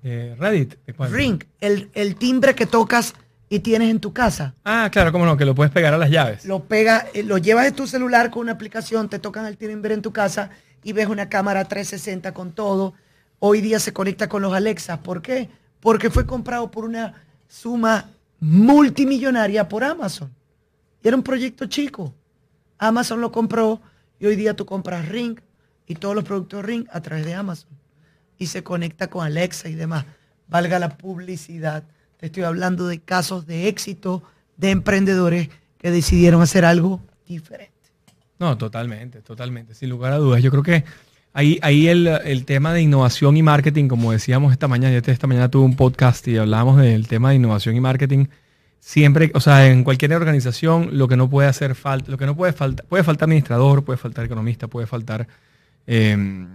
Eh, 0.03 0.37
Reddit. 0.39 0.77
Ring, 1.11 1.43
el, 1.63 1.89
el 1.95 2.17
timbre 2.17 2.55
que 2.55 2.67
tocas 2.67 3.15
y 3.49 3.61
tienes 3.61 3.91
en 3.91 4.01
tu 4.01 4.13
casa. 4.13 4.55
Ah, 4.65 4.91
claro, 4.93 5.13
cómo 5.13 5.25
no, 5.25 5.39
que 5.39 5.47
lo 5.47 5.55
puedes 5.55 5.73
pegar 5.73 5.95
a 5.95 5.99
las 5.99 6.11
llaves. 6.11 6.45
Lo 6.45 6.65
pega, 6.65 7.07
eh, 7.15 7.23
lo 7.23 7.39
llevas 7.39 7.67
en 7.67 7.75
tu 7.75 7.87
celular 7.87 8.31
con 8.31 8.43
una 8.43 8.53
aplicación, 8.53 9.09
te 9.09 9.19
tocan 9.19 9.47
el 9.47 9.57
timbre 9.57 9.95
en 9.95 10.03
tu 10.03 10.13
casa 10.13 10.51
y 10.83 10.93
ves 10.93 11.07
una 11.07 11.31
cámara 11.31 11.65
360 11.65 12.35
con 12.35 12.53
todo. 12.53 12.93
Hoy 13.39 13.63
día 13.63 13.79
se 13.79 13.95
conecta 13.95 14.29
con 14.29 14.43
los 14.43 14.53
Alexa. 14.53 15.03
¿Por 15.03 15.23
qué? 15.23 15.49
Porque 15.81 16.11
fue 16.11 16.27
comprado 16.27 16.71
por 16.71 16.85
una 16.85 17.15
suma 17.49 18.11
multimillonaria 18.45 19.67
por 19.67 19.83
Amazon. 19.85 20.31
Y 21.03 21.09
era 21.09 21.17
un 21.17 21.23
proyecto 21.23 21.65
chico. 21.67 22.15
Amazon 22.79 23.23
lo 23.23 23.33
compró 23.33 23.81
y 24.21 24.27
hoy 24.27 24.37
día 24.37 24.55
tú 24.55 24.67
compras 24.67 25.09
Ring 25.09 25.41
y 25.87 25.95
todos 25.95 26.15
los 26.15 26.25
productos 26.25 26.63
Ring 26.63 26.87
a 26.93 27.01
través 27.01 27.25
de 27.25 27.33
Amazon. 27.33 27.71
Y 28.37 28.47
se 28.47 28.63
conecta 28.63 29.09
con 29.09 29.25
Alexa 29.25 29.71
y 29.71 29.75
demás. 29.75 30.05
Valga 30.47 30.79
la 30.79 30.99
publicidad. 30.99 31.85
Te 32.19 32.27
estoy 32.27 32.43
hablando 32.43 32.87
de 32.87 33.01
casos 33.01 33.47
de 33.47 33.69
éxito 33.69 34.23
de 34.59 34.71
emprendedores 34.71 35.49
que 35.79 35.91
decidieron 35.91 36.43
hacer 36.43 36.67
algo 36.67 37.01
diferente. 37.27 37.73
No, 38.39 38.59
totalmente, 38.59 39.23
totalmente, 39.23 39.75
sin 39.75 39.89
lugar 39.89 40.13
a 40.13 40.19
dudas. 40.19 40.43
Yo 40.43 40.51
creo 40.51 40.63
que 40.63 40.85
ahí, 41.35 41.59
ahí 41.61 41.89
el, 41.89 42.07
el 42.07 42.45
tema 42.47 42.73
de 42.73 42.81
innovación 42.81 43.37
y 43.37 43.43
marketing, 43.43 43.89
como 43.89 44.13
decíamos 44.13 44.53
esta 44.53 44.69
mañana, 44.69 44.99
yo 44.99 45.13
esta 45.13 45.27
mañana 45.27 45.51
tuve 45.51 45.65
un 45.65 45.77
podcast 45.77 46.27
y 46.29 46.39
hablábamos 46.39 46.79
del 46.79 47.07
tema 47.07 47.31
de 47.31 47.37
innovación 47.37 47.77
y 47.77 47.81
marketing. 47.81 48.27
Siempre, 48.81 49.31
o 49.35 49.41
sea, 49.41 49.67
en 49.67 49.83
cualquier 49.83 50.15
organización, 50.15 50.91
lo 50.93 51.09
que 51.09 51.17
no 51.17 51.29
puede 51.29 51.49
hacer 51.49 51.75
falta, 51.75 52.11
lo 52.11 52.19
que 52.19 52.27
no 52.27 52.37
puede 52.37 52.53
faltar, 52.53 52.87
puede 52.87 53.03
faltar 53.03 53.27
administrador, 53.29 53.85
puede 53.85 53.97
faltar 53.97 54.25
economista, 54.27 54.69
puede 54.69 54.87
faltar, 54.87 55.27
eh, 55.87 56.47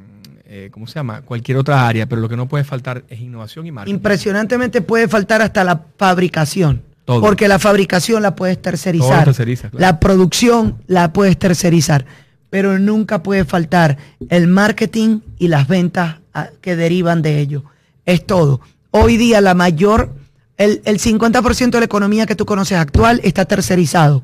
eh, 0.46 0.70
¿cómo 0.72 0.86
se 0.88 0.96
llama? 0.96 1.22
Cualquier 1.22 1.58
otra 1.58 1.88
área, 1.88 2.06
pero 2.06 2.22
lo 2.22 2.30
que 2.30 2.38
no 2.38 2.48
puede 2.48 2.64
faltar 2.64 3.04
es 3.10 3.20
innovación 3.20 3.66
y 3.66 3.72
marketing. 3.72 3.96
Impresionantemente 3.96 4.82
puede 4.82 5.08
faltar 5.08 5.42
hasta 5.42 5.64
la 5.64 5.84
fabricación. 5.98 6.84
Todo. 7.04 7.22
Porque 7.22 7.48
la 7.48 7.58
fabricación 7.58 8.22
la 8.22 8.36
puedes 8.36 8.62
tercerizar. 8.62 9.10
Todo 9.10 9.24
terceriza, 9.26 9.72
claro. 9.72 9.82
La 9.82 10.00
producción 10.00 10.76
la 10.86 11.12
puedes 11.12 11.40
tercerizar. 11.40 12.06
Pero 12.50 12.80
nunca 12.80 13.22
puede 13.24 13.46
faltar 13.46 13.98
el 14.30 14.48
marketing 14.48 15.20
y 15.38 15.48
las 15.50 15.68
ventas 15.68 16.18
ah, 16.34 16.50
que 16.62 16.76
derivan 16.76 17.22
de 17.22 17.40
ello. 17.40 17.64
Es 18.06 18.26
todo. 18.26 18.62
Hoy 18.92 19.18
día 19.18 19.40
la 19.42 19.54
mayor, 19.54 20.14
el, 20.58 20.82
el 20.86 21.00
50% 21.00 21.70
de 21.72 21.80
la 21.80 21.86
economía 21.86 22.26
que 22.26 22.36
tú 22.36 22.46
conoces 22.46 22.78
actual 22.78 23.22
está 23.24 23.46
tercerizado. 23.46 24.24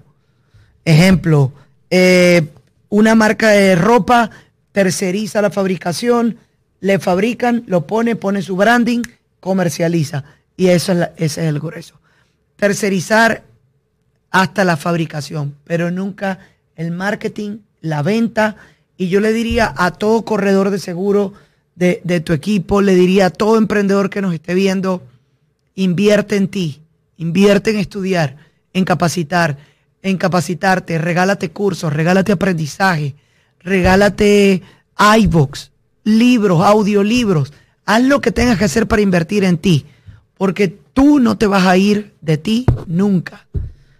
Ejemplo, 0.84 1.52
eh, 1.90 2.48
una 2.90 3.16
marca 3.16 3.50
de 3.50 3.76
ropa 3.76 4.32
terceriza 4.72 5.42
la 5.42 5.52
fabricación, 5.52 6.38
le 6.82 7.00
fabrican, 7.00 7.64
lo 7.68 7.88
pone, 7.88 8.16
pone 8.16 8.42
su 8.42 8.56
branding, 8.56 9.02
comercializa. 9.40 10.24
Y 10.58 10.68
eso 10.68 10.92
es 10.94 10.98
la- 10.98 11.12
ese 11.18 11.42
es 11.44 11.48
el 11.50 11.60
grueso. 11.60 12.00
Tercerizar 12.56 13.44
hasta 14.32 14.64
la 14.64 14.78
fabricación, 14.78 15.56
pero 15.64 15.92
nunca 15.92 16.40
el 16.76 16.92
marketing, 16.92 17.60
la 17.86 18.02
venta. 18.02 18.58
Y 18.98 19.08
yo 19.10 19.20
le 19.20 19.32
diría 19.32 19.74
a 19.76 19.92
todo 19.92 20.26
corredor 20.26 20.70
de 20.70 20.80
seguro 20.80 21.34
de, 21.76 22.02
de 22.04 22.20
tu 22.20 22.34
equipo, 22.34 22.82
le 22.82 22.96
diría 22.96 23.28
a 23.28 23.30
todo 23.30 23.58
emprendedor 23.58 24.10
que 24.10 24.22
nos 24.22 24.34
esté 24.34 24.54
viendo, 24.54 25.04
invierte 25.76 26.38
en 26.38 26.48
ti, 26.48 26.82
invierte 27.18 27.72
en 27.72 27.78
estudiar, 27.78 28.38
en 28.74 28.86
capacitar, 28.86 29.58
en 30.02 30.18
capacitarte, 30.18 30.98
regálate 30.98 31.50
cursos, 31.50 31.92
regálate 31.92 32.32
aprendizaje, 32.32 33.16
regálate 33.60 34.62
iBooks, 35.20 35.72
libros, 36.04 36.62
audiolibros, 36.64 37.52
haz 37.86 38.04
lo 38.04 38.22
que 38.22 38.32
tengas 38.32 38.58
que 38.58 38.66
hacer 38.66 38.88
para 38.88 39.02
invertir 39.02 39.44
en 39.44 39.58
ti, 39.58 39.86
porque 40.38 40.68
tú 40.94 41.20
no 41.20 41.38
te 41.38 41.48
vas 41.48 41.66
a 41.66 41.76
ir 41.76 42.14
de 42.22 42.38
ti 42.38 42.66
nunca. 42.88 43.48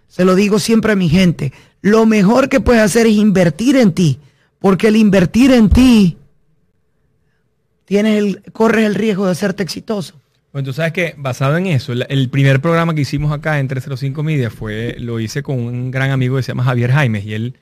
Se 0.08 0.24
lo 0.24 0.34
digo 0.34 0.58
siempre 0.58 0.92
a 0.92 0.96
mi 0.96 1.08
gente, 1.08 1.52
lo 1.86 2.04
mejor 2.04 2.48
que 2.48 2.60
puedes 2.60 2.82
hacer 2.82 3.06
es 3.06 3.12
invertir 3.12 3.76
en 3.76 3.92
ti, 3.92 4.18
porque 4.58 4.88
el 4.88 4.96
invertir 4.96 5.52
en 5.52 5.68
ti 5.68 6.18
tienes 7.84 8.18
el, 8.18 8.42
corres 8.52 8.86
el 8.86 8.96
riesgo 8.96 9.24
de 9.24 9.30
hacerte 9.30 9.62
exitoso. 9.62 10.20
Bueno, 10.52 10.66
tú 10.66 10.72
sabes 10.72 10.92
que 10.92 11.14
basado 11.16 11.56
en 11.56 11.68
eso, 11.68 11.92
el, 11.92 12.28
primer 12.28 12.60
programa 12.60 12.92
que 12.92 13.02
hicimos 13.02 13.30
acá 13.30 13.60
en 13.60 13.68
305 13.68 14.20
Media 14.24 14.50
fue, 14.50 14.96
lo 14.98 15.20
hice 15.20 15.44
con 15.44 15.60
un 15.60 15.92
gran 15.92 16.10
amigo 16.10 16.36
que 16.36 16.42
se 16.42 16.48
llama 16.48 16.64
Javier 16.64 16.90
Jaimes 16.90 17.24
y 17.24 17.34
él, 17.34 17.54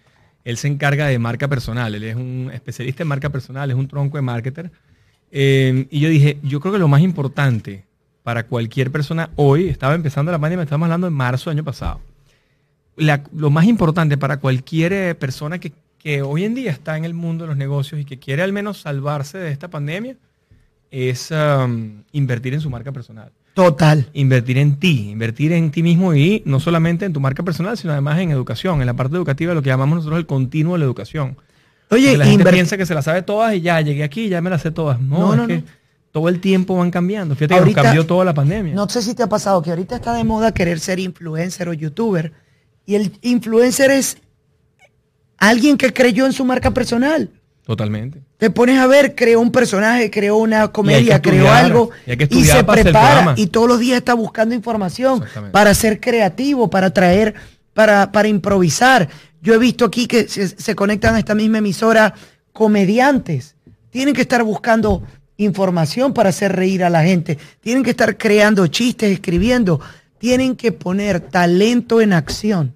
él 0.44 0.56
se 0.56 0.68
encarga 0.68 1.06
de 1.06 1.18
marca 1.18 1.46
personal, 1.48 1.94
él 1.94 2.04
es 2.04 2.16
un 2.16 2.50
especialista 2.54 3.02
en 3.02 3.08
marca 3.10 3.28
personal, 3.28 3.70
es 3.70 3.76
un 3.76 3.88
tronco 3.88 4.16
de 4.16 4.22
marketer. 4.22 4.72
Eh, 5.32 5.86
y 5.90 6.00
yo 6.00 6.08
dije, 6.08 6.38
yo 6.42 6.60
creo 6.60 6.72
que 6.72 6.78
lo 6.78 6.88
más 6.88 7.02
importante 7.02 7.84
para 8.22 8.46
cualquier 8.46 8.90
persona 8.90 9.28
hoy, 9.36 9.68
estaba 9.68 9.94
empezando 9.94 10.32
la 10.32 10.38
pandemia, 10.38 10.62
estamos 10.62 10.86
hablando 10.86 11.08
en 11.08 11.12
marzo 11.12 11.50
del 11.50 11.58
año 11.58 11.64
pasado, 11.64 12.00
lo 12.96 13.50
más 13.50 13.66
importante 13.66 14.16
para 14.16 14.38
cualquier 14.38 14.92
eh, 14.92 15.14
persona 15.14 15.58
que, 15.58 15.72
que 15.98 16.22
hoy 16.22 16.44
en 16.44 16.54
día 16.54 16.70
está 16.70 16.96
en 16.96 17.04
el 17.04 17.14
mundo 17.14 17.44
de 17.44 17.48
los 17.48 17.56
negocios 17.56 18.00
y 18.00 18.04
que 18.04 18.18
quiere 18.18 18.42
al 18.42 18.52
menos 18.52 18.82
salvarse 18.82 19.38
de 19.38 19.50
esta 19.50 19.68
pandemia, 19.68 20.16
es 20.90 21.32
um, 21.32 22.02
invertir 22.12 22.54
en 22.54 22.60
su 22.60 22.70
marca 22.70 22.92
personal. 22.92 23.32
Total. 23.54 24.08
Invertir 24.14 24.58
en 24.58 24.78
ti, 24.78 25.10
invertir 25.10 25.52
en 25.52 25.70
ti 25.70 25.82
mismo 25.82 26.14
y 26.14 26.42
no 26.44 26.60
solamente 26.60 27.04
en 27.04 27.12
tu 27.12 27.20
marca 27.20 27.42
personal, 27.42 27.76
sino 27.76 27.92
además 27.92 28.18
en 28.18 28.30
educación, 28.30 28.80
en 28.80 28.86
la 28.86 28.94
parte 28.94 29.16
educativa, 29.16 29.54
lo 29.54 29.62
que 29.62 29.70
llamamos 29.70 29.96
nosotros 29.96 30.18
el 30.18 30.26
continuo 30.26 30.74
de 30.74 30.80
la 30.80 30.84
educación. 30.84 31.36
Oye, 31.90 32.16
la 32.16 32.26
gente 32.26 32.50
piensa 32.50 32.76
que 32.76 32.86
se 32.86 32.94
la 32.94 33.02
sabe 33.02 33.22
todas 33.22 33.54
y 33.54 33.60
ya 33.60 33.80
llegué 33.80 34.02
aquí 34.02 34.28
ya 34.28 34.40
me 34.40 34.50
las 34.50 34.62
sé 34.62 34.70
todas. 34.70 35.00
No, 35.00 35.36
no, 35.36 35.42
es 35.44 35.48
que 35.48 35.64
todo 36.10 36.28
el 36.28 36.40
tiempo 36.40 36.76
van 36.76 36.90
cambiando. 36.90 37.34
Fíjate 37.34 37.62
que 37.64 37.74
cambió 37.74 38.06
toda 38.06 38.24
la 38.24 38.34
pandemia. 38.34 38.74
No 38.74 38.88
sé 38.88 39.02
si 39.02 39.14
te 39.14 39.22
ha 39.22 39.28
pasado 39.28 39.62
que 39.62 39.70
ahorita 39.70 39.96
está 39.96 40.14
de 40.14 40.24
moda 40.24 40.52
querer 40.52 40.80
ser 40.80 40.98
influencer 40.98 41.68
o 41.68 41.72
youtuber 41.72 42.32
y 42.86 42.94
el 42.94 43.12
influencer 43.22 43.90
es 43.90 44.18
alguien 45.38 45.76
que 45.76 45.92
creyó 45.92 46.26
en 46.26 46.32
su 46.32 46.44
marca 46.44 46.72
personal. 46.72 47.30
Totalmente. 47.64 48.20
Te 48.36 48.50
pones 48.50 48.78
a 48.78 48.86
ver, 48.86 49.14
creó 49.14 49.40
un 49.40 49.50
personaje, 49.50 50.10
creó 50.10 50.36
una 50.36 50.68
comedia, 50.68 51.22
creó 51.22 51.50
algo 51.50 51.90
y, 52.06 52.44
se 52.44 52.62
prepara 52.62 53.34
y 53.36 53.46
todos 53.46 53.66
los 53.66 53.78
días 53.80 53.98
está 53.98 54.12
buscando 54.12 54.54
información 54.54 55.24
para 55.50 55.72
ser 55.74 55.98
creativo, 55.98 56.68
para 56.68 56.90
traer, 56.90 57.34
para, 57.72 58.12
para 58.12 58.28
improvisar. 58.28 59.08
Yo 59.40 59.54
he 59.54 59.58
visto 59.58 59.86
aquí 59.86 60.06
que 60.06 60.28
se, 60.28 60.74
conectan 60.74 61.14
a 61.14 61.18
esta 61.18 61.34
misma 61.34 61.58
emisora 61.58 62.14
comediantes. 62.52 63.56
Tienen 63.88 64.14
que 64.14 64.22
estar 64.22 64.42
buscando 64.42 65.02
información 65.38 66.12
para 66.12 66.30
hacer 66.30 66.54
reír 66.54 66.84
a 66.84 66.90
la 66.90 67.02
gente. 67.02 67.38
Tienen 67.60 67.82
que 67.82 67.90
estar 67.90 68.18
creando 68.18 68.66
chistes, 68.66 69.10
escribiendo. 69.10 69.80
Tienen 70.24 70.56
que 70.56 70.72
poner 70.72 71.20
talento 71.20 72.00
en 72.00 72.14
acción 72.14 72.72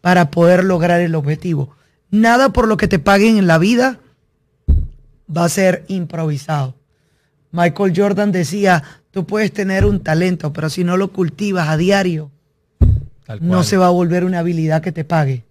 para 0.00 0.30
poder 0.30 0.64
lograr 0.64 1.02
el 1.02 1.16
objetivo. 1.16 1.76
Nada 2.10 2.48
por 2.48 2.66
lo 2.66 2.78
que 2.78 2.88
te 2.88 2.98
paguen 2.98 3.36
en 3.36 3.46
la 3.46 3.58
vida 3.58 4.00
va 5.28 5.44
a 5.44 5.50
ser 5.50 5.84
improvisado. 5.88 6.76
Michael 7.52 7.92
Jordan 7.94 8.32
decía, 8.32 8.82
tú 9.10 9.26
puedes 9.26 9.52
tener 9.52 9.84
un 9.84 10.00
talento, 10.00 10.54
pero 10.54 10.70
si 10.70 10.82
no 10.82 10.96
lo 10.96 11.12
cultivas 11.12 11.68
a 11.68 11.76
diario, 11.76 12.30
no 13.38 13.64
se 13.64 13.76
va 13.76 13.88
a 13.88 13.90
volver 13.90 14.24
una 14.24 14.38
habilidad 14.38 14.80
que 14.80 14.90
te 14.90 15.04
pague. 15.04 15.44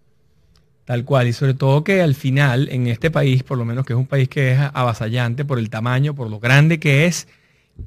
Tal 0.86 1.06
cual, 1.06 1.28
y 1.28 1.34
sobre 1.34 1.54
todo 1.54 1.84
que 1.84 2.02
al 2.02 2.16
final, 2.16 2.68
en 2.72 2.88
este 2.88 3.12
país, 3.12 3.44
por 3.44 3.60
lo 3.60 3.66
menos 3.66 3.86
que 3.86 3.94
es 3.94 4.00
un 4.00 4.08
país 4.08 4.28
que 4.28 4.54
es 4.54 4.60
avasallante 4.74 5.46
por 5.46 5.60
el 5.60 5.70
tamaño, 5.70 6.16
por 6.16 6.32
lo 6.32 6.40
grande 6.40 6.80
que 6.80 7.06
es 7.06 7.28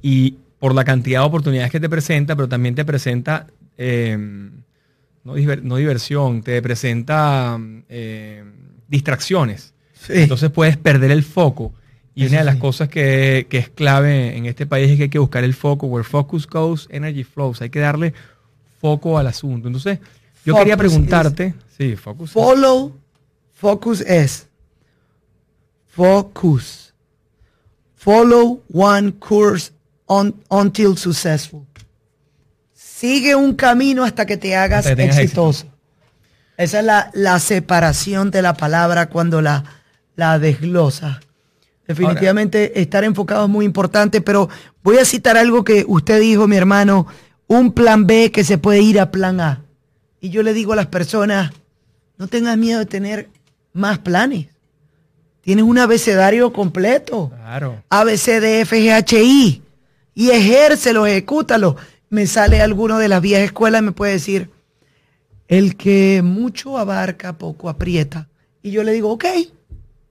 y 0.02 0.36
por 0.60 0.74
la 0.74 0.84
cantidad 0.84 1.20
de 1.20 1.26
oportunidades 1.26 1.72
que 1.72 1.80
te 1.80 1.88
presenta, 1.88 2.36
pero 2.36 2.48
también 2.48 2.76
te 2.76 2.84
presenta, 2.84 3.48
em, 3.76 4.52
no, 5.24 5.34
diversión, 5.34 6.42
te 6.42 6.62
presenta 6.62 7.58
em, 7.88 8.52
distracciones. 8.86 9.74
Entonces 10.08 10.50
puedes 10.50 10.76
perder 10.76 11.10
el 11.10 11.24
foco 11.24 11.72
y 12.14 12.26
una 12.26 12.38
de 12.38 12.44
las 12.44 12.56
cosas 12.56 12.88
que, 12.88 13.46
es 13.50 13.68
clave 13.70 14.36
en 14.36 14.44
este 14.44 14.66
país 14.66 14.90
es 14.90 14.96
que 14.98 15.04
hay 15.04 15.08
que 15.08 15.18
buscar 15.18 15.42
el 15.42 15.54
foco. 15.54 15.86
Where 15.86 16.04
focus 16.04 16.46
goes, 16.46 16.86
energy 16.90 17.24
flows. 17.24 17.62
Hay 17.62 17.70
que 17.70 17.80
darle 17.80 18.12
foco 18.80 19.16
al 19.16 19.26
asunto. 19.26 19.68
Entonces, 19.68 19.98
yo 20.44 20.54
quería 20.54 20.76
preguntarte. 20.76 21.54
sí, 21.76 21.96
focus. 21.96 22.32
Follow, 22.32 22.94
focus 23.54 24.02
es. 24.02 24.48
Focus. 25.88 26.92
Follow 27.96 28.62
one 28.72 29.12
course 29.18 29.72
until 30.48 30.96
successful. 30.96 31.66
Sigue 32.72 33.34
un 33.34 33.54
camino 33.54 34.04
hasta 34.04 34.26
que 34.26 34.36
te 34.36 34.56
hagas 34.56 34.86
exitoso. 34.86 35.66
Esa 36.56 36.80
es 36.80 36.84
la, 36.84 37.10
la, 37.14 37.38
separación 37.38 38.30
de 38.30 38.42
la 38.42 38.52
palabra 38.54 39.08
cuando 39.08 39.40
la, 39.40 39.64
la 40.16 40.38
desglosa. 40.38 41.20
Definitivamente 41.86 42.80
estar 42.80 43.02
enfocado 43.04 43.44
es 43.44 43.50
muy 43.50 43.64
importante, 43.64 44.20
pero 44.20 44.50
voy 44.82 44.98
a 44.98 45.04
citar 45.04 45.38
algo 45.38 45.64
que 45.64 45.84
usted 45.88 46.20
dijo, 46.20 46.46
mi 46.46 46.56
hermano, 46.56 47.06
un 47.46 47.72
plan 47.72 48.06
B 48.06 48.30
que 48.30 48.44
se 48.44 48.58
puede 48.58 48.82
ir 48.82 49.00
a 49.00 49.10
plan 49.10 49.40
A. 49.40 49.62
Y 50.20 50.28
yo 50.28 50.42
le 50.42 50.52
digo 50.52 50.74
a 50.74 50.76
las 50.76 50.86
personas, 50.86 51.52
no 52.18 52.28
tengas 52.28 52.58
miedo 52.58 52.80
de 52.80 52.86
tener 52.86 53.30
más 53.72 53.98
planes. 53.98 54.48
Tienes 55.40 55.64
un 55.64 55.78
abecedario 55.78 56.52
completo. 56.52 57.32
Claro. 57.34 57.82
A, 57.88 58.04
B, 58.04 58.18
C, 58.18 58.40
D, 58.40 58.60
F, 58.60 58.78
G, 58.78 58.92
H, 58.92 59.22
I. 59.24 59.62
Y 60.20 60.30
ejércelo, 60.32 61.06
ejecútalo. 61.06 61.76
Me 62.10 62.26
sale 62.26 62.60
alguno 62.60 62.98
de 62.98 63.08
las 63.08 63.22
viejas 63.22 63.46
escuelas 63.46 63.80
y 63.80 63.84
me 63.86 63.92
puede 63.92 64.12
decir, 64.12 64.50
el 65.48 65.78
que 65.78 66.20
mucho 66.22 66.76
abarca, 66.76 67.38
poco 67.38 67.70
aprieta. 67.70 68.28
Y 68.62 68.70
yo 68.70 68.82
le 68.82 68.92
digo, 68.92 69.10
ok, 69.10 69.24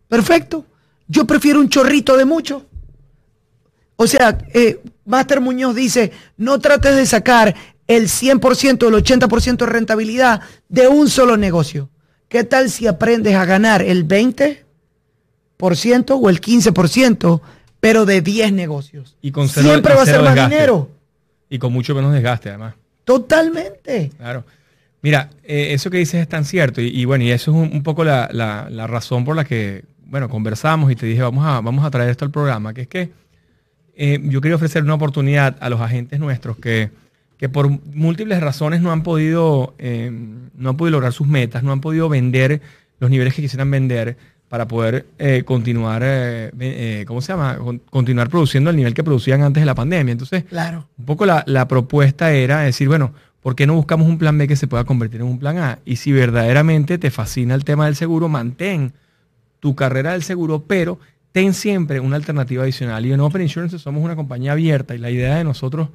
perfecto. 0.07 0.65
Yo 1.07 1.27
prefiero 1.27 1.59
un 1.59 1.69
chorrito 1.69 2.17
de 2.17 2.25
mucho. 2.25 2.65
O 3.97 4.07
sea, 4.07 4.35
eh, 4.51 4.81
Master 5.05 5.41
Muñoz 5.41 5.75
dice, 5.75 6.11
no 6.37 6.57
trates 6.57 6.95
de 6.95 7.05
sacar 7.05 7.55
el 7.85 8.07
100% 8.07 8.81
o 8.81 8.87
el 8.87 8.95
80% 9.03 9.57
de 9.57 9.65
rentabilidad 9.67 10.41
de 10.69 10.87
un 10.87 11.07
solo 11.07 11.37
negocio. 11.37 11.91
¿Qué 12.29 12.43
tal 12.43 12.71
si 12.71 12.87
aprendes 12.87 13.35
a 13.35 13.45
ganar 13.45 13.83
el 13.83 14.07
20% 14.07 14.63
o 16.19 16.29
el 16.29 16.41
15%, 16.41 17.41
pero 17.79 18.05
de 18.05 18.21
10 18.21 18.53
negocios? 18.53 19.17
Y 19.21 19.31
con 19.31 19.47
Siempre 19.47 19.95
va 19.95 20.03
a 20.03 20.05
ser 20.05 20.21
más 20.21 20.35
dinero. 20.35 20.89
Y 21.49 21.59
con 21.59 21.73
mucho 21.73 21.95
menos 21.95 22.13
desgaste, 22.13 22.49
además. 22.49 22.75
Totalmente. 23.03 24.11
Claro. 24.17 24.43
Mira, 25.01 25.29
eh, 25.43 25.69
eso 25.71 25.89
que 25.89 25.97
dices 25.97 26.21
es 26.21 26.27
tan 26.27 26.45
cierto. 26.45 26.81
Y, 26.81 27.05
bueno, 27.05 27.23
y 27.23 27.31
eso 27.31 27.51
es 27.51 27.71
un, 27.71 27.83
poco 27.83 28.03
la, 28.03 28.29
la 28.31 28.87
razón 28.87 29.25
por 29.25 29.35
la 29.35 29.45
que 29.45 29.83
bueno, 30.09 30.27
conversamos 30.27 30.91
y 30.91 30.95
te 30.95 31.05
dije, 31.05 31.21
vamos 31.21 31.45
a, 31.45 31.61
vamos 31.61 31.85
a 31.85 31.91
traer 31.91 32.09
esto 32.09 32.25
al 32.25 32.31
programa, 32.31 32.73
que 32.73 32.81
es 32.81 32.87
que 32.87 33.11
eh, 33.95 34.19
yo 34.23 34.41
quería 34.41 34.55
ofrecer 34.55 34.83
una 34.83 34.95
oportunidad 34.95 35.57
a 35.59 35.69
los 35.69 35.79
agentes 35.81 36.19
nuestros 36.19 36.57
que, 36.57 36.89
que 37.37 37.47
por 37.47 37.69
múltiples 37.69 38.41
razones 38.41 38.81
no 38.81 38.91
han 38.91 39.03
podido, 39.03 39.75
eh, 39.77 40.11
no 40.55 40.69
han 40.69 40.77
podido 40.77 40.93
lograr 40.93 41.13
sus 41.13 41.27
metas, 41.27 41.63
no 41.63 41.71
han 41.71 41.81
podido 41.81 42.09
vender 42.09 42.61
los 42.99 43.09
niveles 43.09 43.33
que 43.33 43.41
quisieran 43.41 43.69
vender 43.69 44.17
para 44.49 44.67
poder 44.67 45.05
eh, 45.19 45.43
continuar, 45.45 46.01
¿cómo 47.05 47.21
se 47.21 47.31
llama? 47.31 47.57
continuar 47.89 48.29
produciendo 48.29 48.71
el 48.71 48.75
nivel 48.75 48.93
que 48.93 49.03
producían 49.03 49.43
antes 49.43 49.61
de 49.61 49.65
la 49.65 49.75
pandemia. 49.75 50.11
Entonces, 50.11 50.43
claro. 50.45 50.87
un 50.97 51.05
poco 51.05 51.25
la, 51.25 51.43
la 51.45 51.67
propuesta 51.67 52.31
era 52.31 52.61
decir, 52.61 52.87
bueno, 52.87 53.13
¿por 53.41 53.55
qué 53.55 53.67
no 53.67 53.75
buscamos 53.75 54.07
un 54.07 54.17
plan 54.17 54.37
B 54.37 54.47
que 54.47 54.55
se 54.55 54.67
pueda 54.67 54.83
convertir 54.83 55.21
en 55.21 55.27
un 55.27 55.39
plan 55.39 55.57
A? 55.59 55.79
Y 55.85 55.97
si 55.97 56.11
verdaderamente 56.11 56.97
te 56.97 57.11
fascina 57.11 57.55
el 57.55 57.63
tema 57.63 57.85
del 57.85 57.95
seguro, 57.95 58.27
mantén 58.27 58.93
tu 59.59 59.75
carrera 59.75 60.13
del 60.13 60.23
seguro, 60.23 60.63
pero 60.67 60.99
ten 61.31 61.53
siempre 61.53 61.99
una 61.99 62.15
alternativa 62.15 62.63
adicional. 62.63 63.05
Y 63.05 63.13
en 63.13 63.19
Open 63.19 63.41
Insurance 63.41 63.79
somos 63.79 64.03
una 64.03 64.15
compañía 64.15 64.53
abierta 64.53 64.95
y 64.95 64.97
la 64.97 65.11
idea 65.11 65.35
de 65.35 65.43
nosotros 65.43 65.89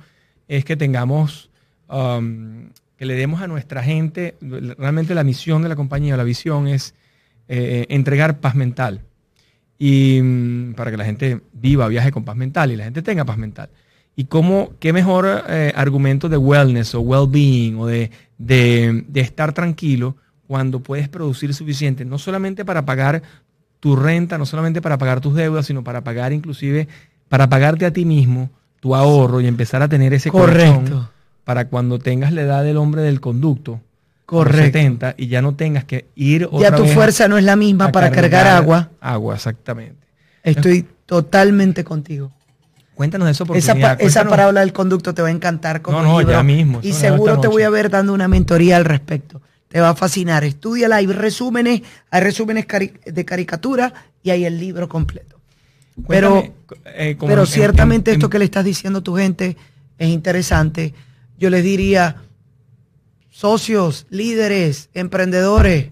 es 0.48 0.64
que 0.64 0.76
tengamos, 0.76 1.50
um, 1.88 2.68
que 2.96 3.06
le 3.06 3.14
demos 3.14 3.42
a 3.42 3.46
nuestra 3.46 3.82
gente, 3.82 4.36
realmente 4.40 5.14
la 5.14 5.24
misión 5.24 5.62
de 5.62 5.68
la 5.68 5.76
compañía, 5.76 6.16
la 6.16 6.24
visión 6.24 6.68
es 6.68 6.94
eh, 7.48 7.86
entregar 7.88 8.40
paz 8.40 8.54
mental. 8.54 9.02
Y 9.78 10.20
mm, 10.22 10.74
para 10.74 10.90
que 10.90 10.96
la 10.96 11.04
gente 11.04 11.40
viva, 11.52 11.88
viaje 11.88 12.12
con 12.12 12.24
paz 12.24 12.36
mental 12.36 12.72
y 12.72 12.76
la 12.76 12.84
gente 12.84 13.02
tenga 13.02 13.24
paz 13.24 13.38
mental. 13.38 13.70
Y 14.16 14.24
cómo, 14.24 14.72
qué 14.78 14.92
mejor 14.92 15.44
eh, 15.48 15.72
argumento 15.74 16.28
de 16.28 16.36
wellness 16.36 16.94
o 16.94 17.00
well-being 17.00 17.76
o 17.78 17.86
de, 17.86 18.10
de, 18.38 19.04
de 19.08 19.20
estar 19.20 19.52
tranquilo 19.52 20.16
cuando 20.46 20.80
puedes 20.80 21.08
producir 21.08 21.52
suficiente, 21.54 22.04
no 22.04 22.18
solamente 22.18 22.64
para 22.64 22.84
pagar 22.84 23.22
tu 23.80 23.96
renta, 23.96 24.38
no 24.38 24.46
solamente 24.46 24.80
para 24.80 24.98
pagar 24.98 25.20
tus 25.20 25.34
deudas, 25.34 25.66
sino 25.66 25.82
para 25.82 26.04
pagar 26.04 26.32
inclusive 26.32 26.88
para 27.28 27.48
pagarte 27.48 27.86
a 27.86 27.92
ti 27.92 28.04
mismo 28.04 28.50
tu 28.80 28.94
ahorro 28.94 29.40
y 29.40 29.46
empezar 29.46 29.82
a 29.82 29.88
tener 29.88 30.14
ese 30.14 30.30
Correcto. 30.30 31.10
para 31.44 31.68
cuando 31.68 31.98
tengas 31.98 32.32
la 32.32 32.42
edad 32.42 32.62
del 32.62 32.76
hombre 32.76 33.02
del 33.02 33.20
conducto, 33.20 33.80
Correcto. 34.26 34.78
70, 34.78 35.14
y 35.18 35.28
ya 35.28 35.42
no 35.42 35.54
tengas 35.54 35.84
que 35.84 36.06
ir 36.14 36.48
Ya 36.58 36.74
tu 36.74 36.86
fuerza 36.86 37.28
no 37.28 37.36
es 37.36 37.44
la 37.44 37.56
misma 37.56 37.92
para 37.92 38.10
cargar 38.10 38.46
agua. 38.46 38.90
Agua, 39.00 39.34
exactamente. 39.34 40.06
Estoy 40.42 40.86
totalmente 41.06 41.84
contigo. 41.84 42.32
Cuéntanos 42.94 43.26
de 43.26 43.32
eso 43.32 43.44
esa, 43.54 43.94
esa 43.94 44.24
parábola 44.24 44.60
del 44.60 44.72
conducto 44.72 45.14
te 45.14 45.20
va 45.20 45.28
a 45.28 45.32
encantar 45.32 45.82
como 45.82 46.00
no, 46.00 46.22
no, 46.22 46.30
ya 46.30 46.42
mismo. 46.42 46.78
Y 46.82 46.92
seguro 46.92 47.40
te 47.40 47.48
voy 47.48 47.62
a 47.62 47.70
ver 47.70 47.90
dando 47.90 48.12
una 48.12 48.28
mentoría 48.28 48.76
al 48.76 48.84
respecto. 48.84 49.42
Te 49.68 49.80
va 49.80 49.90
a 49.90 49.94
fascinar. 49.96 50.44
Estudiala, 50.44 50.96
hay 50.96 51.06
resúmenes, 51.06 51.82
hay 52.10 52.20
resúmenes 52.20 52.66
de 53.04 53.24
caricatura 53.24 53.92
y 54.22 54.30
hay 54.30 54.44
el 54.44 54.58
libro 54.60 54.88
completo. 54.88 55.40
pero, 56.06 56.44
eh, 56.84 57.16
pero 57.18 57.46
ciertamente 57.46 58.12
esto 58.12 58.30
que 58.30 58.38
le 58.38 58.44
estás 58.44 58.64
diciendo 58.64 59.00
a 59.00 59.02
tu 59.02 59.16
gente 59.16 59.56
es 59.98 60.08
interesante. 60.08 60.94
Yo 61.36 61.50
les 61.50 61.64
diría, 61.64 62.16
socios, 63.44 64.06
líderes, 64.08 64.88
emprendedores, 64.94 65.90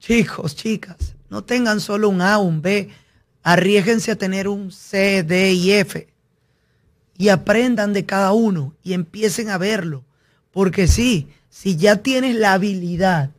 chicos, 0.00 0.56
chicas, 0.56 1.14
no 1.30 1.44
tengan 1.44 1.78
solo 1.78 2.08
un 2.08 2.20
A, 2.20 2.38
un 2.38 2.62
B, 2.62 2.88
arriesguense 3.44 4.10
a 4.10 4.16
tener 4.16 4.48
un 4.48 4.72
C, 4.72 5.22
D 5.22 5.52
y 5.52 5.70
F 5.70 6.08
y 7.16 7.28
aprendan 7.28 7.92
de 7.92 8.04
cada 8.04 8.32
uno 8.32 8.74
y 8.82 8.92
empiecen 8.92 9.50
a 9.50 9.58
verlo. 9.58 10.02
Porque 10.50 10.88
sí, 10.88 11.28
si 11.48 11.76
ya 11.76 12.02
tienes 12.02 12.34
la 12.34 12.54
habilidad 12.54 13.30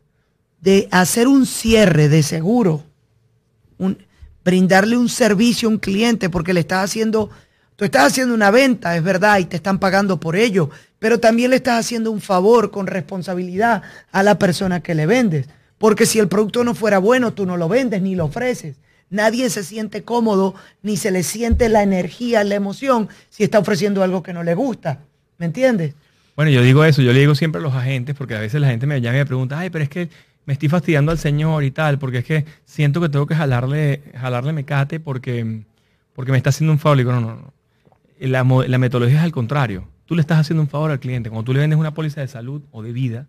de 0.62 0.88
hacer 0.90 1.28
un 1.28 1.44
cierre 1.44 2.08
de 2.08 2.22
seguro, 2.22 2.84
brindarle 4.42 4.96
un 4.96 5.10
servicio 5.10 5.68
a 5.68 5.72
un 5.72 5.78
cliente 5.78 6.30
porque 6.30 6.54
le 6.54 6.60
estás 6.60 6.84
haciendo, 6.84 7.28
tú 7.76 7.84
estás 7.84 8.06
haciendo 8.06 8.34
una 8.34 8.50
venta, 8.50 8.96
es 8.96 9.02
verdad, 9.02 9.38
y 9.38 9.44
te 9.44 9.56
están 9.56 9.78
pagando 9.78 10.18
por 10.18 10.36
ello, 10.36 10.70
pero 10.98 11.20
también 11.20 11.50
le 11.50 11.56
estás 11.56 11.78
haciendo 11.78 12.10
un 12.10 12.20
favor 12.20 12.70
con 12.70 12.86
responsabilidad 12.86 13.82
a 14.12 14.22
la 14.22 14.38
persona 14.38 14.80
que 14.80 14.94
le 14.94 15.06
vendes. 15.06 15.48
Porque 15.78 16.06
si 16.06 16.18
el 16.18 16.28
producto 16.28 16.64
no 16.64 16.74
fuera 16.74 16.98
bueno, 16.98 17.32
tú 17.32 17.46
no 17.46 17.56
lo 17.56 17.68
vendes 17.68 18.00
ni 18.00 18.14
lo 18.14 18.24
ofreces. 18.24 18.76
Nadie 19.10 19.50
se 19.50 19.62
siente 19.62 20.02
cómodo 20.02 20.54
ni 20.82 20.96
se 20.96 21.10
le 21.10 21.22
siente 21.22 21.68
la 21.68 21.82
energía, 21.82 22.42
la 22.44 22.54
emoción 22.54 23.08
si 23.28 23.44
está 23.44 23.58
ofreciendo 23.58 24.02
algo 24.02 24.22
que 24.22 24.32
no 24.32 24.42
le 24.42 24.54
gusta. 24.54 25.00
¿Me 25.38 25.46
entiendes? 25.46 25.94
Bueno, 26.34 26.50
yo 26.50 26.62
digo 26.62 26.84
eso, 26.84 27.02
yo 27.02 27.12
le 27.12 27.20
digo 27.20 27.34
siempre 27.34 27.60
a 27.60 27.62
los 27.62 27.74
agentes, 27.74 28.14
porque 28.16 28.34
a 28.34 28.40
veces 28.40 28.60
la 28.60 28.68
gente 28.68 28.86
me 28.86 29.00
llama 29.00 29.16
y 29.16 29.20
me 29.20 29.26
pregunta, 29.26 29.58
ay, 29.58 29.70
pero 29.70 29.84
es 29.84 29.90
que 29.90 30.08
me 30.44 30.52
estoy 30.52 30.68
fastidiando 30.68 31.12
al 31.12 31.18
señor 31.18 31.64
y 31.64 31.70
tal, 31.70 31.98
porque 31.98 32.18
es 32.18 32.24
que 32.24 32.44
siento 32.64 33.00
que 33.00 33.08
tengo 33.08 33.26
que 33.26 33.34
jalarle, 33.34 34.02
jalarle 34.14 34.52
mecate 34.52 35.00
porque, 35.00 35.62
porque 36.14 36.32
me 36.32 36.38
está 36.38 36.50
haciendo 36.50 36.72
un 36.72 36.78
favor. 36.78 36.96
Le 36.96 37.04
digo, 37.04 37.12
no, 37.12 37.20
no, 37.20 37.34
no. 37.36 37.55
La, 38.18 38.44
la 38.44 38.78
metodología 38.78 39.18
es 39.18 39.24
al 39.24 39.32
contrario. 39.32 39.88
Tú 40.06 40.14
le 40.14 40.20
estás 40.20 40.38
haciendo 40.38 40.62
un 40.62 40.68
favor 40.68 40.90
al 40.90 41.00
cliente. 41.00 41.30
Cuando 41.30 41.44
tú 41.44 41.52
le 41.52 41.60
vendes 41.60 41.78
una 41.78 41.92
póliza 41.92 42.20
de 42.20 42.28
salud 42.28 42.62
o 42.70 42.82
de 42.82 42.92
vida, 42.92 43.26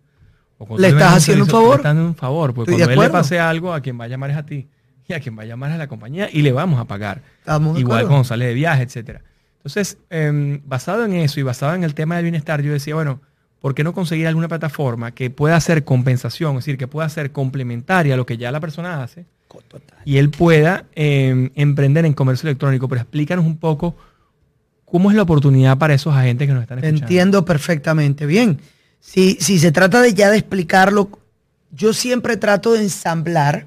o 0.58 0.78
¿Le 0.78 0.88
estás 0.88 1.16
haciendo 1.16 1.44
un 1.44 1.50
favor? 1.50 1.70
Le 1.70 1.76
estás 1.76 1.96
un 1.96 2.14
favor, 2.14 2.54
porque 2.54 2.72
cuando 2.72 2.92
él 2.92 2.98
le 2.98 3.10
pase 3.10 3.38
algo, 3.38 3.72
a 3.72 3.80
quien 3.80 3.98
va 3.98 4.04
a 4.04 4.08
llamar 4.08 4.30
es 4.30 4.36
a 4.36 4.44
ti 4.44 4.68
y 5.08 5.14
a 5.14 5.20
quien 5.20 5.38
va 5.38 5.42
a 5.42 5.46
llamar 5.46 5.70
es 5.70 5.76
a 5.76 5.78
la 5.78 5.88
compañía 5.88 6.28
y 6.30 6.42
le 6.42 6.52
vamos 6.52 6.78
a 6.78 6.84
pagar. 6.84 7.22
Igual 7.76 8.06
cuando 8.06 8.24
sale 8.24 8.46
de 8.46 8.54
viaje, 8.54 8.82
etcétera. 8.82 9.22
Entonces, 9.56 9.98
em, 10.10 10.60
basado 10.66 11.04
en 11.04 11.14
eso 11.14 11.40
y 11.40 11.42
basado 11.42 11.74
en 11.74 11.82
el 11.82 11.94
tema 11.94 12.16
del 12.16 12.24
bienestar, 12.24 12.62
yo 12.62 12.72
decía, 12.72 12.94
bueno, 12.94 13.20
¿por 13.60 13.74
qué 13.74 13.82
no 13.84 13.92
conseguir 13.92 14.26
alguna 14.26 14.48
plataforma 14.48 15.12
que 15.12 15.30
pueda 15.30 15.56
hacer 15.56 15.84
compensación, 15.84 16.52
es 16.52 16.64
decir, 16.64 16.78
que 16.78 16.86
pueda 16.86 17.08
ser 17.08 17.32
complementaria 17.32 18.14
a 18.14 18.16
lo 18.16 18.26
que 18.26 18.36
ya 18.36 18.52
la 18.52 18.60
persona 18.60 19.02
hace 19.02 19.24
y 20.04 20.18
él 20.18 20.30
pueda 20.30 20.84
em, 20.94 21.50
emprender 21.54 22.04
en 22.04 22.12
comercio 22.12 22.48
electrónico? 22.48 22.88
Pero 22.88 23.00
explícanos 23.00 23.44
un 23.44 23.56
poco 23.56 23.96
cómo 24.90 25.10
es 25.10 25.16
la 25.16 25.22
oportunidad 25.22 25.78
para 25.78 25.94
esos 25.94 26.14
agentes 26.14 26.46
que 26.46 26.54
nos 26.54 26.62
están 26.62 26.78
escuchando. 26.78 27.04
Entiendo 27.04 27.44
perfectamente. 27.44 28.26
Bien, 28.26 28.58
si, 29.00 29.36
si 29.40 29.58
se 29.58 29.72
trata 29.72 30.00
de 30.00 30.14
ya 30.14 30.30
de 30.30 30.38
explicarlo, 30.38 31.10
yo 31.70 31.92
siempre 31.92 32.36
trato 32.36 32.72
de 32.72 32.82
ensamblar 32.82 33.66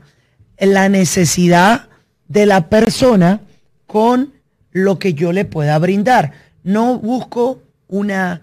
la 0.59 0.89
necesidad 0.89 1.89
de 2.27 2.45
la 2.45 2.69
persona 2.69 3.41
con 3.87 4.33
lo 4.71 4.99
que 4.99 5.13
yo 5.13 5.31
le 5.31 5.45
pueda 5.45 5.77
brindar. 5.79 6.31
No 6.63 6.97
busco 6.97 7.61
una 7.87 8.41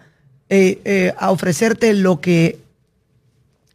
eh, 0.49 0.81
eh, 0.85 1.14
a 1.18 1.31
ofrecerte 1.31 1.95
lo 1.95 2.20
que 2.20 2.59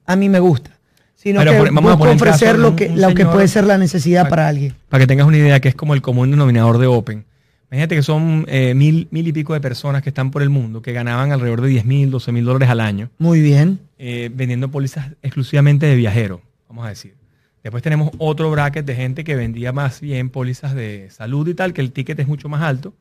a 0.06 0.16
mí 0.16 0.30
me 0.30 0.40
gusta, 0.40 0.72
sino 1.16 1.42
que 1.42 1.72
busco 1.72 2.10
ofrecer 2.10 2.60
lo 2.60 2.76
que, 2.76 2.90
lo 2.90 3.14
que 3.14 3.26
puede 3.26 3.48
ser 3.48 3.64
la 3.64 3.78
necesidad 3.78 4.30
para, 4.30 4.48
alguien. 4.48 4.76
Para 4.90 5.04
que 5.04 5.08
tengas 5.08 5.26
una 5.26 5.38
idea 5.38 5.60
que 5.60 5.70
es 5.70 5.76
como 5.76 5.94
el 5.94 6.02
común 6.02 6.32
denominador 6.32 6.78
de 6.78 6.88
Open. 6.88 7.26
Imagínate 7.74 7.96
que 7.96 8.04
son 8.04 8.46
eh, 8.48 8.74
mil, 8.76 9.08
mil 9.10 9.28
y 9.28 9.34
pico 9.34 9.54
de 9.54 9.62
personas 9.62 10.04
que 10.04 10.10
están 10.10 10.30
por 10.30 10.44
el 10.44 10.50
mundo, 10.50 10.82
que 10.82 10.94
ganaban 10.94 11.32
alrededor 11.32 11.62
de 11.62 11.70
10 11.70 11.86
mil, 11.86 12.12
12 12.12 12.32
mil 12.32 12.46
dólares 12.46 12.70
al 12.70 12.80
año. 12.80 13.10
Muy 13.18 13.42
bien. 13.42 13.80
vendiendo 13.98 14.70
pólizas 14.70 15.12
exclusivamente 15.22 15.86
de 15.88 15.96
viajero, 15.96 16.42
vamos 16.70 16.86
a 16.86 16.90
decir. 16.90 17.16
Después 17.64 17.82
tenemos 17.82 18.12
otro 18.18 18.52
bracket 18.52 18.86
de 18.86 18.94
gente 18.94 19.24
que 19.24 19.36
vendía 19.36 19.72
más 19.72 20.02
bien 20.02 20.30
pólizas 20.30 20.76
de 20.76 21.10
salud 21.10 21.48
y 21.48 21.54
tal, 21.54 21.74
que 21.74 21.82
el 21.82 21.92
ticket 21.92 22.20
es 22.20 22.28
mucho 22.28 22.50
más 22.50 22.62
alto. 22.62 22.94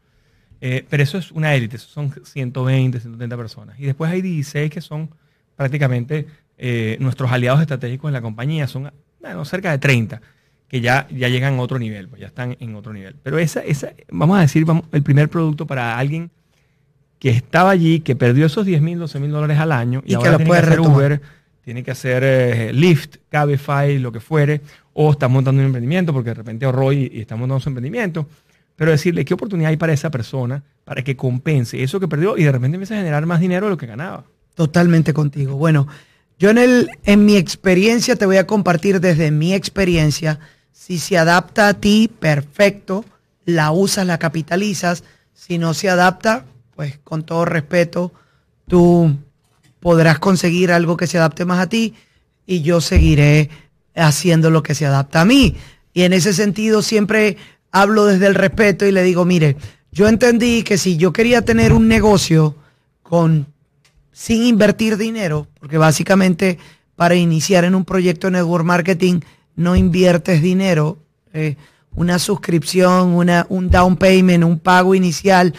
Eh, 0.65 0.87
pero 0.89 1.03
eso 1.03 1.19
es 1.19 1.33
una 1.33 1.53
élite, 1.57 1.77
son 1.79 2.15
120, 2.25 3.01
130 3.01 3.37
personas. 3.37 3.81
Y 3.81 3.85
después 3.85 4.13
hay 4.13 4.23
16 4.23 4.71
que 4.71 4.81
son 4.81 5.11
prácticamente 5.57 6.29
eh, 6.57 6.97
nuestros 7.01 7.33
aliados 7.33 7.61
estratégicos 7.61 8.09
en 8.09 8.13
la 8.13 8.23
compañía, 8.23 8.69
son 8.69 8.93
bueno, 9.21 9.45
cerca 9.45 9.73
de 9.73 9.79
30, 9.79 10.23
que 10.73 10.81
ya, 10.81 11.07
ya 11.11 11.29
llegan 11.29 11.55
a 11.55 11.61
otro 11.61 11.79
nivel, 11.79 12.09
pues 12.09 12.21
ya 12.21 12.27
están 12.27 12.57
en 12.59 12.75
otro 12.75 12.93
nivel. 12.93 13.15
Pero 13.23 13.39
esa, 13.39 13.61
esa 13.61 13.93
vamos 14.11 14.39
a 14.39 14.41
decir, 14.41 14.65
vamos, 14.65 14.87
el 14.91 15.03
primer 15.03 15.29
producto 15.29 15.67
para 15.67 15.97
alguien 15.99 16.33
que 17.21 17.31
estaba 17.31 17.71
allí, 17.71 18.01
que 18.01 18.17
perdió 18.17 18.47
esos 18.47 18.67
10 18.67 18.83
mil, 18.83 18.99
12 18.99 19.21
mil 19.21 19.31
dólares 19.31 19.59
al 19.59 19.71
año 19.71 20.03
y, 20.05 20.15
ahora 20.15 20.39
que 20.39 20.45
tiene 20.45 20.51
que 20.51 20.67
hacer 20.67 20.81
Uber, 20.81 21.21
tiene 21.63 21.85
que 21.85 21.91
hacer 21.93 22.23
eh, 22.25 22.73
Lyft, 22.73 23.19
Cabify, 23.29 23.99
lo 23.99 24.11
que 24.11 24.19
fuere, 24.19 24.63
o 24.95 25.13
está 25.13 25.29
montando 25.29 25.61
un 25.61 25.67
emprendimiento 25.67 26.13
porque 26.13 26.31
de 26.31 26.35
repente 26.35 26.65
ahorró 26.65 26.93
y, 26.93 27.11
y 27.13 27.21
está 27.21 27.37
montando 27.37 27.61
su 27.61 27.69
emprendimiento 27.69 28.27
pero 28.75 28.91
decirle 28.91 29.25
qué 29.25 29.35
oportunidad 29.35 29.71
hay 29.71 29.77
para 29.77 29.93
esa 29.93 30.11
persona 30.11 30.65
para 30.85 31.05
que 31.05 31.15
compense 31.15 31.83
eso 31.83 32.01
que 32.01 32.09
perdió 32.09 32.37
y 32.37 32.45
de 32.45 32.51
repente 32.51 32.77
empieza 32.77 32.95
a 32.95 32.99
generar 32.99 33.27
más 33.27 33.41
dinero 33.41 33.67
de 33.67 33.71
lo 33.71 33.77
que 33.77 33.87
ganaba. 33.87 34.25
Totalmente 34.55 35.13
contigo. 35.13 35.57
Bueno, 35.57 35.87
yo 36.39 36.51
en, 36.51 36.59
el, 36.59 36.91
en 37.05 37.25
mi 37.25 37.37
experiencia 37.37 38.17
te 38.17 38.27
voy 38.27 38.39
a 38.39 38.47
compartir 38.47 39.01
desde 39.01 39.31
mi 39.31 39.55
experiencia. 39.55 40.41
Si 40.73 40.99
se 40.99 41.19
adapta 41.19 41.69
a 41.69 41.75
ti, 41.75 42.11
perfecto, 42.19 43.05
la 43.45 43.71
usas, 43.71 44.07
la 44.07 44.19
capitalizas. 44.19 45.05
Si 45.33 45.59
no 45.59 45.75
se 45.75 45.89
adapta, 45.89 46.45
pues 46.75 46.99
con 47.05 47.25
todo 47.25 47.45
respeto, 47.45 48.13
tú 48.67 49.17
podrás 49.81 50.19
conseguir 50.19 50.73
algo 50.73 50.97
que 50.97 51.07
se 51.07 51.19
adapte 51.19 51.45
más 51.45 51.61
a 51.61 51.69
ti 51.69 51.95
y 52.47 52.63
yo 52.63 52.81
seguiré 52.81 53.51
haciendo 53.95 54.51
lo 54.51 54.63
que 54.63 54.75
se 54.75 54.87
adapta 54.87 55.21
a 55.21 55.25
mí. 55.25 55.57
Y 55.93 56.03
en 56.03 56.13
ese 56.13 56.33
sentido 56.33 56.83
siempre 56.83 57.37
hablo 57.71 58.07
desde 58.07 58.27
el 58.27 58.35
respeto 58.35 58.87
y 58.87 58.93
le 58.93 59.03
digo, 59.03 59.25
mire, 59.25 59.57
yo 59.91 60.09
entendí 60.09 60.63
que 60.63 60.79
si 60.79 60.97
yo 60.97 61.13
quería 61.13 61.43
tener 61.43 61.73
un 61.73 61.89
negocio 61.89 62.57
con 63.03 63.47
sin 64.13 64.45
invertir 64.45 64.97
dinero, 64.97 65.49
porque 65.59 65.79
básicamente 65.79 66.59
para 66.97 67.15
iniciar 67.15 67.65
en 67.65 67.75
un 67.75 67.85
proyecto 67.85 68.27
de 68.27 68.33
network 68.33 68.65
marketing 68.65 69.21
no 69.63 69.77
inviertes 69.77 70.43
dinero, 70.43 70.99
eh, 71.33 71.57
una 71.95 72.19
suscripción, 72.19 73.15
una, 73.15 73.47
un 73.49 73.71
down 73.71 73.97
payment, 73.97 74.45
un 74.45 74.59
pago 74.59 74.95
inicial, 74.95 75.55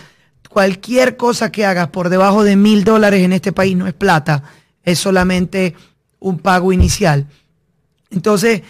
cualquier 0.50 1.18
cosa 1.18 1.52
que 1.52 1.66
hagas 1.66 1.88
por 1.90 2.10
debajo 2.10 2.44
de 2.44 2.56
mil 2.56 2.84
dólares 2.84 3.24
en 3.24 3.34
este 3.34 3.52
país 3.52 3.76
no 3.76 3.88
es 3.88 3.94
plata, 3.94 4.44
es 4.84 5.00
solamente 5.00 5.76
un 6.20 6.40
pago 6.40 6.72
inicial. 6.72 7.28
Entonces, 8.12 8.62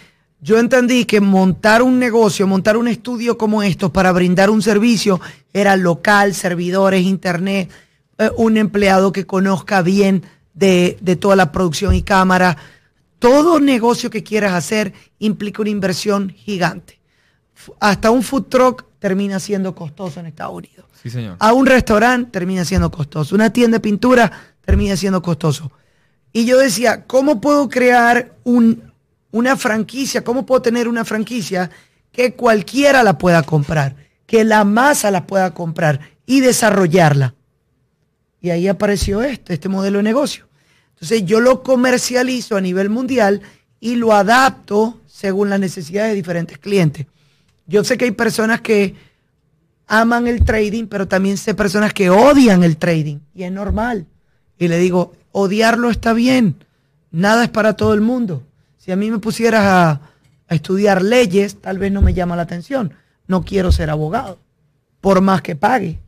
yo 0.43 0.59
entendí 0.59 1.05
que 1.05 1.21
montar 1.21 1.81
un 1.81 1.99
negocio, 1.99 2.47
montar 2.47 2.75
un 2.75 2.87
estudio 2.87 3.37
como 3.37 3.63
estos 3.63 3.91
para 3.91 4.11
brindar 4.11 4.49
un 4.49 4.61
servicio 4.61 5.21
era 5.53 5.77
local, 5.77 6.33
servidores, 6.33 7.03
internet, 7.03 7.69
eh, 8.17 8.29
un 8.35 8.57
empleado 8.57 9.13
que 9.13 9.25
conozca 9.25 9.81
bien 9.81 10.23
de, 10.53 10.97
toda 11.19 11.35
la 11.35 11.51
producción 11.51 11.95
y 11.95 12.01
cámara. 12.01 12.57
Todo 13.23 13.61
negocio 13.61 14.09
que 14.09 14.21
quieras 14.21 14.51
hacer 14.51 14.91
implica 15.17 15.61
una 15.61 15.71
inversión 15.71 16.29
gigante. 16.29 16.99
Hasta 17.79 18.11
un 18.11 18.21
food 18.21 18.47
truck 18.49 18.85
termina 18.99 19.39
siendo 19.39 19.73
costoso 19.73 20.19
en 20.19 20.25
Estados 20.25 20.55
Unidos. 20.55 20.85
Sí, 21.01 21.09
señor. 21.09 21.37
A 21.39 21.53
un 21.53 21.65
restaurante 21.65 22.31
termina 22.31 22.65
siendo 22.65 22.91
costoso. 22.91 23.33
Una 23.33 23.53
tienda 23.53 23.77
de 23.77 23.79
pintura 23.79 24.29
termina 24.59 24.97
siendo 24.97 25.21
costoso. 25.21 25.71
Y 26.33 26.43
yo 26.43 26.57
decía, 26.57 27.05
¿cómo 27.05 27.39
puedo 27.39 27.69
crear 27.69 28.33
un, 28.43 28.91
una 29.31 29.55
franquicia, 29.55 30.25
¿cómo 30.25 30.45
puedo 30.45 30.61
tener 30.61 30.89
una 30.89 31.05
franquicia 31.05 31.69
que 32.11 32.33
cualquiera 32.33 33.03
la 33.03 33.17
pueda 33.17 33.41
comprar, 33.43 33.95
que 34.25 34.43
la 34.43 34.65
masa 34.65 35.11
la 35.11 35.25
pueda 35.25 35.53
comprar 35.53 36.01
y 36.25 36.41
desarrollarla? 36.41 37.35
Y 38.41 38.49
ahí 38.49 38.67
apareció 38.67 39.23
este, 39.23 39.53
este 39.53 39.69
modelo 39.69 39.99
de 39.99 40.03
negocio. 40.03 40.45
Entonces 41.03 41.25
yo 41.25 41.41
lo 41.41 41.63
comercializo 41.63 42.55
a 42.55 42.61
nivel 42.61 42.89
mundial 42.89 43.41
y 43.81 43.97
lo 43.97 44.13
adapto 44.13 45.01
según 45.05 45.49
las 45.49 45.59
necesidades 45.59 46.11
de 46.11 46.15
diferentes 46.15 46.57
clientes. 46.57 47.07
Yo 47.67 47.83
sé 47.83 47.97
que 47.97 48.05
hay 48.05 48.11
personas 48.11 48.61
que 48.61 48.95
aman 49.85 50.27
el 50.27 50.45
trading, 50.45 50.85
pero 50.85 51.05
también 51.05 51.35
sé 51.35 51.55
personas 51.55 51.91
que 51.91 52.09
odian 52.09 52.63
el 52.63 52.77
trading 52.77 53.17
y 53.35 53.43
es 53.43 53.51
normal. 53.51 54.05
Y 54.57 54.69
le 54.69 54.77
digo, 54.77 55.11
odiarlo 55.33 55.89
está 55.89 56.13
bien, 56.13 56.55
nada 57.11 57.43
es 57.43 57.49
para 57.49 57.75
todo 57.75 57.93
el 57.93 57.99
mundo. 57.99 58.41
Si 58.77 58.93
a 58.93 58.95
mí 58.95 59.11
me 59.11 59.19
pusieras 59.19 59.65
a, 59.65 60.01
estudiar 60.47 61.01
leyes, 61.01 61.59
tal 61.59 61.79
vez 61.79 61.91
no 61.91 62.01
me 62.01 62.13
llama 62.13 62.37
la 62.37 62.43
atención. 62.43 62.93
No 63.27 63.43
quiero 63.43 63.73
ser 63.73 63.89
abogado, 63.89 64.39
por 65.01 65.19
más 65.19 65.41
que 65.41 65.57
pague. 65.57 65.99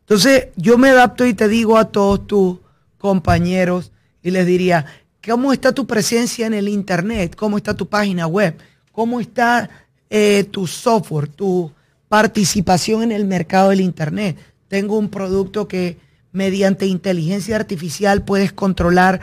Entonces 0.00 0.48
yo 0.56 0.76
me 0.76 0.88
adapto 0.88 1.24
y 1.24 1.34
te 1.34 1.46
digo 1.46 1.78
a 1.78 1.84
todos 1.84 2.26
tus 2.26 2.65
compañeros 2.98 3.92
y 4.22 4.30
les 4.30 4.46
diría, 4.46 4.86
¿cómo 5.26 5.52
está 5.52 5.72
tu 5.72 5.86
presencia 5.86 6.46
en 6.46 6.54
el 6.54 6.68
Internet? 6.68 7.36
¿Cómo 7.36 7.56
está 7.56 7.74
tu 7.74 7.88
página 7.88 8.26
web? 8.26 8.56
¿Cómo 8.92 9.20
está 9.20 9.68
eh, 10.10 10.44
tu 10.50 10.66
software, 10.66 11.28
tu 11.28 11.70
participación 12.08 13.02
en 13.02 13.12
el 13.12 13.24
mercado 13.24 13.70
del 13.70 13.80
Internet? 13.80 14.36
Tengo 14.68 14.98
un 14.98 15.08
producto 15.08 15.68
que 15.68 15.98
mediante 16.32 16.86
inteligencia 16.86 17.56
artificial 17.56 18.24
puedes 18.24 18.52
controlar 18.52 19.20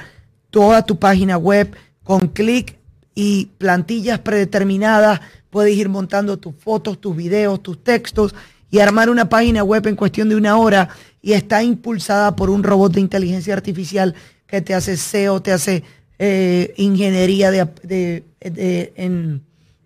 toda 0.50 0.86
tu 0.86 1.00
página 1.00 1.38
web 1.38 1.76
con 2.04 2.28
clic 2.28 2.78
y 3.16 3.48
plantillas 3.58 4.20
predeterminadas. 4.20 5.22
Puedes 5.50 5.76
ir 5.76 5.90
montando 5.90 6.38
tus 6.38 6.56
fotos, 6.56 7.00
tus 7.00 7.16
videos, 7.16 7.62
tus 7.62 7.84
textos 7.84 8.34
y 8.72 8.80
armar 8.80 9.10
una 9.10 9.30
página 9.30 9.64
web 9.64 9.86
en 9.88 9.96
cuestión 9.96 10.30
de 10.30 10.36
una 10.36 10.58
hora 10.58 10.90
y 11.24 11.34
está 11.34 11.64
impulsada 11.64 12.36
por 12.36 12.52
un 12.52 12.64
robot 12.64 12.94
de 12.94 13.02
inteligencia 13.02 13.54
artificial 13.54 14.14
que 14.46 14.62
te 14.62 14.76
hace 14.76 14.98
SEO, 14.98 15.42
te 15.42 15.54
hace 15.54 15.84
eh, 16.20 16.74
ingeniería 16.76 17.50
de, 17.50 18.24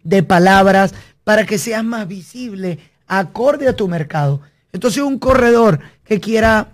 de, 0.04 0.24
palabras 0.24 0.96
para 1.24 1.46
que 1.46 1.60
seas 1.60 1.86
más 1.86 2.08
visible 2.08 2.80
acorde 3.06 3.68
a 3.68 3.76
tu 3.76 3.88
mercado. 3.88 4.42
Entonces 4.74 5.04
un 5.04 5.20
corredor 5.20 5.80
que 6.04 6.20
quiera 6.20 6.74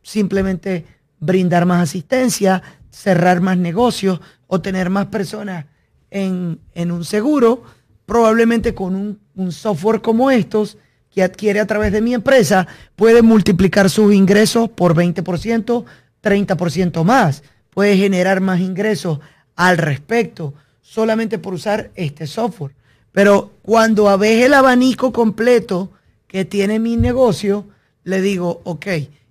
simplemente 0.00 0.86
brindar 1.18 1.66
más 1.66 1.82
asistencia, 1.82 2.62
cerrar 2.90 3.40
más 3.40 3.58
negocios 3.58 4.20
o 4.46 4.60
tener 4.60 4.90
más 4.90 5.06
personas 5.06 5.66
en, 6.10 6.60
un 6.76 7.04
seguro, 7.04 7.64
probablemente 8.06 8.74
con 8.74 9.18
un 9.34 9.52
software 9.52 10.00
como 10.00 10.30
estos, 10.30 10.78
que 11.14 11.22
adquiere 11.22 11.60
a 11.60 11.66
través 11.66 11.92
de 11.92 12.00
mi 12.00 12.12
empresa 12.12 12.66
puede 12.96 13.22
multiplicar 13.22 13.88
sus 13.88 14.12
ingresos 14.12 14.68
por 14.68 14.96
20%, 14.96 15.84
30% 16.20 17.04
más. 17.04 17.44
Puede 17.70 17.96
generar 17.96 18.40
más 18.40 18.58
ingresos 18.60 19.20
al 19.54 19.78
respecto 19.78 20.54
solamente 20.82 21.38
por 21.38 21.54
usar 21.54 21.90
este 21.94 22.26
software. 22.26 22.74
Pero 23.12 23.52
cuando 23.62 24.16
ves 24.18 24.44
el 24.44 24.54
abanico 24.54 25.12
completo 25.12 25.92
que 26.26 26.44
tiene 26.44 26.80
mi 26.80 26.96
negocio, 26.96 27.64
le 28.02 28.20
digo, 28.20 28.60
ok, 28.64 28.86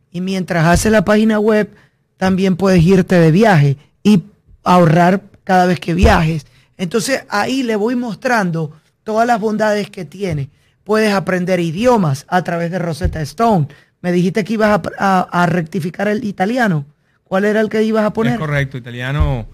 y 0.10 0.22
mientras 0.22 0.66
hace 0.66 0.90
la 0.90 1.04
página 1.04 1.38
web, 1.38 1.70
también 2.16 2.56
puedes 2.56 2.82
irte 2.82 3.16
de 3.16 3.32
viaje 3.32 3.76
y 4.04 4.24
ahorrar 4.64 5.22
cada 5.44 5.66
vez 5.66 5.82
que 5.82 5.94
viajes. 5.94 6.46
Entonces 6.78 7.26
ahí 7.28 7.62
le 7.62 7.76
voy 7.76 7.98
mostrando 7.98 8.72
todas 9.04 9.28
las 9.28 9.42
bondades 9.42 9.90
que 9.90 10.06
tiene 10.06 10.50
puedes 10.84 11.14
aprender 11.14 11.60
idiomas 11.60 12.26
a 12.28 12.44
través 12.44 12.72
de 12.72 12.80
Rosetta 12.80 13.22
Stone. 13.22 13.68
Me 14.02 14.12
dijiste 14.12 14.44
que 14.44 14.54
ibas 14.54 14.82
a, 14.98 15.46
rectificar 15.48 16.08
el 16.08 16.24
italiano. 16.24 16.86
¿Cuál 17.24 17.46
era 17.46 17.62
el 17.62 17.70
que 17.70 17.84
ibas 17.84 18.06
a 18.06 18.14
poner? 18.14 18.34
Es 18.34 18.40
correcto, 18.40 18.78
italiano. 18.78 19.48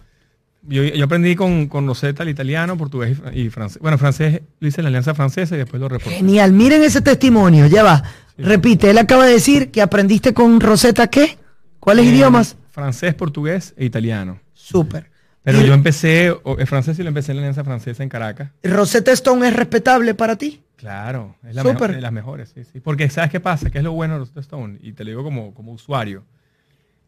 Yo, 0.63 0.83
aprendí 1.03 1.35
con, 1.35 1.67
con, 1.67 1.87
Rosetta 1.87 2.23
el 2.23 2.29
italiano, 2.29 2.77
portugués 2.77 3.17
y, 3.33 3.49
francés. 3.49 3.81
Bueno, 3.81 3.97
francés 3.97 4.41
lo 4.59 4.67
hice 4.67 4.81
en 4.81 4.85
la 4.85 4.89
Alianza 4.89 5.13
Francesa 5.13 5.55
y 5.55 5.59
después 5.59 5.79
lo 5.79 5.87
reporté. 5.87 6.17
Genial, 6.17 6.51
miren 6.51 6.83
ese 6.83 7.01
testimonio, 7.01 7.67
ya 7.67 7.83
va. 7.83 8.03
Repite, 8.37 8.89
él 8.89 8.97
acaba 8.97 9.25
de 9.25 9.33
decir 9.33 9.71
que 9.71 9.81
aprendiste 9.81 10.33
con 10.33 10.59
Rosetta 10.59 11.07
qué? 11.07 11.37
¿Cuáles 11.79 12.05
eh, 12.05 12.09
idiomas? 12.09 12.57
Francés, 12.71 13.13
portugués 13.13 13.73
e 13.77 13.85
italiano. 13.85 14.39
Súper. 14.53 15.08
Pero 15.43 15.61
yo 15.61 15.73
empecé, 15.73 16.35
el 16.57 16.67
francés 16.67 16.99
y 16.99 17.03
lo 17.03 17.09
empecé 17.09 17.31
en 17.31 17.37
la 17.37 17.41
Alianza 17.43 17.63
Francesa 17.63 18.03
en 18.03 18.09
Caracas. 18.09 18.51
¿Rosetta 18.63 19.11
Stone 19.13 19.47
es 19.47 19.55
respetable 19.55 20.13
para 20.13 20.35
ti? 20.35 20.61
Claro, 20.75 21.35
es 21.47 21.55
la 21.55 21.63
mejor, 21.63 21.93
de 21.93 22.01
las 22.01 22.11
mejores, 22.11 22.51
sí, 22.53 22.63
sí. 22.63 22.79
Porque 22.79 23.09
¿sabes 23.09 23.31
qué 23.31 23.39
pasa? 23.39 23.69
¿Qué 23.69 23.79
es 23.79 23.83
lo 23.83 23.91
bueno 23.91 24.13
de 24.13 24.19
Rosetta 24.19 24.39
Stone? 24.41 24.79
Y 24.81 24.93
te 24.93 25.03
lo 25.03 25.09
digo 25.09 25.23
como, 25.23 25.53
como 25.53 25.73
usuario. 25.73 26.23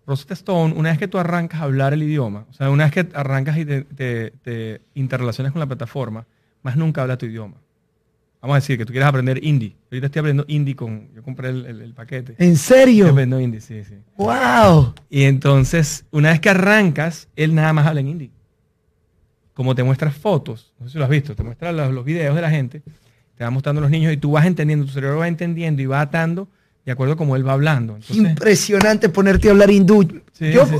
Rosetta 0.06 0.34
Stone, 0.34 0.74
una 0.76 0.90
vez 0.90 1.00
que 1.00 1.08
tú 1.08 1.18
arrancas 1.20 1.62
a 1.62 1.66
hablar 1.66 1.94
el 1.94 2.04
idioma, 2.04 2.46
o 2.50 2.54
sea, 2.54 2.70
una 2.70 2.86
vez 2.86 2.94
que 2.94 3.08
arrancas 3.14 3.58
y 3.58 3.66
te, 3.66 4.82
interrelacionas 4.96 5.54
con 5.54 5.60
la 5.60 5.68
plataforma, 5.68 6.26
más 6.64 6.76
nunca 6.76 7.02
habla 7.02 7.18
tu 7.18 7.28
idioma. 7.28 7.58
Vamos 8.42 8.56
a 8.56 8.60
decir 8.60 8.78
que 8.78 8.86
tú 8.86 8.92
quieres 8.92 9.08
aprender 9.08 9.44
hindi. 9.44 9.76
Ahorita 9.92 10.08
estoy 10.08 10.20
aprendiendo 10.20 10.46
hindi 10.48 10.74
con. 10.74 11.14
Yo 11.14 11.22
compré 11.22 11.50
el, 11.50 11.94
paquete. 11.94 12.36
¿En 12.40 12.58
serio? 12.58 13.06
Estoy 13.06 13.12
aprendiendo 13.12 13.40
hindi, 13.40 13.62
sí, 13.62 13.84
sí. 13.84 13.96
¡Wow! 14.18 14.96
Y 15.10 15.24
entonces, 15.24 16.06
una 16.12 16.32
vez 16.32 16.40
que 16.40 16.50
arrancas, 16.50 17.28
él 17.36 17.54
nada 17.54 17.72
más 17.74 17.86
habla 17.86 18.02
en 18.02 18.08
hindi. 18.08 18.32
Como 19.54 19.76
te 19.76 19.84
muestras 19.84 20.16
fotos, 20.16 20.74
no 20.80 20.88
sé 20.88 20.94
si 20.94 20.98
lo 20.98 21.04
has 21.04 21.10
visto, 21.10 21.36
te 21.36 21.44
muestra 21.44 21.72
los, 21.72 21.94
los 21.94 22.04
videos 22.04 22.36
de 22.36 22.42
la 22.42 22.50
gente 22.50 22.82
te 23.42 23.46
va 23.46 23.50
mostrando 23.50 23.80
a 23.80 23.82
los 23.82 23.90
niños 23.90 24.14
y 24.14 24.18
tú 24.18 24.34
vas 24.34 24.46
entendiendo, 24.46 24.86
tu 24.86 24.92
cerebro 24.92 25.18
va 25.18 25.28
entendiendo 25.28 25.82
y 25.82 25.88
va 25.88 26.02
atando 26.02 26.48
de 26.86 26.92
acuerdo 26.92 27.18
como 27.18 27.36
él 27.36 27.48
va 27.48 27.54
hablando. 27.54 27.98
Impresionante 28.10 29.10
ponerte 29.10 29.48
a 29.48 29.52
hablar 29.52 29.72
hindú. 29.72 30.22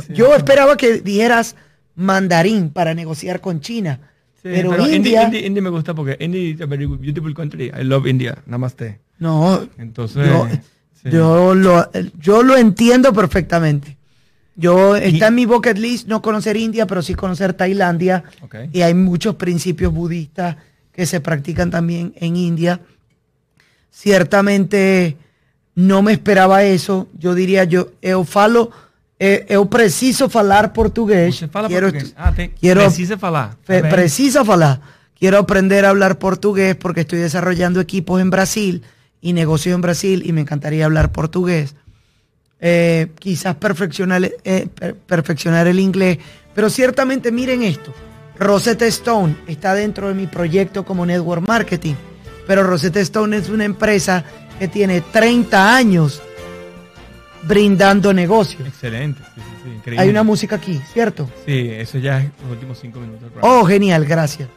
yo, 0.10 0.36
esperaba 0.36 0.78
que 0.78 1.02
dijeras 1.02 1.56
mandarín 1.96 2.70
para 2.70 2.94
negociar 2.94 3.42
con 3.42 3.62
China. 3.62 4.00
Pero, 4.42 4.88
India, 4.88 5.30
India, 5.34 5.62
me 5.62 5.70
gusta 5.70 5.94
porque 5.94 6.18
India 6.20 6.42
is 6.42 6.62
a 6.62 6.66
very 6.66 6.86
beautiful 6.86 7.34
country. 7.34 7.72
I 7.78 7.84
love 7.84 8.08
India. 8.08 8.38
Namaste. 8.46 9.00
No. 9.20 9.68
Entonces. 9.78 10.28
Yo, 11.04 11.56
lo, 11.56 11.90
yo 12.20 12.44
lo 12.44 12.58
entiendo 12.58 13.14
perfectamente. 13.14 13.98
Yo 14.56 14.96
está 14.96 15.28
en 15.28 15.36
mi 15.36 15.46
bucket 15.46 15.78
list 15.78 16.08
no 16.08 16.22
conocer 16.22 16.58
India, 16.58 16.86
pero 16.86 17.02
sí 17.02 17.16
conocer 17.16 17.54
Tailandia. 17.54 18.24
Y 18.72 18.82
hay 18.82 18.94
muchos 18.94 19.36
principios 19.36 19.94
budistas 19.94 20.58
que 20.92 21.06
se 21.06 21.22
practican 21.22 21.72
también 21.72 22.14
en 22.18 22.36
India. 22.36 22.82
Ciertamente 23.90 25.18
no 25.76 26.02
me 26.02 26.12
esperaba 26.12 26.64
eso. 26.64 27.08
Yo 27.18 27.34
diría, 27.34 27.64
yo, 27.64 27.92
eu 28.02 28.24
falo, 28.24 28.70
eh, 28.70 28.91
eu 29.48 29.68
preciso 29.68 30.30
falar 30.30 30.74
portugués. 30.74 31.46
quiero, 31.68 31.92
portugués. 31.92 32.14
Ah, 32.18 32.34
quiero, 32.60 32.82
precisa 32.82 33.18
falar. 33.18 33.56
precisa 33.66 34.44
falar. 34.44 34.82
Quiero 35.20 35.38
aprender 35.38 35.86
a 35.86 35.90
hablar 35.90 36.18
portugués 36.18 36.76
porque 36.76 37.02
estoy 37.02 37.20
desarrollando 37.20 37.80
equipos 37.80 38.20
en 38.20 38.32
Brasil 38.32 38.82
y 39.22 39.34
negocios 39.34 39.76
en 39.76 39.82
Brasil 39.82 40.24
y 40.26 40.34
me 40.34 40.42
encantaría 40.42 40.86
hablar 40.86 41.12
portugués. 41.12 41.76
Eh, 42.60 43.12
quizás 43.20 43.56
perfeccionar, 43.56 44.24
eh, 44.44 44.68
perfeccionar 45.06 45.68
el 45.68 45.80
inglés, 45.80 46.18
pero 46.56 46.72
ciertamente 46.72 47.32
miren 47.32 47.62
esto. 47.62 47.94
Rosetta 48.40 48.88
Stone 48.88 49.36
está 49.46 49.76
dentro 49.76 50.08
de 50.08 50.16
mi 50.16 50.26
proyecto 50.26 50.84
como 50.84 51.06
Network 51.06 51.48
Marketing, 51.48 51.94
pero 52.48 52.64
Rosetta 52.64 53.00
Stone 53.02 53.38
es 53.38 53.50
una 53.50 53.66
empresa 53.66 54.24
que 54.58 54.68
tiene 54.68 55.02
30 55.02 55.76
años 55.76 56.24
brindando 57.44 58.14
negocios. 58.14 58.68
Excelente. 58.68 59.22
Hay 59.98 60.10
una 60.10 60.24
música 60.24 60.58
aquí, 60.58 60.80
¿cierto? 60.94 61.30
Sí, 61.46 61.70
eso 61.72 61.98
ya 61.98 62.20
es 62.20 62.30
los 62.42 62.52
últimos 62.52 62.80
cinco 62.80 63.00
minutos. 63.00 63.30
Oh, 63.42 63.66
genial, 63.66 64.06
gracias. 64.06 64.50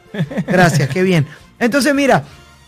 Gracias, 0.47 0.89
qué 0.89 1.03
bien. 1.03 1.25
Entonces, 1.59 1.93
mira, 1.93 2.23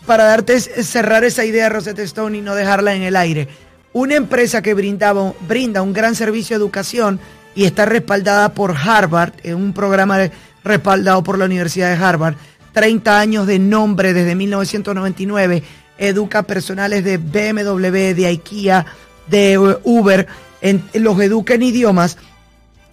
para 0.06 0.24
darte 0.24 0.58
cerrar 0.60 1.24
esa 1.24 1.44
idea 1.44 1.64
de 1.64 1.70
Rosetta 1.70 2.02
Stone 2.02 2.38
y 2.38 2.40
no 2.40 2.54
dejarla 2.54 2.94
en 2.94 3.02
el 3.02 3.16
aire, 3.16 3.48
una 3.92 4.16
empresa 4.16 4.62
que 4.62 4.74
brindaba, 4.74 5.32
brinda 5.46 5.82
un 5.82 5.92
gran 5.92 6.14
servicio 6.14 6.56
de 6.56 6.64
educación 6.64 7.20
y 7.54 7.64
está 7.64 7.86
respaldada 7.86 8.54
por 8.54 8.74
Harvard 8.76 9.32
en 9.42 9.56
un 9.56 9.72
programa 9.72 10.18
de 10.18 10.30
respaldado 10.64 11.22
por 11.22 11.38
la 11.38 11.44
Universidad 11.44 11.96
de 11.96 12.04
Harvard. 12.04 12.34
30 12.72 13.18
años 13.18 13.46
de 13.46 13.58
nombre 13.58 14.12
desde 14.12 14.34
1999. 14.34 15.62
Educa 15.98 16.44
personales 16.44 17.02
de 17.02 17.16
BMW, 17.16 18.14
de 18.14 18.26
IKEA, 18.26 18.86
de 19.30 19.78
Uber. 19.84 20.26
En, 20.60 20.82
los 20.94 21.20
educa 21.20 21.54
en 21.54 21.62
idiomas. 21.62 22.18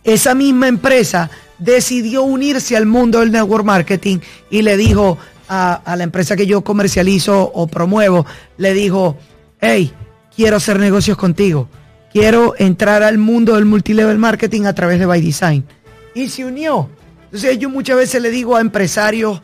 Esa 0.04 0.36
misma 0.36 0.68
empresa 0.68 1.32
decidió 1.58 2.24
unirse 2.24 2.78
al 2.78 2.86
mundo 2.86 3.22
del 3.22 3.32
network 3.32 3.66
marketing 3.66 4.20
y 4.52 4.62
le 4.62 4.78
dijo 4.78 5.18
a, 5.48 5.74
a, 5.74 5.96
la 5.96 6.04
empresa 6.04 6.36
que 6.36 6.46
yo 6.46 6.64
comercializo 6.64 7.52
o 7.54 7.68
promuevo, 7.68 8.26
le 8.58 8.74
dijo, 8.74 9.18
hey, 9.62 9.92
quiero 10.36 10.58
hacer 10.58 10.80
negocios 10.80 11.18
contigo, 11.18 11.68
quiero 12.12 12.54
entrar 12.58 13.02
al 13.02 13.18
mundo 13.18 13.56
del 13.56 13.66
multilevel 13.66 14.18
marketing 14.18 14.66
a 14.66 14.74
través 14.74 15.00
de 15.00 15.06
By 15.06 15.22
Design. 15.22 15.66
Y 16.14 16.30
se 16.30 16.46
unió. 16.46 16.90
Entonces 17.26 17.58
yo 17.58 17.70
muchas 17.70 17.98
veces 17.98 18.22
le 18.22 18.30
digo 18.30 18.56
a 18.56 18.62
empresarios 18.62 19.42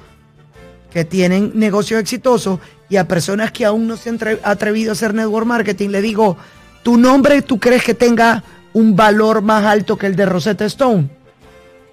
que 0.91 1.05
tienen 1.05 1.51
negocios 1.55 1.99
exitosos 1.99 2.59
y 2.89 2.97
a 2.97 3.07
personas 3.07 3.51
que 3.51 3.65
aún 3.65 3.87
no 3.87 3.97
se 3.97 4.09
han 4.09 4.19
atrevido 4.43 4.91
a 4.91 4.93
hacer 4.93 5.13
network 5.13 5.45
marketing, 5.45 5.89
le 5.89 6.01
digo, 6.01 6.37
¿tu 6.83 6.97
nombre 6.97 7.41
tú 7.41 7.59
crees 7.59 7.83
que 7.83 7.93
tenga 7.93 8.43
un 8.73 8.95
valor 8.95 9.41
más 9.41 9.65
alto 9.65 9.97
que 9.97 10.07
el 10.07 10.15
de 10.15 10.25
Rosetta 10.25 10.65
Stone? 10.65 11.09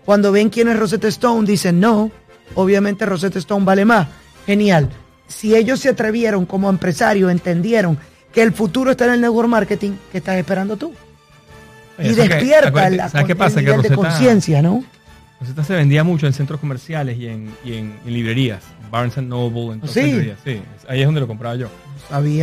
Cuando 0.05 0.33
ven 0.33 0.49
quién 0.49 0.69
es 0.69 0.79
Rosetta 0.79 1.09
Stone, 1.09 1.47
dicen, 1.47 1.81
no, 1.81 2.11
obviamente 2.55 3.05
Rosetta 3.05 3.39
Stone 3.39 3.65
vale 3.65 3.85
más. 3.85 4.09
Genial. 4.47 4.89
si 5.27 5.55
ellos 5.55 5.81
se 5.81 5.91
atrevieron 5.91 6.47
como 6.47 6.71
empresarios, 6.71 7.31
entendieron 7.31 7.99
que 8.33 8.43
el 8.43 8.53
futuro 8.53 8.91
está 8.91 9.05
en 9.05 9.13
el 9.13 9.21
network 9.21 9.49
marketing, 9.49 9.93
¿qué 10.11 10.19
estás 10.19 10.37
esperando 10.37 10.77
tú? 10.77 10.95
y 11.99 12.11
despierta 12.11 12.91
la, 12.91 13.09
¿sabes 13.09 13.27
qué 13.27 13.37
pasa? 13.37 13.61
nivel 13.61 13.83
que 13.83 13.89
de 13.89 13.97
conciencia, 13.97 14.63
¿no? 14.63 14.85
Rosetta 15.41 15.65
se 15.65 15.75
vendía 15.75 16.03
mucho 16.05 16.27
en 16.27 16.33
centros 16.33 16.59
comerciales 16.61 17.17
y 17.19 17.29
en, 17.29 17.51
y 17.65 17.75
en, 17.75 17.95
librerías. 18.07 18.63
Barnes 18.91 19.17
Noble, 19.19 19.75
en 19.75 19.89
sí. 19.89 20.33
sí. 20.45 20.63
Ahí 20.89 21.01
es 21.01 21.07
donde 21.07 21.21
lo 21.21 21.29
compraba 21.29 21.55
yo. 21.55 21.69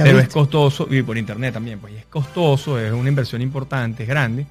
Pero 0.03 0.19
es 0.19 0.29
costoso, 0.29 0.87
y 0.89 1.01
por 1.01 1.17
internet 1.17 1.53
también, 1.53 1.79
pues 1.79 1.93
es 1.93 2.05
costoso, 2.05 2.79
es 2.79 2.91
una 2.91 3.09
inversión 3.09 3.41
importante, 3.41 4.03
es 4.03 4.09
grande. 4.09 4.45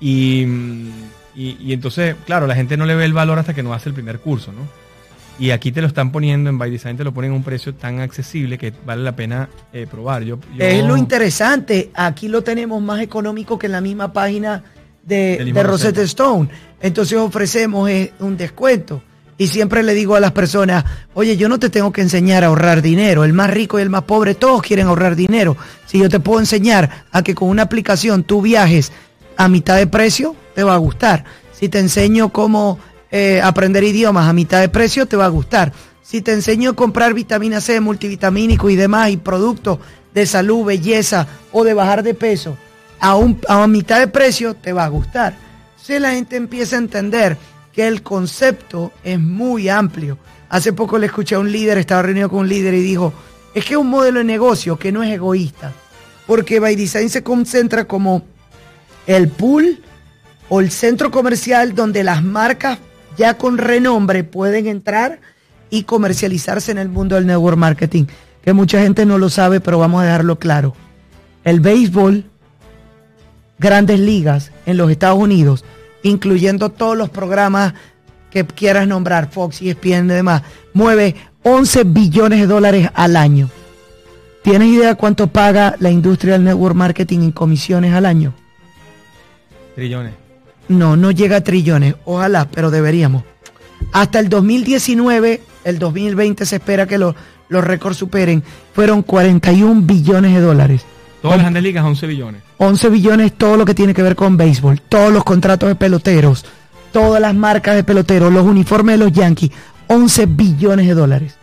Y, 0.00 0.46
y, 1.34 1.72
entonces, 1.72 2.16
claro, 2.24 2.46
la 2.46 2.54
gente 2.54 2.76
no 2.76 2.86
le 2.86 2.94
ve 2.94 3.04
el 3.04 3.12
valor 3.12 3.38
hasta 3.38 3.54
que 3.54 3.62
no 3.62 3.72
hace 3.72 3.88
el 3.88 3.94
primer 3.94 4.20
curso, 4.20 4.52
¿no? 4.52 4.62
Y 5.40 5.52
aquí 5.52 5.70
te 5.70 5.80
lo 5.80 5.86
están 5.86 6.10
poniendo 6.10 6.50
en 6.50 6.58
By 6.58 6.70
Design, 6.70 6.96
te 6.96 7.04
lo 7.04 7.14
ponen 7.14 7.30
a 7.30 7.34
un 7.34 7.44
precio 7.44 7.72
tan 7.72 8.00
accesible 8.00 8.58
que 8.58 8.72
vale 8.84 9.04
la 9.04 9.14
pena 9.14 9.48
eh, 9.72 9.86
probar. 9.88 10.24
Yo, 10.24 10.38
Es 10.58 10.84
lo 10.84 10.96
interesante, 10.96 11.90
aquí 11.94 12.26
lo 12.26 12.42
tenemos 12.42 12.82
más 12.82 13.00
económico 13.00 13.56
que 13.56 13.66
en 13.66 13.72
la 13.72 13.80
misma 13.80 14.12
página 14.12 14.64
de, 15.04 15.52
de 15.54 15.62
Rosetta 15.62 16.02
Stone. 16.02 16.48
Entonces 16.80 17.16
ofrecemos 17.18 17.88
eh, 17.88 18.12
un 18.18 18.36
descuento. 18.36 19.00
Y 19.40 19.46
siempre 19.46 19.84
le 19.84 19.94
digo 19.94 20.16
a 20.16 20.20
las 20.20 20.32
personas, 20.32 20.84
oye, 21.14 21.36
yo 21.36 21.48
no 21.48 21.60
te 21.60 21.70
tengo 21.70 21.92
que 21.92 22.00
enseñar 22.00 22.42
a 22.42 22.48
ahorrar 22.48 22.82
dinero. 22.82 23.24
El 23.24 23.32
más 23.32 23.48
rico 23.48 23.78
y 23.78 23.82
el 23.82 23.88
más 23.88 24.02
pobre, 24.02 24.34
todos 24.34 24.62
quieren 24.62 24.88
ahorrar 24.88 25.14
dinero. 25.14 25.56
Si 25.86 26.00
yo 26.00 26.08
te 26.08 26.18
puedo 26.18 26.40
enseñar 26.40 27.06
a 27.12 27.22
que 27.22 27.36
con 27.36 27.48
una 27.48 27.62
aplicación 27.62 28.24
tú 28.24 28.42
viajes 28.42 28.90
a 29.36 29.48
mitad 29.48 29.76
de 29.76 29.86
precio, 29.86 30.34
te 30.56 30.64
va 30.64 30.74
a 30.74 30.78
gustar. 30.78 31.24
Si 31.52 31.68
te 31.68 31.78
enseño 31.78 32.30
cómo 32.30 32.80
eh, 33.12 33.40
aprender 33.40 33.84
idiomas 33.84 34.28
a 34.28 34.32
mitad 34.32 34.60
de 34.60 34.68
precio, 34.68 35.06
te 35.06 35.16
va 35.16 35.26
a 35.26 35.28
gustar. 35.28 35.72
Si 36.02 36.20
te 36.20 36.32
enseño 36.32 36.70
a 36.70 36.74
comprar 36.74 37.14
vitamina 37.14 37.60
C, 37.60 37.80
multivitamínico 37.80 38.68
y 38.70 38.76
demás, 38.76 39.10
y 39.10 39.18
productos 39.18 39.78
de 40.14 40.26
salud, 40.26 40.64
belleza 40.64 41.28
o 41.52 41.62
de 41.62 41.74
bajar 41.74 42.02
de 42.02 42.14
peso 42.14 42.56
a, 42.98 43.14
un, 43.14 43.40
a 43.48 43.66
mitad 43.68 44.00
de 44.00 44.08
precio, 44.08 44.54
te 44.54 44.72
va 44.72 44.84
a 44.84 44.88
gustar. 44.88 45.36
Si 45.80 45.96
la 45.98 46.10
gente 46.10 46.36
empieza 46.36 46.74
a 46.74 46.80
entender 46.80 47.38
que 47.78 47.86
el 47.86 48.02
concepto 48.02 48.90
es 49.04 49.20
muy 49.20 49.68
amplio. 49.68 50.18
Hace 50.48 50.72
poco 50.72 50.98
le 50.98 51.06
escuché 51.06 51.36
a 51.36 51.38
un 51.38 51.52
líder, 51.52 51.78
estaba 51.78 52.02
reunido 52.02 52.28
con 52.28 52.40
un 52.40 52.48
líder 52.48 52.74
y 52.74 52.80
dijo, 52.80 53.12
es 53.54 53.64
que 53.64 53.74
es 53.74 53.78
un 53.78 53.88
modelo 53.88 54.18
de 54.18 54.24
negocio 54.24 54.76
que 54.76 54.90
no 54.90 55.04
es 55.04 55.12
egoísta, 55.12 55.72
porque 56.26 56.58
By 56.58 56.74
Design 56.74 57.08
se 57.08 57.22
concentra 57.22 57.84
como 57.84 58.24
el 59.06 59.28
pool 59.28 59.80
o 60.48 60.58
el 60.58 60.72
centro 60.72 61.12
comercial 61.12 61.76
donde 61.76 62.02
las 62.02 62.24
marcas 62.24 62.80
ya 63.16 63.38
con 63.38 63.58
renombre 63.58 64.24
pueden 64.24 64.66
entrar 64.66 65.20
y 65.70 65.84
comercializarse 65.84 66.72
en 66.72 66.78
el 66.78 66.88
mundo 66.88 67.14
del 67.14 67.28
network 67.28 67.58
marketing, 67.58 68.06
que 68.42 68.54
mucha 68.54 68.82
gente 68.82 69.06
no 69.06 69.18
lo 69.18 69.30
sabe, 69.30 69.60
pero 69.60 69.78
vamos 69.78 70.02
a 70.02 70.06
dejarlo 70.06 70.36
claro. 70.40 70.74
El 71.44 71.60
béisbol, 71.60 72.24
grandes 73.60 74.00
ligas 74.00 74.50
en 74.66 74.78
los 74.78 74.90
Estados 74.90 75.20
Unidos, 75.20 75.64
incluyendo 76.08 76.70
todos 76.70 76.96
los 76.96 77.08
programas 77.08 77.74
que 78.30 78.44
quieras 78.44 78.86
nombrar, 78.86 79.30
Fox, 79.30 79.62
y 79.62 79.70
ESPN 79.70 80.10
y 80.10 80.14
demás, 80.14 80.42
mueve 80.74 81.14
11 81.42 81.84
billones 81.84 82.40
de 82.40 82.46
dólares 82.46 82.90
al 82.94 83.16
año. 83.16 83.48
¿Tienes 84.42 84.68
idea 84.68 84.94
cuánto 84.94 85.26
paga 85.26 85.74
la 85.78 85.90
industria 85.90 86.34
del 86.34 86.44
network 86.44 86.74
marketing 86.74 87.20
en 87.20 87.32
comisiones 87.32 87.92
al 87.94 88.06
año? 88.06 88.34
Trillones. 89.74 90.14
No, 90.68 90.96
no 90.96 91.10
llega 91.10 91.36
a 91.36 91.40
trillones, 91.42 91.94
ojalá, 92.04 92.48
pero 92.50 92.70
deberíamos. 92.70 93.24
Hasta 93.92 94.18
el 94.18 94.28
2019, 94.28 95.40
el 95.64 95.78
2020 95.78 96.44
se 96.44 96.56
espera 96.56 96.86
que 96.86 96.98
los 96.98 97.14
récords 97.48 97.96
superen, 97.96 98.42
fueron 98.74 99.02
41 99.02 99.82
billones 99.82 100.34
de 100.34 100.40
dólares. 100.40 100.84
Todas 101.22 101.38
las 101.38 101.44
grandes 101.44 101.62
ligas, 101.62 101.84
11 101.84 102.06
billones. 102.06 102.47
11 102.58 102.88
billones 102.90 103.32
todo 103.32 103.56
lo 103.56 103.64
que 103.64 103.74
tiene 103.74 103.94
que 103.94 104.02
ver 104.02 104.16
con 104.16 104.36
béisbol, 104.36 104.80
todos 104.80 105.12
los 105.12 105.24
contratos 105.24 105.68
de 105.68 105.74
peloteros, 105.76 106.44
todas 106.92 107.20
las 107.20 107.34
marcas 107.34 107.76
de 107.76 107.84
peloteros, 107.84 108.32
los 108.32 108.44
uniformes 108.44 108.98
de 108.98 109.04
los 109.04 109.12
Yankees, 109.12 109.50
11 109.86 110.26
billones 110.26 110.86
de 110.86 110.94
dólares. 110.94 111.36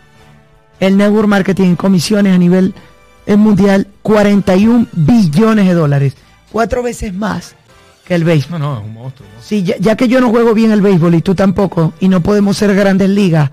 El 0.80 0.98
network 0.98 1.28
marketing 1.28 1.70
en 1.70 1.76
comisiones 1.76 2.36
a 2.36 2.38
nivel 2.38 2.74
mundial, 3.28 3.88
41 4.02 4.88
billones 4.92 5.68
de 5.68 5.74
dólares. 5.74 6.16
Cuatro 6.52 6.84
veces 6.84 7.14
más 7.14 7.56
que 8.06 8.16
el 8.16 8.24
béisbol. 8.24 8.60
No, 8.60 8.74
no, 8.74 8.80
es 8.80 8.86
un 8.86 8.94
monstruo. 8.94 9.28
Sí, 9.42 9.64
ya, 9.64 9.96
que 9.96 10.08
yo 10.08 10.22
no 10.22 10.30
juego 10.30 10.54
bien 10.54 10.72
el 10.72 10.82
béisbol 10.82 11.16
y 11.16 11.22
tú 11.22 11.34
tampoco, 11.34 11.94
y 12.00 12.08
no 12.08 12.22
podemos 12.22 12.58
ser 12.58 12.76
grandes 12.76 13.10
ligas 13.10 13.52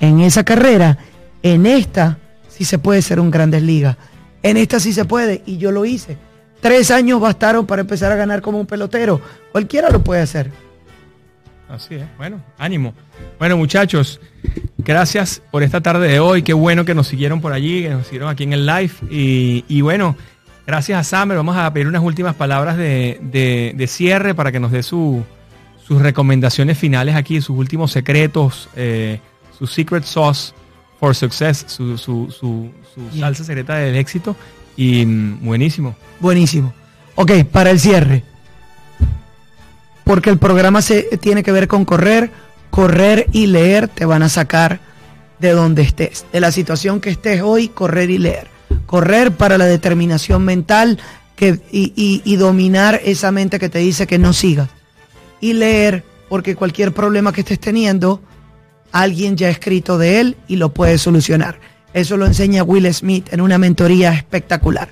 en 0.00 0.20
esa 0.20 0.44
carrera, 0.44 0.98
en 1.42 1.66
esta 1.66 2.18
sí 2.48 2.64
se 2.64 2.78
puede 2.78 3.02
ser 3.02 3.20
un 3.20 3.30
grandes 3.30 3.62
ligas. 3.62 3.96
En 4.42 4.56
esta 4.56 4.80
sí 4.80 4.92
se 4.92 5.04
puede, 5.04 5.42
y 5.46 5.58
yo 5.58 5.70
lo 5.70 5.84
hice. 5.84 6.16
Tres 6.62 6.92
años 6.92 7.20
bastaron 7.20 7.66
para 7.66 7.80
empezar 7.80 8.12
a 8.12 8.14
ganar 8.14 8.40
como 8.40 8.60
un 8.60 8.66
pelotero. 8.66 9.20
Cualquiera 9.50 9.90
lo 9.90 10.04
puede 10.04 10.22
hacer. 10.22 10.52
Así 11.68 11.96
es. 11.96 12.04
Bueno, 12.16 12.40
ánimo. 12.56 12.94
Bueno, 13.36 13.56
muchachos, 13.56 14.20
gracias 14.78 15.42
por 15.50 15.64
esta 15.64 15.80
tarde 15.80 16.06
de 16.06 16.20
hoy. 16.20 16.44
Qué 16.44 16.52
bueno 16.52 16.84
que 16.84 16.94
nos 16.94 17.08
siguieron 17.08 17.40
por 17.40 17.52
allí, 17.52 17.82
que 17.82 17.90
nos 17.90 18.06
siguieron 18.06 18.28
aquí 18.28 18.44
en 18.44 18.52
el 18.52 18.64
live. 18.64 18.92
Y, 19.10 19.80
bueno, 19.80 20.16
Gracias 20.64 21.00
a 21.00 21.02
Samer. 21.02 21.36
Vamos 21.36 21.56
a 21.56 21.72
pedir 21.72 21.88
unas 21.88 22.04
últimas 22.04 22.36
palabras 22.36 22.76
de, 22.76 23.84
cierre 23.88 24.32
para 24.32 24.52
que 24.52 24.60
nos 24.60 24.70
dé 24.70 24.84
sus 24.84 25.24
recomendaciones 25.88 26.78
finales 26.78 27.16
aquí, 27.16 27.40
sus 27.40 27.58
últimos 27.58 27.90
secretos, 27.90 28.68
eh, 28.76 29.18
su 29.58 29.66
secret 29.66 30.04
sauce 30.04 30.54
for 31.00 31.16
success, 31.16 31.64
su, 31.66 31.98
su, 31.98 32.70
salsa 33.18 33.42
secreta 33.42 33.74
del 33.74 33.96
éxito. 33.96 34.36
Y 34.76 35.04
mm, 35.04 35.44
buenísimo. 35.44 35.96
Buenísimo. 36.20 36.72
Ok, 37.14 37.44
para 37.50 37.70
el 37.70 37.80
cierre. 37.80 38.24
Porque 40.04 40.30
el 40.30 40.38
programa 40.38 40.82
se 40.82 41.02
tiene 41.20 41.42
que 41.42 41.52
ver 41.52 41.68
con 41.68 41.84
correr. 41.84 42.30
Correr 42.70 43.26
y 43.32 43.46
leer 43.46 43.88
te 43.88 44.04
van 44.04 44.22
a 44.22 44.28
sacar 44.28 44.80
de 45.38 45.50
donde 45.50 45.82
estés. 45.82 46.24
De 46.32 46.40
la 46.40 46.52
situación 46.52 47.00
que 47.00 47.10
estés 47.10 47.42
hoy, 47.42 47.68
correr 47.68 48.10
y 48.10 48.18
leer 48.18 48.52
correr 48.86 49.32
para 49.32 49.58
la 49.58 49.66
determinación 49.66 50.44
mental 50.44 50.98
que, 51.36 51.60
y, 51.70 52.36
dominar 52.36 53.00
esa 53.04 53.32
mente 53.32 53.58
que 53.58 53.68
te 53.68 53.78
dice 53.78 54.06
que 54.06 54.18
no 54.18 54.32
sigas. 54.32 54.68
Y 55.40 55.54
leer, 55.54 56.04
porque 56.28 56.54
cualquier 56.54 56.92
problema 56.92 57.32
que 57.32 57.40
estés 57.40 57.58
teniendo, 57.58 58.20
alguien 58.92 59.36
ya 59.36 59.48
ha 59.48 59.50
escrito 59.50 59.98
de 59.98 60.20
él 60.20 60.36
y 60.46 60.56
lo 60.56 60.72
puede 60.72 60.98
solucionar. 60.98 61.58
Eso 61.94 62.16
lo 62.16 62.26
enseña 62.26 62.62
Will 62.62 62.92
Smith 62.92 63.32
en 63.32 63.40
una 63.40 63.58
mentoría 63.58 64.12
espectacular. 64.12 64.88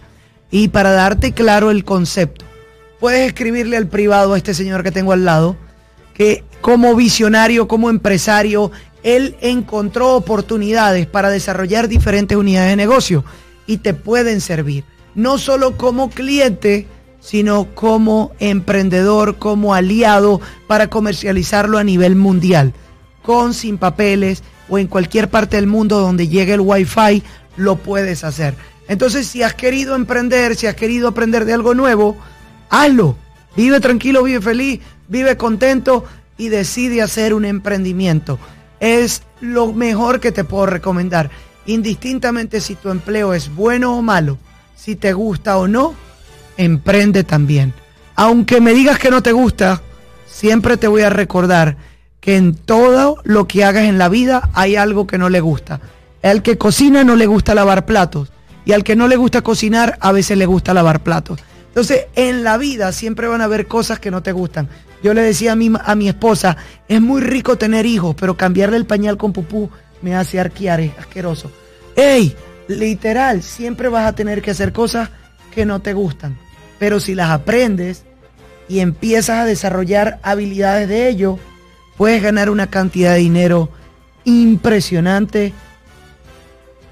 Y 0.51 0.69
para 0.69 0.91
darte 0.91 1.33
claro 1.33 1.71
el 1.71 1.85
concepto, 1.85 2.45
puedes 2.99 3.27
escribirle 3.27 3.77
al 3.77 3.87
privado 3.87 4.35
a 4.35 4.37
este 4.37 4.55
señor 4.55 4.83
que 4.83 4.91
tengo 4.91 5.13
al 5.13 5.25
lado, 5.25 5.57
que 6.15 6.45
como 6.61 6.95
visionario, 6.95 7.69
como 7.69 7.89
empresario, 7.89 8.71
él 9.03 9.37
encontró 9.41 10.15
oportunidades 10.15 11.07
para 11.07 11.31
desarrollar 11.31 11.89
diferentes 11.89 12.37
unidades 12.37 12.71
de 12.71 12.77
negocio 12.77 13.25
y 13.67 13.79
te 13.79 13.95
pueden 13.95 14.41
servir. 14.41 14.85
No 15.15 15.39
solo 15.39 15.77
como 15.77 16.11
cliente, 16.11 16.87
sino 17.21 17.69
como 17.75 18.33
emprendedor, 18.41 19.37
como 19.37 19.75
aliado 19.75 20.41
para 20.67 20.89
comercializarlo 20.89 21.79
a 21.79 21.85
nivel 21.85 22.17
mundial. 22.17 22.75
Con, 23.23 23.55
sin 23.55 23.79
papeles 23.79 24.43
o 24.69 24.79
en 24.79 24.87
cualquier 24.87 25.29
parte 25.29 25.57
del 25.57 25.67
mundo 25.67 26.01
donde 26.01 26.29
llegue 26.29 26.55
el 26.55 26.61
wifi, 26.61 27.23
lo 27.57 27.77
puedes 27.77 28.25
hacer. 28.25 28.55
Entonces, 28.89 29.27
si 29.27 29.43
has 29.43 29.55
querido 29.55 29.95
emprender, 29.95 30.57
si 30.57 30.67
has 30.67 30.75
querido 30.75 31.09
aprender 31.09 31.45
de 31.45 31.53
algo 31.53 31.75
nuevo, 31.75 32.17
hazlo. 32.71 33.17
Vive 33.57 33.81
tranquilo, 33.81 34.23
vive 34.23 34.41
feliz, 34.41 34.81
vive 35.09 35.37
contento 35.37 36.05
y 36.39 36.49
decide 36.49 37.03
hacer 37.03 37.35
un 37.35 37.45
emprendimiento. 37.45 38.39
Es 38.79 39.23
lo 39.41 39.73
mejor 39.73 40.21
que 40.21 40.33
te 40.33 40.45
puedo 40.45 40.67
recomendar 40.67 41.31
indistintamente 41.67 42.61
si 42.61 42.75
tu 42.75 42.91
empleo 42.91 43.35
es 43.35 43.55
bueno 43.55 43.97
o 43.97 44.03
malo, 44.03 44.39
si 44.75 44.97
te 44.97 45.13
gusta 45.13 45.59
o 45.59 45.69
no, 45.69 45.95
emprende 46.57 47.25
también. 47.25 47.73
Aunque 48.17 48.61
me 48.61 48.75
digas 48.75 48.99
que 48.99 49.11
no 49.11 49.23
te 49.23 49.33
gusta, 49.33 49.83
siempre 50.27 50.77
te 50.77 50.89
voy 50.89 51.03
a 51.03 51.11
recordar 51.11 51.77
que 52.21 52.37
en 52.37 52.55
todo 52.55 53.17
lo 53.25 53.49
que 53.49 53.65
hagas 53.65 53.85
en 53.85 53.99
la 53.99 54.09
vida 54.09 54.51
hay 54.53 54.77
algo 54.77 55.07
que 55.07 55.19
no 55.19 55.29
le 55.29 55.41
gusta. 55.41 55.81
Al 56.23 56.43
que 56.43 56.59
cocina 56.59 57.03
no 57.03 57.17
le 57.17 57.27
gusta 57.27 57.55
lavar 57.55 57.87
platos 57.87 58.31
y 58.65 58.73
al 58.73 58.85
que 58.85 58.97
no 58.97 59.09
le 59.09 59.17
gusta 59.17 59.43
cocinar 59.43 59.97
a 60.01 60.13
veces 60.13 60.37
le 60.37 60.47
gusta 60.47 60.75
lavar 60.75 61.03
platos. 61.03 61.41
Entonces, 61.69 62.07
en 62.15 62.45
la 62.45 62.59
vida 62.59 62.93
siempre 62.93 63.29
van 63.29 63.41
a 63.41 63.45
haber 63.45 63.67
cosas 63.67 63.99
que 63.99 64.11
no 64.11 64.23
te 64.23 64.33
gustan. 64.33 64.69
Yo 65.03 65.15
le 65.15 65.23
decía 65.23 65.53
a 65.53 65.57
mi, 65.57 65.71
a 65.83 65.95
mi 65.95 66.09
esposa, 66.09 66.57
es 66.89 67.01
muy 67.01 67.23
rico 67.23 67.57
tener 67.57 67.87
hijos, 67.87 68.15
pero 68.19 68.37
cambiarle 68.37 68.77
el 68.77 68.87
pañal 68.87 69.17
con 69.17 69.33
pupú 69.33 69.71
me 70.03 70.15
hace 70.15 70.41
arquear, 70.41 70.81
es 70.81 70.93
asqueroso. 70.99 71.51
¡Ey! 71.97 72.35
Literal, 72.69 73.43
siempre 73.43 73.89
vas 73.89 74.07
a 74.07 74.15
tener 74.15 74.43
que 74.43 74.51
hacer 74.53 74.73
cosas 74.73 75.11
que 75.55 75.65
no 75.65 75.81
te 75.81 75.93
gustan. 75.93 76.39
Pero 76.79 77.01
si 77.01 77.15
las 77.15 77.31
aprendes 77.31 78.05
y 78.69 78.81
empiezas 78.81 79.41
a 79.41 79.45
desarrollar 79.45 80.21
habilidades 80.23 80.89
de 80.89 81.09
ello, 81.09 81.39
puedes 82.01 82.23
ganar 82.23 82.49
una 82.49 82.69
cantidad 82.69 83.13
de 83.13 83.19
dinero 83.19 83.69
impresionante 84.25 85.53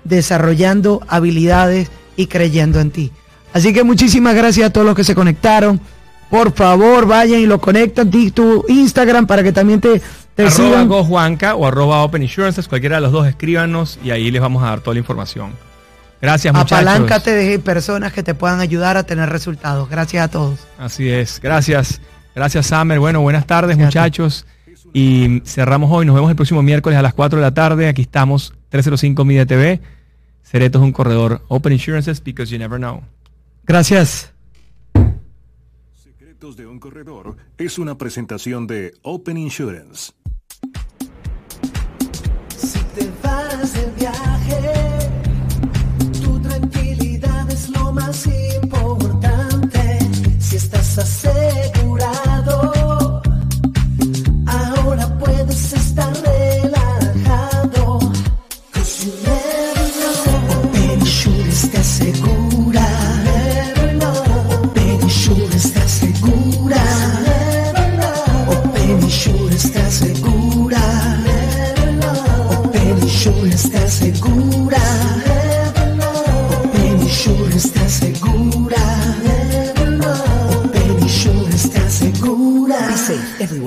desarrollando 0.04 1.00
habilidades 1.08 1.90
y 2.14 2.26
creyendo 2.26 2.78
en 2.78 2.90
ti. 2.90 3.10
Así 3.54 3.72
que 3.72 3.84
muchísimas 3.84 4.34
gracias 4.34 4.68
a 4.68 4.70
todos 4.70 4.86
los 4.86 4.94
que 4.94 5.04
se 5.04 5.14
conectaron. 5.14 5.80
Por 6.28 6.52
favor, 6.52 7.06
vayan 7.06 7.40
y 7.40 7.46
lo 7.46 7.58
conectan 7.58 8.10
tu 8.10 8.66
Instagram 8.68 9.26
para 9.26 9.42
que 9.42 9.50
también 9.50 9.80
te, 9.80 10.02
te 10.34 10.42
arroba 10.42 10.82
GoJuanca 10.82 11.54
o 11.54 11.66
arroba 11.66 12.02
Open 12.02 12.22
Insurances, 12.22 12.68
cualquiera 12.68 12.96
de 12.96 13.00
los 13.00 13.12
dos 13.12 13.26
escríbanos 13.26 13.98
y 14.04 14.10
ahí 14.10 14.30
les 14.30 14.42
vamos 14.42 14.62
a 14.62 14.66
dar 14.66 14.80
toda 14.80 14.92
la 14.92 15.00
información. 15.00 15.52
Gracias, 16.20 16.52
muchachos. 16.52 16.86
Apaláncate 16.86 17.30
de 17.30 17.58
personas 17.60 18.12
que 18.12 18.22
te 18.22 18.34
puedan 18.34 18.60
ayudar 18.60 18.98
a 18.98 19.04
tener 19.04 19.30
resultados. 19.30 19.88
Gracias 19.88 20.22
a 20.22 20.28
todos. 20.28 20.58
Así 20.78 21.08
es. 21.08 21.40
Gracias. 21.42 22.02
Gracias, 22.34 22.66
Samer. 22.66 22.98
Bueno, 22.98 23.22
buenas 23.22 23.46
tardes, 23.46 23.78
muchachos. 23.78 24.44
Y 24.92 25.42
cerramos 25.44 25.90
hoy. 25.92 26.06
Nos 26.06 26.14
vemos 26.14 26.30
el 26.30 26.36
próximo 26.36 26.62
miércoles 26.62 26.98
a 26.98 27.02
las 27.02 27.14
4 27.14 27.38
de 27.38 27.42
la 27.42 27.54
tarde. 27.54 27.88
Aquí 27.88 28.02
estamos, 28.02 28.54
305 28.70 29.24
Media 29.24 29.46
TV. 29.46 29.80
Cereto 30.42 30.78
es 30.78 30.84
un 30.84 30.92
corredor. 30.92 31.42
Open 31.48 31.72
Insurances 31.72 32.22
because 32.22 32.50
you 32.50 32.58
never 32.58 32.78
know. 32.78 33.02
Gracias. 33.64 34.32
Secretos 35.94 36.56
de 36.56 36.66
un 36.66 36.78
corredor 36.78 37.36
es 37.58 37.78
una 37.78 37.98
presentación 37.98 38.66
de 38.66 38.94
Open 39.02 39.36
Insurance. 39.36 40.12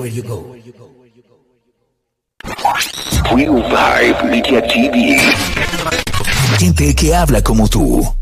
Everywhere 0.02 0.08
you 0.08 0.22
go. 0.22 0.56
Real 3.34 3.62
Vibe 3.62 4.24
Media 4.30 4.60
TV. 4.62 5.18
Gente 6.58 6.94
que 6.94 7.14
habla 7.14 7.42
como 7.42 7.68
tú. 7.68 8.21